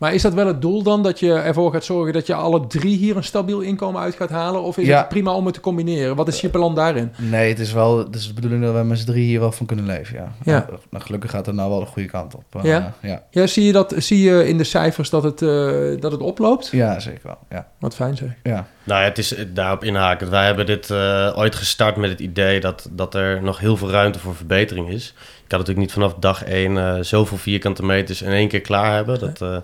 eh, 0.00 0.06
Maar 0.06 0.14
is 0.14 0.22
dat 0.22 0.34
wel 0.34 0.46
het 0.46 0.60
doel 0.62 0.82
dan, 0.82 1.02
dat 1.02 1.20
je 1.20 1.32
ervoor 1.32 1.72
gaat 1.72 1.84
zorgen 1.84 2.12
dat 2.12 2.26
je 2.26 2.34
alle 2.34 2.66
drie 2.66 2.96
hier 2.96 3.16
een 3.16 3.24
stabiel 3.24 3.60
inkomen 3.60 4.00
uit 4.00 4.14
gaat 4.14 4.30
halen? 4.30 4.62
Of 4.62 4.78
is 4.78 4.86
Ja. 4.86 4.98
het 4.98 5.08
prima 5.08 5.32
om 5.34 5.44
het 5.44 5.54
te 5.54 5.60
combineren? 5.60 6.16
Wat 6.16 6.28
is 6.28 6.40
je 6.40 6.48
plan 6.48 6.74
daarin? 6.74 7.12
Nee, 7.16 7.48
het 7.48 7.58
is 7.58 7.72
wel 7.72 7.98
het 7.98 8.14
is 8.14 8.26
de 8.26 8.34
bedoeling 8.34 8.62
dat 8.64 8.74
we 8.74 8.82
met 8.82 8.98
z'n 8.98 9.06
drie 9.06 9.24
hier 9.24 9.40
wel 9.40 9.52
van 9.52 9.66
kunnen 9.66 9.86
leven, 9.86 10.16
ja. 10.16 10.32
Ja. 10.44 10.52
Nou, 10.68 10.78
nou, 10.90 11.04
gelukkig 11.04 11.30
gaat 11.30 11.46
het 11.46 11.54
nou 11.54 11.70
wel 11.70 11.80
de 11.80 11.86
goede 11.86 12.08
kant 12.08 12.34
op. 12.34 12.44
eh, 12.52 12.62
Ja? 12.64 12.94
ja? 13.02 13.22
Ja, 13.30 13.46
zie 13.46 13.64
je, 13.64 13.72
dat, 13.72 13.94
zie 13.96 14.20
je 14.22 14.48
in 14.48 14.58
de 14.58 14.64
cijfers 14.64 15.10
dat 15.10 15.22
het, 15.22 15.42
eh, 15.42 16.00
dat 16.00 16.12
het 16.12 16.20
oploopt? 16.20 16.68
Ja, 16.72 17.00
zeker 17.00 17.20
wel. 17.22 17.38
Ja. 17.50 17.66
Wat 17.78 17.94
fijn 17.94 18.16
zeg. 18.16 18.28
Ja. 18.42 18.66
Nou 18.84 19.00
ja, 19.00 19.08
het 19.08 19.18
is 19.18 19.34
eh, 19.34 19.44
daarop 19.52 19.84
inhakend. 19.84 20.30
Wij 20.30 20.46
hebben 20.46 20.66
dit 20.66 20.90
eh, 20.90 21.32
ooit 21.36 21.54
gestart 21.54 21.96
met 21.96 22.10
het 22.10 22.20
idee 22.20 22.60
dat, 22.60 22.88
dat 22.92 23.14
er 23.14 23.42
nog 23.42 23.58
heel 23.58 23.76
veel 23.76 23.90
ruimte 23.90 24.18
voor 24.18 24.34
verbetering 24.36 24.88
is. 24.90 25.08
Ik 25.16 25.56
kan 25.56 25.58
natuurlijk 25.58 25.86
niet 25.86 25.92
vanaf 26.04 26.14
dag 26.20 26.44
één 26.44 26.78
eh, 26.78 27.02
zoveel 27.02 27.36
vierkante 27.36 27.84
meters 27.84 28.22
in 28.22 28.30
één 28.30 28.48
keer 28.48 28.60
klaar 28.60 28.94
hebben. 28.94 29.18
Dat, 29.20 29.40
eh, 29.42 29.56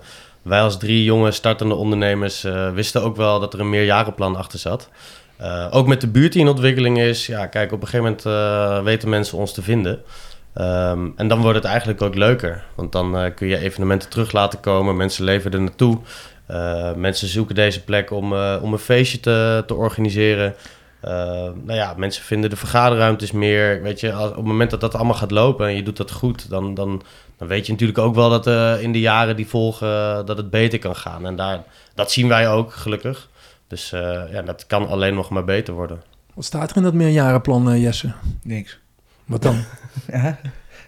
wij 0.47 0.61
als 0.61 0.77
drie 0.77 1.03
jonge 1.03 1.31
startende 1.31 1.75
ondernemers 1.75 2.43
eh, 2.43 2.71
wisten 2.71 3.03
ook 3.03 3.15
wel 3.15 3.39
dat 3.39 3.53
er 3.53 3.59
een 3.59 3.69
meerjarenplan 3.69 4.35
achter 4.35 4.59
zat. 4.59 4.89
Eh, 5.37 5.67
ook 5.71 5.87
met 5.87 6.01
de 6.01 6.07
buurt 6.07 6.33
die 6.33 6.41
in 6.41 6.47
ontwikkeling 6.47 6.99
is. 6.99 7.25
Ja, 7.25 7.45
kijk, 7.45 7.71
op 7.71 7.81
een 7.81 7.87
gegeven 7.87 8.05
moment 8.05 8.25
eh, 8.25 8.83
weten 8.83 9.09
mensen 9.09 9.37
ons 9.37 9.53
te 9.53 9.61
vinden. 9.61 10.01
Ehm, 10.53 11.07
en 11.15 11.27
dan 11.27 11.41
wordt 11.41 11.57
het 11.57 11.67
eigenlijk 11.67 12.01
ook 12.01 12.15
leuker. 12.15 12.63
Want 12.75 12.91
dan 12.91 13.33
kun 13.35 13.47
je 13.47 13.57
evenementen 13.57 14.09
terug 14.09 14.31
laten 14.31 14.59
komen. 14.59 14.95
Mensen 14.95 15.23
leven 15.23 15.51
er 15.51 15.61
naartoe. 15.61 15.97
Mensen 16.95 17.27
zoeken 17.27 17.55
deze 17.55 17.83
plek 17.83 18.11
om, 18.11 18.33
om 18.61 18.73
een 18.73 18.79
feestje 18.79 19.19
te, 19.19 19.63
te 19.67 19.73
organiseren. 19.73 20.55
Eh, 21.01 21.11
nou 21.63 21.73
ja, 21.73 21.93
mensen 21.97 22.23
vinden 22.23 22.49
de 22.49 22.55
vergaderruimtes 22.55 23.31
meer. 23.31 23.81
Weet 23.81 23.99
je, 23.99 24.13
als, 24.13 24.29
op 24.29 24.35
het 24.35 24.45
moment 24.45 24.69
dat 24.69 24.81
dat 24.81 24.95
allemaal 24.95 25.13
gaat 25.13 25.31
lopen 25.31 25.67
en 25.67 25.75
je 25.75 25.83
doet 25.83 25.97
dat 25.97 26.11
goed, 26.11 26.49
dan, 26.49 26.73
dan, 26.73 27.01
dan 27.37 27.47
weet 27.47 27.65
je 27.65 27.71
natuurlijk 27.71 27.99
ook 27.99 28.15
wel 28.15 28.29
dat 28.29 28.47
eh, 28.47 28.81
in 28.81 28.91
de 28.91 28.99
jaren 28.99 29.35
die 29.35 29.47
volgen 29.47 29.87
eh, 29.87 30.25
dat 30.25 30.37
het 30.37 30.49
beter 30.49 30.79
kan 30.79 30.95
gaan. 30.95 31.25
En 31.25 31.35
daar, 31.35 31.63
dat 31.93 32.11
zien 32.11 32.27
wij 32.27 32.49
ook, 32.49 32.73
gelukkig. 32.73 33.29
Dus 33.67 33.91
eh, 33.91 34.21
ja, 34.31 34.41
dat 34.41 34.65
kan 34.67 34.87
alleen 34.87 35.13
nog 35.13 35.29
maar 35.29 35.43
beter 35.43 35.73
worden. 35.73 36.01
Wat 36.33 36.45
staat 36.45 36.69
er 36.69 36.77
in 36.77 36.83
dat 36.83 36.93
meerjarenplan, 36.93 37.79
Jesse? 37.79 38.13
Niks. 38.43 38.79
Wat 39.25 39.41
dan? 39.41 39.63
Ja? 40.11 40.39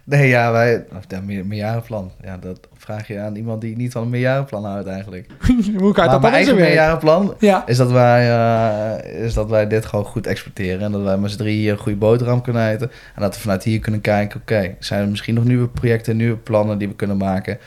Nee, 0.10 0.28
ja, 0.28 0.52
wij... 0.52 0.86
Of, 0.98 1.04
ja, 1.08 1.22
meer, 1.22 1.46
meerjarenplan. 1.46 2.12
Ja, 2.24 2.38
dat 2.38 2.60
vraag 2.78 3.08
je 3.08 3.20
aan 3.20 3.36
iemand 3.36 3.62
die 3.62 3.76
niet 3.78 3.92
van 3.92 4.02
een 4.02 4.10
meerjarenplan 4.10 4.66
houdt 4.66 4.88
eigenlijk. 4.88 5.28
Hoe 5.78 5.94
gaat 5.94 5.96
maar 5.96 6.04
dat 6.04 6.12
dan 6.12 6.22
mijn 6.22 6.34
eigen 6.34 6.56
meerjarenplan 6.56 7.34
Ja. 7.40 7.68
is 7.68 7.78
dat, 7.78 7.92
wij, 7.92 8.32
eh, 8.32 9.24
is 9.24 9.34
dat 9.34 9.50
wij 9.50 9.68
dit 9.68 9.86
gewoon 9.86 10.06
goed 10.06 10.28
exporteren. 10.28 10.82
En 10.82 10.92
dat 10.92 11.02
wij 11.02 11.18
met 11.18 11.32
z'n 11.32 11.38
drie 11.38 11.58
hier 11.58 11.72
een 11.72 11.78
goede 11.78 11.98
boterham 11.98 12.42
kunnen 12.42 12.70
eten. 12.70 12.92
En 13.16 13.22
dat 13.22 13.36
we 13.36 13.42
vanuit 13.42 13.64
hier 13.64 13.80
kunnen 13.80 14.02
kijken, 14.02 14.40
oké, 14.42 14.76
zijn 14.80 15.02
er 15.02 15.08
misschien 15.08 15.36
nog 15.36 15.44
nieuwe 15.44 15.68
projecten, 15.68 16.18
nieuwe 16.18 16.38
plannen 16.38 16.78
die 16.78 16.88
we 16.88 16.96
kunnen 16.96 17.18
maken. 17.18 17.58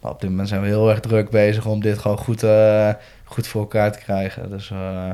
Maar 0.00 0.10
op 0.12 0.20
dit 0.20 0.30
moment 0.30 0.48
zijn 0.48 0.60
we 0.60 0.66
heel 0.66 0.90
erg 0.90 1.00
druk 1.00 1.30
bezig 1.30 1.66
om 1.66 1.80
dit 1.80 1.98
gewoon 1.98 2.18
goed, 2.18 2.42
eh, 2.42 2.88
goed 3.24 3.46
voor 3.46 3.60
elkaar 3.60 3.92
te 3.92 3.98
krijgen. 3.98 4.50
Dus, 4.50 4.70
eh, 4.70 5.10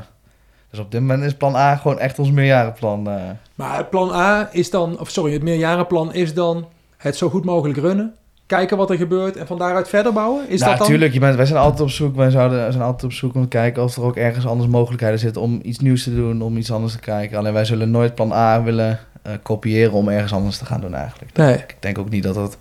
dus 0.69 0.79
op 0.79 0.91
dit 0.91 1.01
moment 1.01 1.23
is 1.23 1.33
plan 1.33 1.55
A 1.55 1.75
gewoon 1.75 1.99
echt 1.99 2.19
ons 2.19 2.31
meerjarenplan. 2.31 3.07
eh. 3.09 3.15
Maar 3.55 3.77
het 3.77 3.89
plan 3.89 4.11
A 4.13 4.49
is 4.51 4.69
dan, 4.69 4.99
of 4.99 5.09
sorry, 5.09 5.33
het 5.33 5.43
meerjarenplan 5.43 6.13
is 6.13 6.33
dan 6.33 6.67
het 7.07 7.17
zo 7.17 7.29
goed 7.29 7.45
mogelijk 7.45 7.79
runnen. 7.79 8.13
Kijken 8.45 8.77
wat 8.77 8.89
er 8.89 8.97
gebeurt 8.97 9.37
en 9.37 9.47
van 9.47 9.57
daaruit 9.57 9.89
verder 9.89 10.13
bouwen? 10.13 10.49
Is 10.49 10.59
nou, 10.59 10.59
dat 10.59 10.69
dan? 10.69 10.77
natuurlijk. 10.77 11.13
Je 11.13 11.19
bent, 11.19 11.35
wij 11.35 11.45
zijn 11.45 11.59
altijd 11.59 11.81
op 11.81 11.89
zoek. 11.89 12.15
Wij 12.15 12.29
zouden, 12.29 12.71
zijn 12.71 12.83
altijd 12.83 13.03
op 13.03 13.11
zoek 13.11 13.35
om 13.35 13.41
te 13.41 13.47
kijken 13.47 13.83
of 13.83 13.95
er 13.95 14.03
ook 14.03 14.15
ergens 14.15 14.45
anders 14.45 14.69
mogelijkheden 14.69 15.19
zitten 15.19 15.41
om 15.41 15.59
iets 15.63 15.79
nieuws 15.79 16.03
te 16.03 16.15
doen, 16.15 16.41
om 16.41 16.57
iets 16.57 16.71
anders 16.71 16.93
te 16.93 16.99
kijken. 16.99 17.37
Alleen 17.37 17.53
wij 17.53 17.65
zullen 17.65 17.91
nooit 17.91 18.15
plan 18.15 18.31
A 18.31 18.63
willen 18.63 18.99
eh, 19.21 19.33
kopiëren 19.43 19.91
om 19.91 20.09
ergens 20.09 20.33
anders 20.33 20.57
te 20.57 20.65
gaan 20.65 20.81
doen 20.81 20.93
eigenlijk. 20.93 21.33
Nee. 21.37 21.53
Ik 21.53 21.75
denk 21.79 21.97
ook 21.97 22.09
niet 22.09 22.23
dat 22.23 22.35
het, 22.35 22.57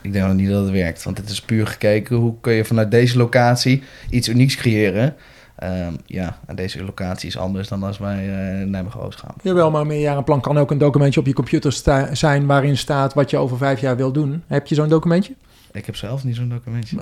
ik 0.00 0.12
denk 0.12 0.28
ook 0.28 0.34
niet 0.34 0.50
dat 0.50 0.62
het 0.62 0.72
werkt. 0.72 1.02
Want 1.02 1.18
het 1.18 1.30
is 1.30 1.40
puur 1.40 1.66
gekeken 1.66 2.16
hoe 2.16 2.34
kun 2.40 2.52
je 2.52 2.64
vanuit 2.64 2.90
deze 2.90 3.18
locatie 3.18 3.82
iets 4.10 4.28
unieks 4.28 4.56
creëren. 4.56 5.14
Ehm, 5.58 5.92
ja, 6.06 6.38
en 6.46 6.56
deze 6.56 6.84
locatie 6.84 7.28
is 7.28 7.38
anders 7.38 7.68
dan 7.68 7.82
als 7.82 7.98
wij 7.98 8.16
eh 8.28 8.66
Nijmegen-Oost 8.66 9.18
gaan. 9.18 9.34
Jawel, 9.42 9.70
maar 9.70 9.80
een 9.80 9.86
meerjarenplan 9.86 10.40
kan 10.40 10.58
ook 10.58 10.70
een 10.70 10.78
documentje 10.78 11.20
op 11.20 11.26
je 11.26 11.32
computer 11.32 11.72
sta- 11.72 12.14
zijn 12.14 12.46
waarin 12.46 12.76
staat 12.76 13.14
wat 13.14 13.30
je 13.30 13.36
over 13.36 13.56
vijf 13.56 13.80
jaar 13.80 13.96
wil 13.96 14.12
doen. 14.12 14.42
Heb 14.46 14.66
je 14.66 14.74
zo'n 14.74 14.88
documentje? 14.88 15.32
Ik 15.72 15.86
heb 15.86 15.96
zelf 15.96 16.24
niet 16.24 16.36
zo'n 16.36 16.48
documentje. 16.48 16.96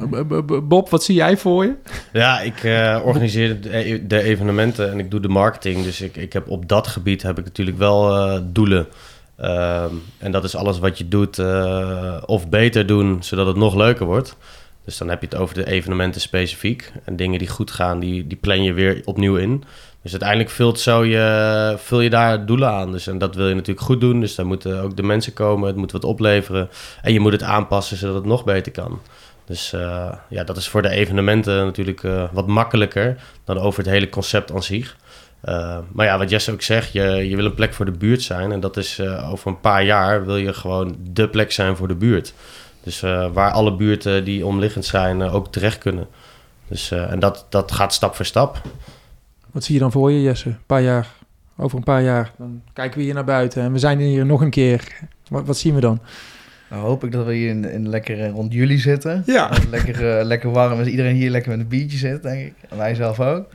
Bob, 0.63 0.89
wat 0.89 1.05
zie 1.05 1.15
jij 1.15 1.37
voor 1.37 1.65
je? 1.65 1.75
Ja, 2.13 2.41
ik 2.41 2.65
eh, 2.65 3.01
organiseer 3.05 3.61
de, 3.61 3.77
e- 3.77 4.07
de 4.07 4.23
evenementen 4.23 4.91
en 4.91 4.99
ik 4.99 5.11
doe 5.11 5.21
de 5.21 5.29
marketing. 5.29 5.83
Dus 5.85 6.01
ik, 6.01 6.17
ik 6.17 6.33
heb 6.33 6.49
op 6.51 6.69
dat 6.69 6.87
gebied 6.87 7.23
heb 7.23 7.39
ik 7.39 7.45
natuurlijk 7.45 7.79
wel 7.79 8.17
eh, 8.17 8.41
doelen. 8.45 8.87
Ehm, 9.37 9.95
en 10.19 10.33
dat 10.33 10.45
is 10.45 10.57
alles 10.57 10.79
wat 10.79 10.99
je 10.99 11.09
doet 11.09 11.39
eh, 11.39 12.17
of 12.27 12.49
beter 12.49 12.87
doen, 12.87 13.23
zodat 13.23 13.47
het 13.47 13.57
nog 13.57 13.75
leuker 13.75 14.07
wordt. 14.07 14.37
Dus 14.87 14.99
dan 14.99 15.09
heb 15.09 15.21
je 15.21 15.27
het 15.27 15.37
over 15.37 15.55
de 15.55 15.67
evenementen 15.67 16.21
specifiek. 16.21 16.93
En 17.05 17.17
dingen 17.17 17.39
die 17.39 17.49
goed 17.49 17.71
gaan, 17.71 17.99
die, 17.99 18.27
die 18.27 18.37
plan 18.37 18.63
je 18.63 18.73
weer 18.73 19.03
opnieuw 19.05 19.37
in. 19.37 19.65
Dus 20.03 20.11
uiteindelijk 20.11 20.51
vult, 20.51 20.81
zo 20.81 21.05
je, 21.05 21.75
vul 21.79 22.01
je 22.01 22.11
daar 22.11 22.47
doelen 22.47 22.71
aan. 22.71 22.93
Dus, 22.93 23.07
en 23.07 23.19
dat 23.19 23.35
wil 23.35 23.49
je 23.49 23.55
natuurlijk 23.55 23.87
goed 23.87 24.01
doen. 24.01 24.21
Dus 24.21 24.35
daar 24.35 24.47
moeten 24.47 24.83
ook 24.83 24.97
de 24.97 25.03
mensen 25.03 25.33
komen. 25.33 25.67
Het 25.67 25.77
moet 25.77 25.93
wat 25.93 26.05
opleveren. 26.05 26.69
En 27.03 27.13
je 27.13 27.21
moet 27.21 27.33
het 27.33 27.43
aanpassen 27.43 27.97
zodat 27.97 28.15
het 28.15 28.25
nog 28.25 28.45
beter 28.45 28.73
kan. 28.73 29.01
Dus 29.47 29.73
eh, 29.73 30.13
ja, 30.29 30.45
dat 30.45 30.57
is 30.57 30.69
voor 30.69 30.83
de 30.83 30.89
evenementen 30.89 31.65
natuurlijk 31.65 32.03
eh, 32.03 32.25
wat 32.33 32.47
makkelijker 32.47 33.17
dan 33.45 33.59
over 33.59 33.83
het 33.83 33.93
hele 33.93 34.09
concept 34.09 34.53
aan 34.53 34.63
zich. 34.63 34.97
Eh, 35.41 35.79
maar 35.93 36.07
ja, 36.07 36.19
wat 36.19 36.31
Jesse 36.31 36.53
ook 36.53 36.63
zegt, 36.63 36.93
je, 36.93 37.03
je 37.03 37.37
wil 37.37 37.45
een 37.45 37.55
plek 37.55 37.75
voor 37.75 37.85
de 37.85 37.91
buurt 37.91 38.23
zijn. 38.23 38.53
En 38.53 38.61
dat 38.61 38.77
is 38.77 39.01
over 39.01 39.49
een 39.49 39.61
paar 39.61 39.85
jaar 39.85 40.25
wil 40.27 40.37
je 40.37 40.53
gewoon 40.53 40.97
de 41.11 41.29
plek 41.29 41.53
zijn 41.53 41.77
voor 41.77 41.89
de 41.89 41.95
buurt. 41.95 42.35
Dus 42.87 43.03
eh, 43.03 43.33
waar 43.33 43.51
alle 43.51 43.77
buurten 43.77 44.25
die 44.25 44.47
omliggend 44.47 44.85
zijn 44.85 45.23
eh, 45.23 45.35
ook 45.35 45.53
terecht 45.53 45.79
kunnen. 45.79 46.07
Dus, 46.69 46.91
eh, 46.91 47.13
en 47.13 47.19
dat, 47.19 47.47
dat 47.49 47.73
gaat 47.73 47.95
stap 47.95 48.15
voor 48.15 48.25
stap. 48.25 48.63
Wat 49.51 49.65
zie 49.65 49.75
je 49.75 49.81
dan 49.81 49.93
voor 49.93 50.11
je, 50.11 50.23
Jesse? 50.23 50.49
Een 50.49 50.59
paar 50.67 50.83
jaar, 50.83 51.09
over 51.57 51.79
een 51.79 51.85
paar 51.85 52.03
jaar, 52.03 52.33
dan 52.39 52.63
kijken 52.73 52.99
we 52.99 53.05
hier 53.05 53.15
naar 53.15 53.25
buiten 53.25 53.63
en 53.63 53.73
we 53.73 53.79
zijn 53.79 53.99
hier 53.99 54.27
nog 54.27 54.41
een 54.41 54.51
keer. 54.51 55.01
Wat, 55.29 55.47
wat 55.47 55.57
zien 55.57 55.75
we 55.75 55.81
dan? 55.81 56.01
Nou 56.71 56.83
hoop 56.83 57.05
ik 57.05 57.13
dat 57.13 57.27
we 57.27 57.35
hier 57.35 57.49
in, 57.49 57.65
in 57.65 57.89
lekker 57.89 58.29
rond 58.29 58.53
juli 58.53 58.79
zitten. 58.79 59.23
Ja. 59.27 59.51
Lekker, 59.71 60.19
eh, 60.19 60.25
lekker 60.33 60.51
warm 60.51 60.81
is. 60.81 60.87
Iedereen 60.87 61.15
hier 61.15 61.31
lekker 61.31 61.51
met 61.51 61.61
een 61.61 61.69
biertje 61.69 61.99
zit, 61.99 62.23
denk 62.23 62.47
ik. 62.47 62.55
En 62.69 62.77
wij 62.77 62.95
zelf 62.95 63.21
ook. 63.21 63.47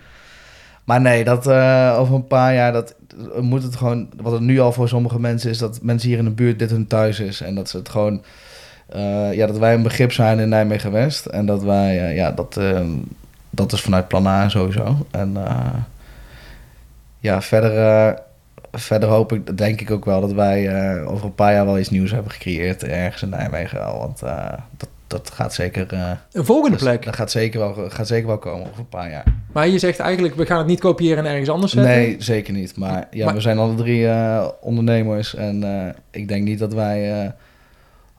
Maar 0.83 1.01
nee, 1.01 1.23
dat 1.23 1.47
eh, 1.47 1.95
over 1.99 2.15
een 2.15 2.27
paar 2.27 2.53
jaar, 2.53 2.71
dat 2.71 2.95
moet 3.39 3.63
het 3.63 3.75
gewoon... 3.75 4.09
Wat 4.21 4.31
het 4.31 4.41
nu 4.41 4.59
al 4.59 4.71
voor 4.71 4.87
sommige 4.87 5.19
mensen 5.19 5.49
is, 5.49 5.57
dat 5.57 5.81
mensen 5.81 6.09
hier 6.09 6.17
in 6.17 6.25
de 6.25 6.31
buurt 6.31 6.59
dit 6.59 6.71
hun 6.71 6.87
thuis 6.87 7.19
is. 7.19 7.41
En 7.41 7.55
dat 7.55 7.69
ze 7.69 7.77
het 7.77 7.89
gewoon... 7.89 8.23
eh, 8.91 9.33
ja, 9.33 9.47
dat 9.47 9.57
wij 9.57 9.73
een 9.73 9.83
begrip 9.83 10.11
zijn 10.11 10.39
in 10.39 10.49
Nijmegen-West. 10.49 11.25
En 11.25 11.45
dat 11.45 11.63
wij, 11.63 11.99
eh, 12.09 12.15
ja, 12.15 12.31
dat, 12.31 12.57
eh, 12.57 12.79
dat 13.49 13.71
is 13.71 13.81
vanuit 13.81 14.07
plan 14.07 14.27
A 14.27 14.49
sowieso. 14.49 15.05
En 15.11 15.37
eh, 15.45 15.73
ja, 17.19 17.41
verder... 17.41 18.19
verder 18.71 19.09
hoop 19.09 19.33
ik, 19.33 19.57
denk 19.57 19.81
ik 19.81 19.91
ook 19.91 20.05
wel 20.05 20.21
dat 20.21 20.33
wij 20.33 20.69
over 21.05 21.25
een 21.25 21.35
paar 21.35 21.53
jaar 21.53 21.65
wel 21.65 21.79
iets 21.79 21.89
nieuws 21.89 22.11
hebben 22.11 22.31
gecreëerd 22.31 22.83
ergens 22.83 23.21
in 23.21 23.29
Nijmegen 23.29 23.85
al. 23.85 23.99
Want 23.99 24.19
dat, 24.77 24.89
dat 25.07 25.31
gaat 25.33 25.53
zeker. 25.53 25.93
Een 26.31 26.45
volgende 26.45 26.77
dat, 26.77 26.85
plek. 26.85 27.05
dat 27.05 27.15
gaat 27.15 27.31
zeker, 27.31 27.59
wel, 27.59 27.89
gaat 27.89 28.07
zeker 28.07 28.27
wel 28.27 28.37
komen 28.37 28.67
over 28.67 28.79
een 28.79 28.89
paar 28.89 29.09
jaar. 29.09 29.23
Maar 29.53 29.67
je 29.67 29.79
zegt 29.79 29.99
eigenlijk, 29.99 30.35
we 30.35 30.45
gaan 30.45 30.57
het 30.57 30.67
niet 30.67 30.79
kopiëren 30.79 31.25
en 31.25 31.31
ergens 31.31 31.49
anders 31.49 31.71
zetten. 31.71 31.91
Nee, 31.91 32.15
zeker 32.19 32.53
niet. 32.53 32.77
Maar 32.77 33.07
ja, 33.11 33.25
Maar- 33.25 33.33
we 33.33 33.41
zijn 33.41 33.57
alle 33.57 33.75
drie 33.75 34.07
ondernemers. 34.61 35.35
En 35.35 35.63
ik 36.11 36.27
denk 36.27 36.43
niet 36.43 36.59
dat 36.59 36.73
wij 36.73 37.33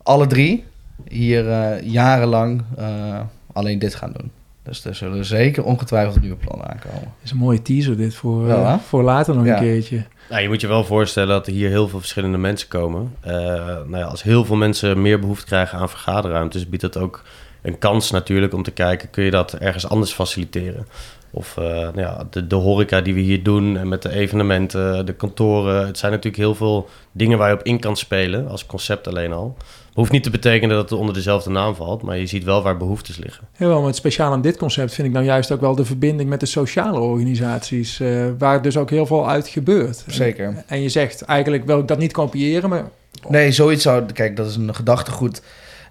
alle 0.02 0.26
drie 0.26 0.64
hier 1.08 1.50
eh, 1.50 1.82
jarenlang 1.90 2.62
eh, 2.76 3.20
alleen 3.52 3.78
dit 3.78 3.94
gaan 3.94 4.12
doen. 4.18 4.30
Dus 4.62 4.84
er 4.84 4.94
zullen 4.94 5.24
zeker 5.24 5.64
ongetwijfeld 5.64 6.20
nieuwe 6.20 6.36
plannen 6.36 6.68
aankomen. 6.68 7.00
Dat 7.02 7.10
is 7.22 7.30
een 7.30 7.36
mooie 7.36 7.62
teaser 7.62 7.96
dit 7.96 8.14
voor, 8.14 8.44
Wel, 8.44 8.64
eh, 8.64 8.78
voor 8.78 9.02
later 9.02 9.34
nog 9.34 9.44
Ja. 9.44 9.52
een 9.54 9.60
keertje. 9.62 10.04
Nou, 10.30 10.42
je 10.42 10.48
moet 10.48 10.60
je 10.60 10.66
wel 10.66 10.84
voorstellen 10.84 11.28
dat 11.28 11.46
er 11.46 11.52
hier 11.52 11.68
heel 11.68 11.88
veel 11.88 11.98
verschillende 11.98 12.38
mensen 12.38 12.68
komen. 12.68 13.14
Eh, 13.20 13.32
nou 13.66 13.96
ja, 13.96 14.04
als 14.04 14.22
heel 14.22 14.44
veel 14.44 14.56
mensen 14.56 15.02
meer 15.02 15.20
behoefte 15.20 15.46
krijgen 15.46 15.78
aan 15.78 15.88
vergaderruimtes, 15.88 16.68
biedt 16.68 16.82
dat 16.82 16.96
ook 16.96 17.22
een 17.62 17.78
kans 17.78 18.10
natuurlijk 18.10 18.54
om 18.54 18.62
te 18.62 18.70
kijken, 18.70 19.10
kun 19.10 19.24
je 19.24 19.30
dat 19.30 19.52
ergens 19.52 19.88
anders 19.88 20.12
faciliteren? 20.12 20.86
Of 21.30 21.56
uh, 21.58 21.64
nou 21.64 22.00
ja, 22.00 22.26
de, 22.30 22.46
de 22.46 22.54
horeca 22.54 23.00
die 23.00 23.14
we 23.14 23.20
hier 23.20 23.42
doen 23.42 23.76
en 23.76 23.88
met 23.88 24.02
de 24.02 24.10
evenementen, 24.10 25.06
de 25.06 25.12
kantoren. 25.12 25.86
Het 25.86 25.98
zijn 25.98 26.12
natuurlijk 26.12 26.42
heel 26.42 26.54
veel 26.54 26.88
dingen 27.12 27.38
waar 27.38 27.48
je 27.48 27.54
op 27.54 27.62
in 27.62 27.80
kan 27.80 27.96
spelen 27.96 28.48
als 28.48 28.66
concept 28.66 29.08
alleen 29.08 29.32
al. 29.32 29.56
Hoeft 29.92 30.12
niet 30.12 30.22
te 30.22 30.30
betekenen 30.30 30.76
dat 30.76 30.90
het 30.90 30.98
onder 30.98 31.14
dezelfde 31.14 31.50
naam 31.50 31.74
valt, 31.74 32.02
maar 32.02 32.18
je 32.18 32.26
ziet 32.26 32.44
wel 32.44 32.62
waar 32.62 32.76
behoeftes 32.76 33.16
liggen. 33.16 33.46
Wel, 33.56 33.78
maar 33.78 33.86
het 33.86 33.96
speciaal 33.96 34.32
aan 34.32 34.42
dit 34.42 34.56
concept 34.56 34.94
vind 34.94 35.08
ik 35.08 35.14
nou 35.14 35.24
juist 35.24 35.52
ook 35.52 35.60
wel 35.60 35.74
de 35.74 35.84
verbinding 35.84 36.28
met 36.28 36.40
de 36.40 36.46
sociale 36.46 36.98
organisaties, 36.98 38.00
uh, 38.00 38.26
waar 38.38 38.62
dus 38.62 38.76
ook 38.76 38.90
heel 38.90 39.06
veel 39.06 39.28
uit 39.28 39.48
gebeurt. 39.48 40.04
Zeker. 40.06 40.46
En, 40.46 40.64
en 40.66 40.82
je 40.82 40.88
zegt 40.88 41.22
eigenlijk 41.22 41.64
wil 41.66 41.78
ik 41.78 41.88
dat 41.88 41.98
niet 41.98 42.12
kopiëren, 42.12 42.68
maar... 42.68 42.84
Nee, 43.28 43.52
zoiets 43.52 43.82
zou... 43.82 44.04
Kijk, 44.12 44.36
dat 44.36 44.46
is 44.46 44.56
een 44.56 44.74
gedachtegoed 44.74 45.42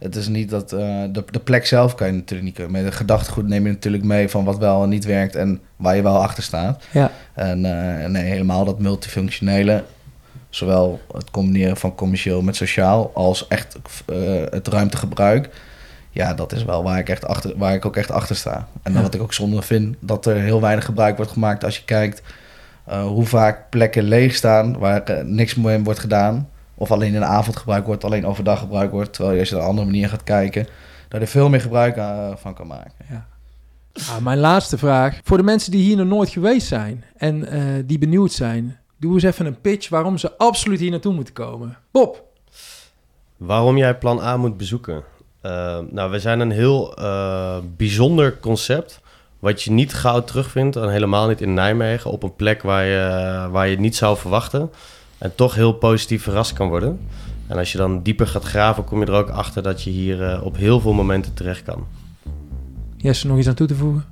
het 0.01 0.15
is 0.15 0.27
niet 0.27 0.49
dat 0.49 0.73
uh, 0.73 0.79
de, 1.11 1.23
de 1.31 1.39
plek 1.39 1.65
zelf 1.65 1.95
kan 1.95 2.07
je 2.07 2.13
natuurlijk 2.13 2.43
niet 2.43 2.53
kunnen. 2.53 2.73
Met 2.73 2.85
de 2.85 2.97
gedachtegoed 2.97 3.47
neem 3.47 3.65
je 3.65 3.71
natuurlijk 3.71 4.03
mee 4.03 4.29
van 4.29 4.43
wat 4.43 4.57
wel 4.57 4.83
en 4.83 4.89
niet 4.89 5.05
werkt 5.05 5.35
en 5.35 5.59
waar 5.75 5.95
je 5.95 6.01
wel 6.01 6.21
achter 6.21 6.43
staat. 6.43 6.83
Ja. 6.91 7.11
En 7.33 7.65
uh, 7.65 8.05
nee, 8.05 8.23
helemaal 8.23 8.65
dat 8.65 8.79
multifunctionele, 8.79 9.83
zowel 10.51 10.99
het 11.13 11.31
combineren 11.31 11.77
van 11.77 11.95
commercieel 11.95 12.41
met 12.41 12.55
sociaal 12.55 13.11
als 13.13 13.47
echt 13.47 13.77
uh, 14.09 14.43
het 14.49 14.67
ruimtegebruik. 14.67 15.49
Ja, 16.09 16.33
dat 16.33 16.53
is 16.53 16.63
wel 16.63 16.83
waar 16.83 16.99
ik, 16.99 17.09
echt 17.09 17.25
achter, 17.25 17.57
waar 17.57 17.73
ik 17.73 17.85
ook 17.85 17.95
echt 17.95 18.11
achter 18.11 18.35
sta. 18.35 18.67
En 18.83 19.01
wat 19.01 19.13
ik 19.13 19.21
ook 19.21 19.33
zonde 19.33 19.61
vind, 19.61 19.95
dat 19.99 20.25
er 20.25 20.35
heel 20.35 20.61
weinig 20.61 20.85
gebruik 20.85 21.15
wordt 21.15 21.31
gemaakt 21.31 21.63
als 21.63 21.77
je 21.77 21.83
kijkt 21.85 22.21
hoe 22.83 23.25
vaak 23.25 23.69
plekken 23.69 24.03
leeg 24.03 24.35
staan 24.35 24.77
waar 24.77 25.25
niks 25.25 25.55
meer 25.55 25.83
wordt 25.83 25.99
gedaan 25.99 26.49
of 26.75 26.91
alleen 26.91 27.13
in 27.13 27.19
de 27.19 27.25
avond 27.25 27.57
gebruikt 27.57 27.85
wordt, 27.85 28.03
alleen 28.03 28.25
overdag 28.25 28.59
gebruikt 28.59 28.91
wordt. 28.91 29.13
Terwijl 29.13 29.33
je 29.33 29.39
als 29.39 29.49
je 29.49 29.55
op 29.55 29.61
een 29.61 29.67
andere 29.67 29.87
manier 29.87 30.09
gaat 30.09 30.23
kijken, 30.23 30.67
je 31.09 31.17
er 31.17 31.27
veel 31.27 31.49
meer 31.49 31.61
gebruik 31.61 31.95
van 32.35 32.53
kan 32.53 32.67
maken. 32.67 32.91
Ja. 33.09 33.25
Ah, 33.93 34.17
mijn 34.17 34.37
laatste 34.37 34.77
vraag. 34.77 35.19
Voor 35.23 35.37
de 35.37 35.43
mensen 35.43 35.71
die 35.71 35.83
hier 35.83 35.97
nog 35.97 36.07
nooit 36.07 36.29
geweest 36.29 36.67
zijn 36.67 37.03
en 37.17 37.55
uh, 37.55 37.83
die 37.85 37.99
benieuwd 37.99 38.31
zijn, 38.31 38.77
doe 39.01 39.13
eens 39.13 39.23
even 39.23 39.45
een 39.45 39.61
pitch 39.61 39.89
waarom 39.89 40.17
ze 40.17 40.37
absoluut 40.37 40.79
hier 40.79 40.91
naartoe 40.91 41.13
moeten 41.13 41.33
komen. 41.33 41.77
Bob. 41.91 42.23
Waarom 43.37 43.77
jij 43.77 43.97
plan 43.97 44.19
A 44.19 44.37
moet 44.37 44.57
bezoeken? 44.57 45.03
Uh, 45.45 45.79
nou, 45.89 46.11
we 46.11 46.19
zijn 46.19 46.39
een 46.39 46.51
heel 46.51 46.93
bijzonder 47.77 48.39
concept. 48.39 48.99
Wat 49.39 49.61
je 49.61 49.71
niet 49.71 49.93
gauw 49.93 50.23
terugvindt, 50.23 50.75
en 50.75 50.89
helemaal 50.89 51.27
niet 51.27 51.41
in 51.41 51.53
Nijmegen, 51.53 52.11
op 52.11 52.23
een 52.23 52.35
plek 52.35 52.61
waar 52.61 52.85
je, 52.85 53.47
waar 53.51 53.65
je 53.65 53.71
het 53.71 53.79
niet 53.79 53.95
zou 53.95 54.17
verwachten 54.17 54.71
en 55.17 55.35
toch 55.35 55.55
heel 55.55 55.73
positief 55.73 56.23
verrast 56.23 56.53
kan 56.53 56.67
worden. 56.67 56.99
En 57.47 57.57
als 57.57 57.71
je 57.71 57.77
dan 57.77 58.01
dieper 58.01 58.27
gaat 58.27 58.43
graven, 58.43 58.83
kom 58.83 58.99
je 58.99 59.05
er 59.05 59.13
ook 59.13 59.29
achter 59.29 59.63
dat 59.63 59.83
je 59.83 59.89
hier 59.89 60.21
uh, 60.21 60.43
op 60.43 60.57
heel 60.57 60.79
veel 60.79 60.93
momenten 60.93 61.33
terecht 61.33 61.63
kan. 61.63 61.87
Jesse, 62.97 63.27
nog 63.27 63.37
iets 63.37 63.47
aan 63.47 63.53
toe 63.53 63.67
te 63.67 63.75
voegen? 63.75 64.05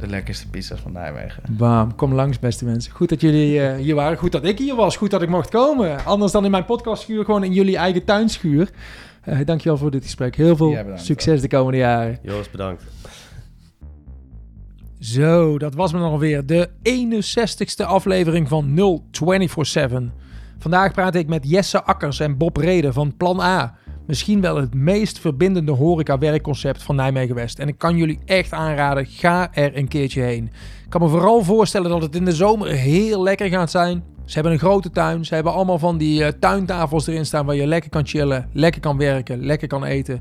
De 0.00 0.06
lekkerste 0.06 0.48
pizza's 0.48 0.80
van 0.80 0.92
Nijmegen. 0.92 1.42
Bam, 1.50 1.94
kom 1.94 2.14
langs 2.14 2.38
beste 2.38 2.64
mensen. 2.64 2.92
Goed 2.92 3.08
dat 3.08 3.20
jullie 3.20 3.58
uh, 3.58 3.74
hier 3.74 3.94
waren. 3.94 4.18
Goed 4.18 4.32
dat 4.32 4.44
ik 4.44 4.58
hier 4.58 4.74
was. 4.74 4.96
Goed 4.96 5.10
dat 5.10 5.22
ik 5.22 5.28
mocht 5.28 5.48
komen. 5.48 6.04
Anders 6.04 6.32
dan 6.32 6.44
in 6.44 6.50
mijn 6.50 6.64
podcastschuur, 6.64 7.24
gewoon 7.24 7.44
in 7.44 7.52
jullie 7.52 7.76
eigen 7.76 8.04
tuinschuur. 8.04 8.70
Uh, 9.28 9.38
dankjewel 9.44 9.78
voor 9.78 9.90
dit 9.90 10.02
gesprek. 10.02 10.36
Heel 10.36 10.56
veel 10.56 10.76
succes 10.94 11.40
de 11.40 11.48
komende 11.48 11.78
jaren. 11.78 12.18
Joost, 12.22 12.50
bedankt. 12.50 12.82
Zo, 14.98 15.58
dat 15.58 15.74
was 15.74 15.92
me 15.92 15.98
nog 15.98 16.10
alweer. 16.10 16.46
De 16.46 16.68
61ste 16.82 17.86
aflevering 17.86 18.48
van 18.48 18.74
0247. 18.74 20.02
Vandaag 20.58 20.92
praat 20.92 21.14
ik 21.14 21.28
met 21.28 21.50
Jesse 21.50 21.82
Akkers 21.82 22.20
en 22.20 22.36
Bob 22.36 22.56
Reden 22.56 22.92
van 22.92 23.16
Plan 23.16 23.40
A. 23.40 23.78
Misschien 24.06 24.40
wel 24.40 24.56
het 24.56 24.74
meest 24.74 25.18
verbindende 25.18 25.72
horeca-werkconcept 25.72 26.82
van 26.82 26.96
Nijmegen 26.96 27.34
West. 27.34 27.58
En 27.58 27.68
ik 27.68 27.78
kan 27.78 27.96
jullie 27.96 28.18
echt 28.24 28.52
aanraden, 28.52 29.06
ga 29.06 29.54
er 29.54 29.76
een 29.76 29.88
keertje 29.88 30.22
heen. 30.22 30.44
Ik 30.84 30.90
kan 30.90 31.00
me 31.00 31.08
vooral 31.08 31.44
voorstellen 31.44 31.90
dat 31.90 32.02
het 32.02 32.14
in 32.14 32.24
de 32.24 32.32
zomer 32.32 32.68
heel 32.68 33.22
lekker 33.22 33.48
gaat 33.48 33.70
zijn. 33.70 34.04
Ze 34.24 34.34
hebben 34.34 34.52
een 34.52 34.58
grote 34.58 34.90
tuin. 34.90 35.24
Ze 35.24 35.34
hebben 35.34 35.52
allemaal 35.52 35.78
van 35.78 35.98
die 35.98 36.20
uh, 36.20 36.28
tuintafels 36.28 37.06
erin 37.06 37.26
staan 37.26 37.46
waar 37.46 37.54
je 37.54 37.66
lekker 37.66 37.90
kan 37.90 38.06
chillen, 38.06 38.48
lekker 38.52 38.80
kan 38.80 38.96
werken, 38.96 39.44
lekker 39.44 39.68
kan 39.68 39.84
eten. 39.84 40.20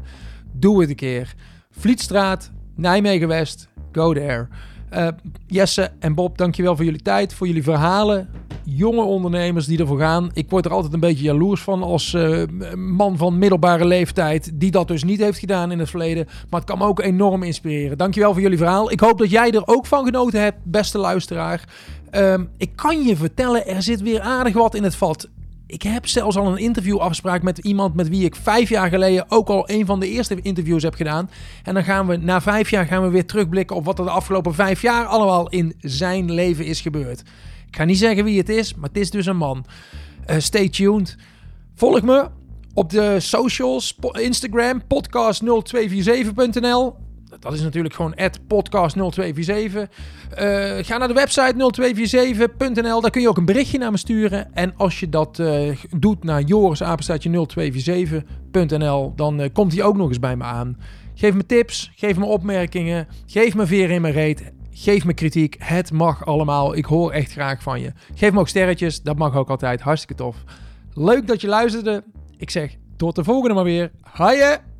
Doe 0.53 0.81
het 0.81 0.89
een 0.89 0.95
keer. 0.95 1.33
Vlietstraat, 1.71 2.51
Nijmegen 2.75 3.27
West, 3.27 3.69
go 3.91 4.13
there. 4.13 4.47
Uh, 4.93 5.07
Jesse 5.47 5.91
en 5.99 6.15
Bob, 6.15 6.37
dankjewel 6.37 6.75
voor 6.75 6.85
jullie 6.85 7.01
tijd, 7.01 7.33
voor 7.33 7.47
jullie 7.47 7.63
verhalen. 7.63 8.29
Jonge 8.63 9.01
ondernemers 9.01 9.65
die 9.65 9.79
ervoor 9.79 9.99
gaan. 9.99 10.29
Ik 10.33 10.49
word 10.49 10.65
er 10.65 10.71
altijd 10.71 10.93
een 10.93 10.99
beetje 10.99 11.23
jaloers 11.23 11.61
van 11.61 11.83
als 11.83 12.13
uh, 12.13 12.43
man 12.75 13.17
van 13.17 13.37
middelbare 13.37 13.85
leeftijd 13.85 14.51
die 14.53 14.71
dat 14.71 14.87
dus 14.87 15.03
niet 15.03 15.19
heeft 15.19 15.39
gedaan 15.39 15.71
in 15.71 15.79
het 15.79 15.89
verleden. 15.89 16.25
Maar 16.49 16.59
het 16.59 16.69
kan 16.69 16.77
me 16.77 16.85
ook 16.85 16.99
enorm 16.99 17.43
inspireren. 17.43 17.97
Dankjewel 17.97 18.33
voor 18.33 18.41
jullie 18.41 18.57
verhaal. 18.57 18.91
Ik 18.91 18.99
hoop 18.99 19.17
dat 19.17 19.29
jij 19.29 19.51
er 19.51 19.67
ook 19.67 19.85
van 19.85 20.05
genoten 20.05 20.41
hebt, 20.41 20.57
beste 20.63 20.97
luisteraar. 20.97 21.63
Uh, 22.11 22.33
ik 22.57 22.71
kan 22.75 23.03
je 23.03 23.15
vertellen, 23.15 23.67
er 23.67 23.81
zit 23.81 24.01
weer 24.01 24.21
aardig 24.21 24.53
wat 24.53 24.75
in 24.75 24.83
het 24.83 24.95
vat. 24.95 25.29
Ik 25.67 25.81
heb 25.81 26.07
zelfs 26.07 26.35
al 26.35 26.47
een 26.47 26.57
interviewafspraak 26.57 27.41
met 27.41 27.57
iemand 27.57 27.95
met 27.95 28.09
wie 28.09 28.25
ik 28.25 28.35
vijf 28.35 28.69
jaar 28.69 28.89
geleden 28.89 29.25
ook 29.27 29.47
al 29.47 29.69
een 29.69 29.85
van 29.85 29.99
de 29.99 30.09
eerste 30.09 30.41
interviews 30.41 30.83
heb 30.83 30.93
gedaan. 30.93 31.29
En 31.63 31.73
dan 31.73 31.83
gaan 31.83 32.07
we 32.07 32.17
na 32.17 32.41
vijf 32.41 32.69
jaar 32.69 32.85
gaan 32.85 33.03
we 33.03 33.09
weer 33.09 33.25
terugblikken 33.25 33.75
op 33.75 33.85
wat 33.85 33.99
er 33.99 34.05
de 34.05 34.11
afgelopen 34.11 34.53
vijf 34.53 34.81
jaar 34.81 35.05
allemaal 35.05 35.49
in 35.49 35.75
zijn 35.79 36.31
leven 36.31 36.65
is 36.65 36.81
gebeurd. 36.81 37.19
Ik 37.67 37.75
ga 37.75 37.83
niet 37.83 37.97
zeggen 37.97 38.23
wie 38.23 38.37
het 38.37 38.49
is, 38.49 38.75
maar 38.75 38.89
het 38.89 38.97
is 38.97 39.11
dus 39.11 39.25
een 39.25 39.37
man. 39.37 39.65
Uh, 40.29 40.35
stay 40.39 40.69
tuned. 40.69 41.17
Volg 41.75 42.01
me 42.01 42.29
op 42.73 42.89
de 42.89 43.19
socials, 43.19 43.97
Instagram, 44.11 44.81
podcast0247.nl. 44.81 47.04
Dat 47.39 47.53
is 47.53 47.61
natuurlijk 47.61 47.93
gewoon 47.93 48.15
podcast0247. 48.15 48.19
Uh, 49.73 49.87
ga 50.81 50.97
naar 50.97 51.07
de 51.07 51.13
website 51.13 51.53
0247.nl. 51.55 53.01
Daar 53.01 53.11
kun 53.11 53.21
je 53.21 53.29
ook 53.29 53.37
een 53.37 53.45
berichtje 53.45 53.77
naar 53.77 53.91
me 53.91 53.97
sturen. 53.97 54.53
En 54.53 54.73
als 54.77 54.99
je 54.99 55.09
dat 55.09 55.39
uh, 55.39 55.77
doet 55.97 56.23
naar 56.23 56.41
jorisapenstaatje0247.nl, 56.41 59.13
dan 59.15 59.41
uh, 59.41 59.47
komt 59.53 59.73
hij 59.73 59.83
ook 59.83 59.97
nog 59.97 60.07
eens 60.07 60.19
bij 60.19 60.35
me 60.35 60.43
aan. 60.43 60.77
Geef 61.13 61.33
me 61.33 61.45
tips, 61.45 61.91
geef 61.95 62.17
me 62.17 62.25
opmerkingen, 62.25 63.07
geef 63.25 63.55
me 63.55 63.65
veer 63.65 63.89
in 63.89 64.01
mijn 64.01 64.13
reet. 64.13 64.53
Geef 64.77 65.05
me 65.05 65.13
kritiek. 65.13 65.55
Het 65.59 65.91
mag 65.91 66.25
allemaal. 66.25 66.75
Ik 66.75 66.85
hoor 66.85 67.11
echt 67.11 67.31
graag 67.31 67.61
van 67.61 67.81
je. 67.81 67.91
Geef 68.15 68.31
me 68.31 68.39
ook 68.39 68.47
sterretjes. 68.47 69.01
Dat 69.01 69.17
mag 69.17 69.35
ook 69.35 69.49
altijd. 69.49 69.81
Hartstikke 69.81 70.15
tof. 70.15 70.43
Leuk 70.93 71.27
dat 71.27 71.41
je 71.41 71.47
luisterde. 71.47 72.03
Ik 72.37 72.49
zeg 72.49 72.75
tot 72.97 73.15
de 73.15 73.23
volgende 73.23 73.55
maar 73.55 73.63
weer. 73.63 73.91
Haaien! 74.01 74.74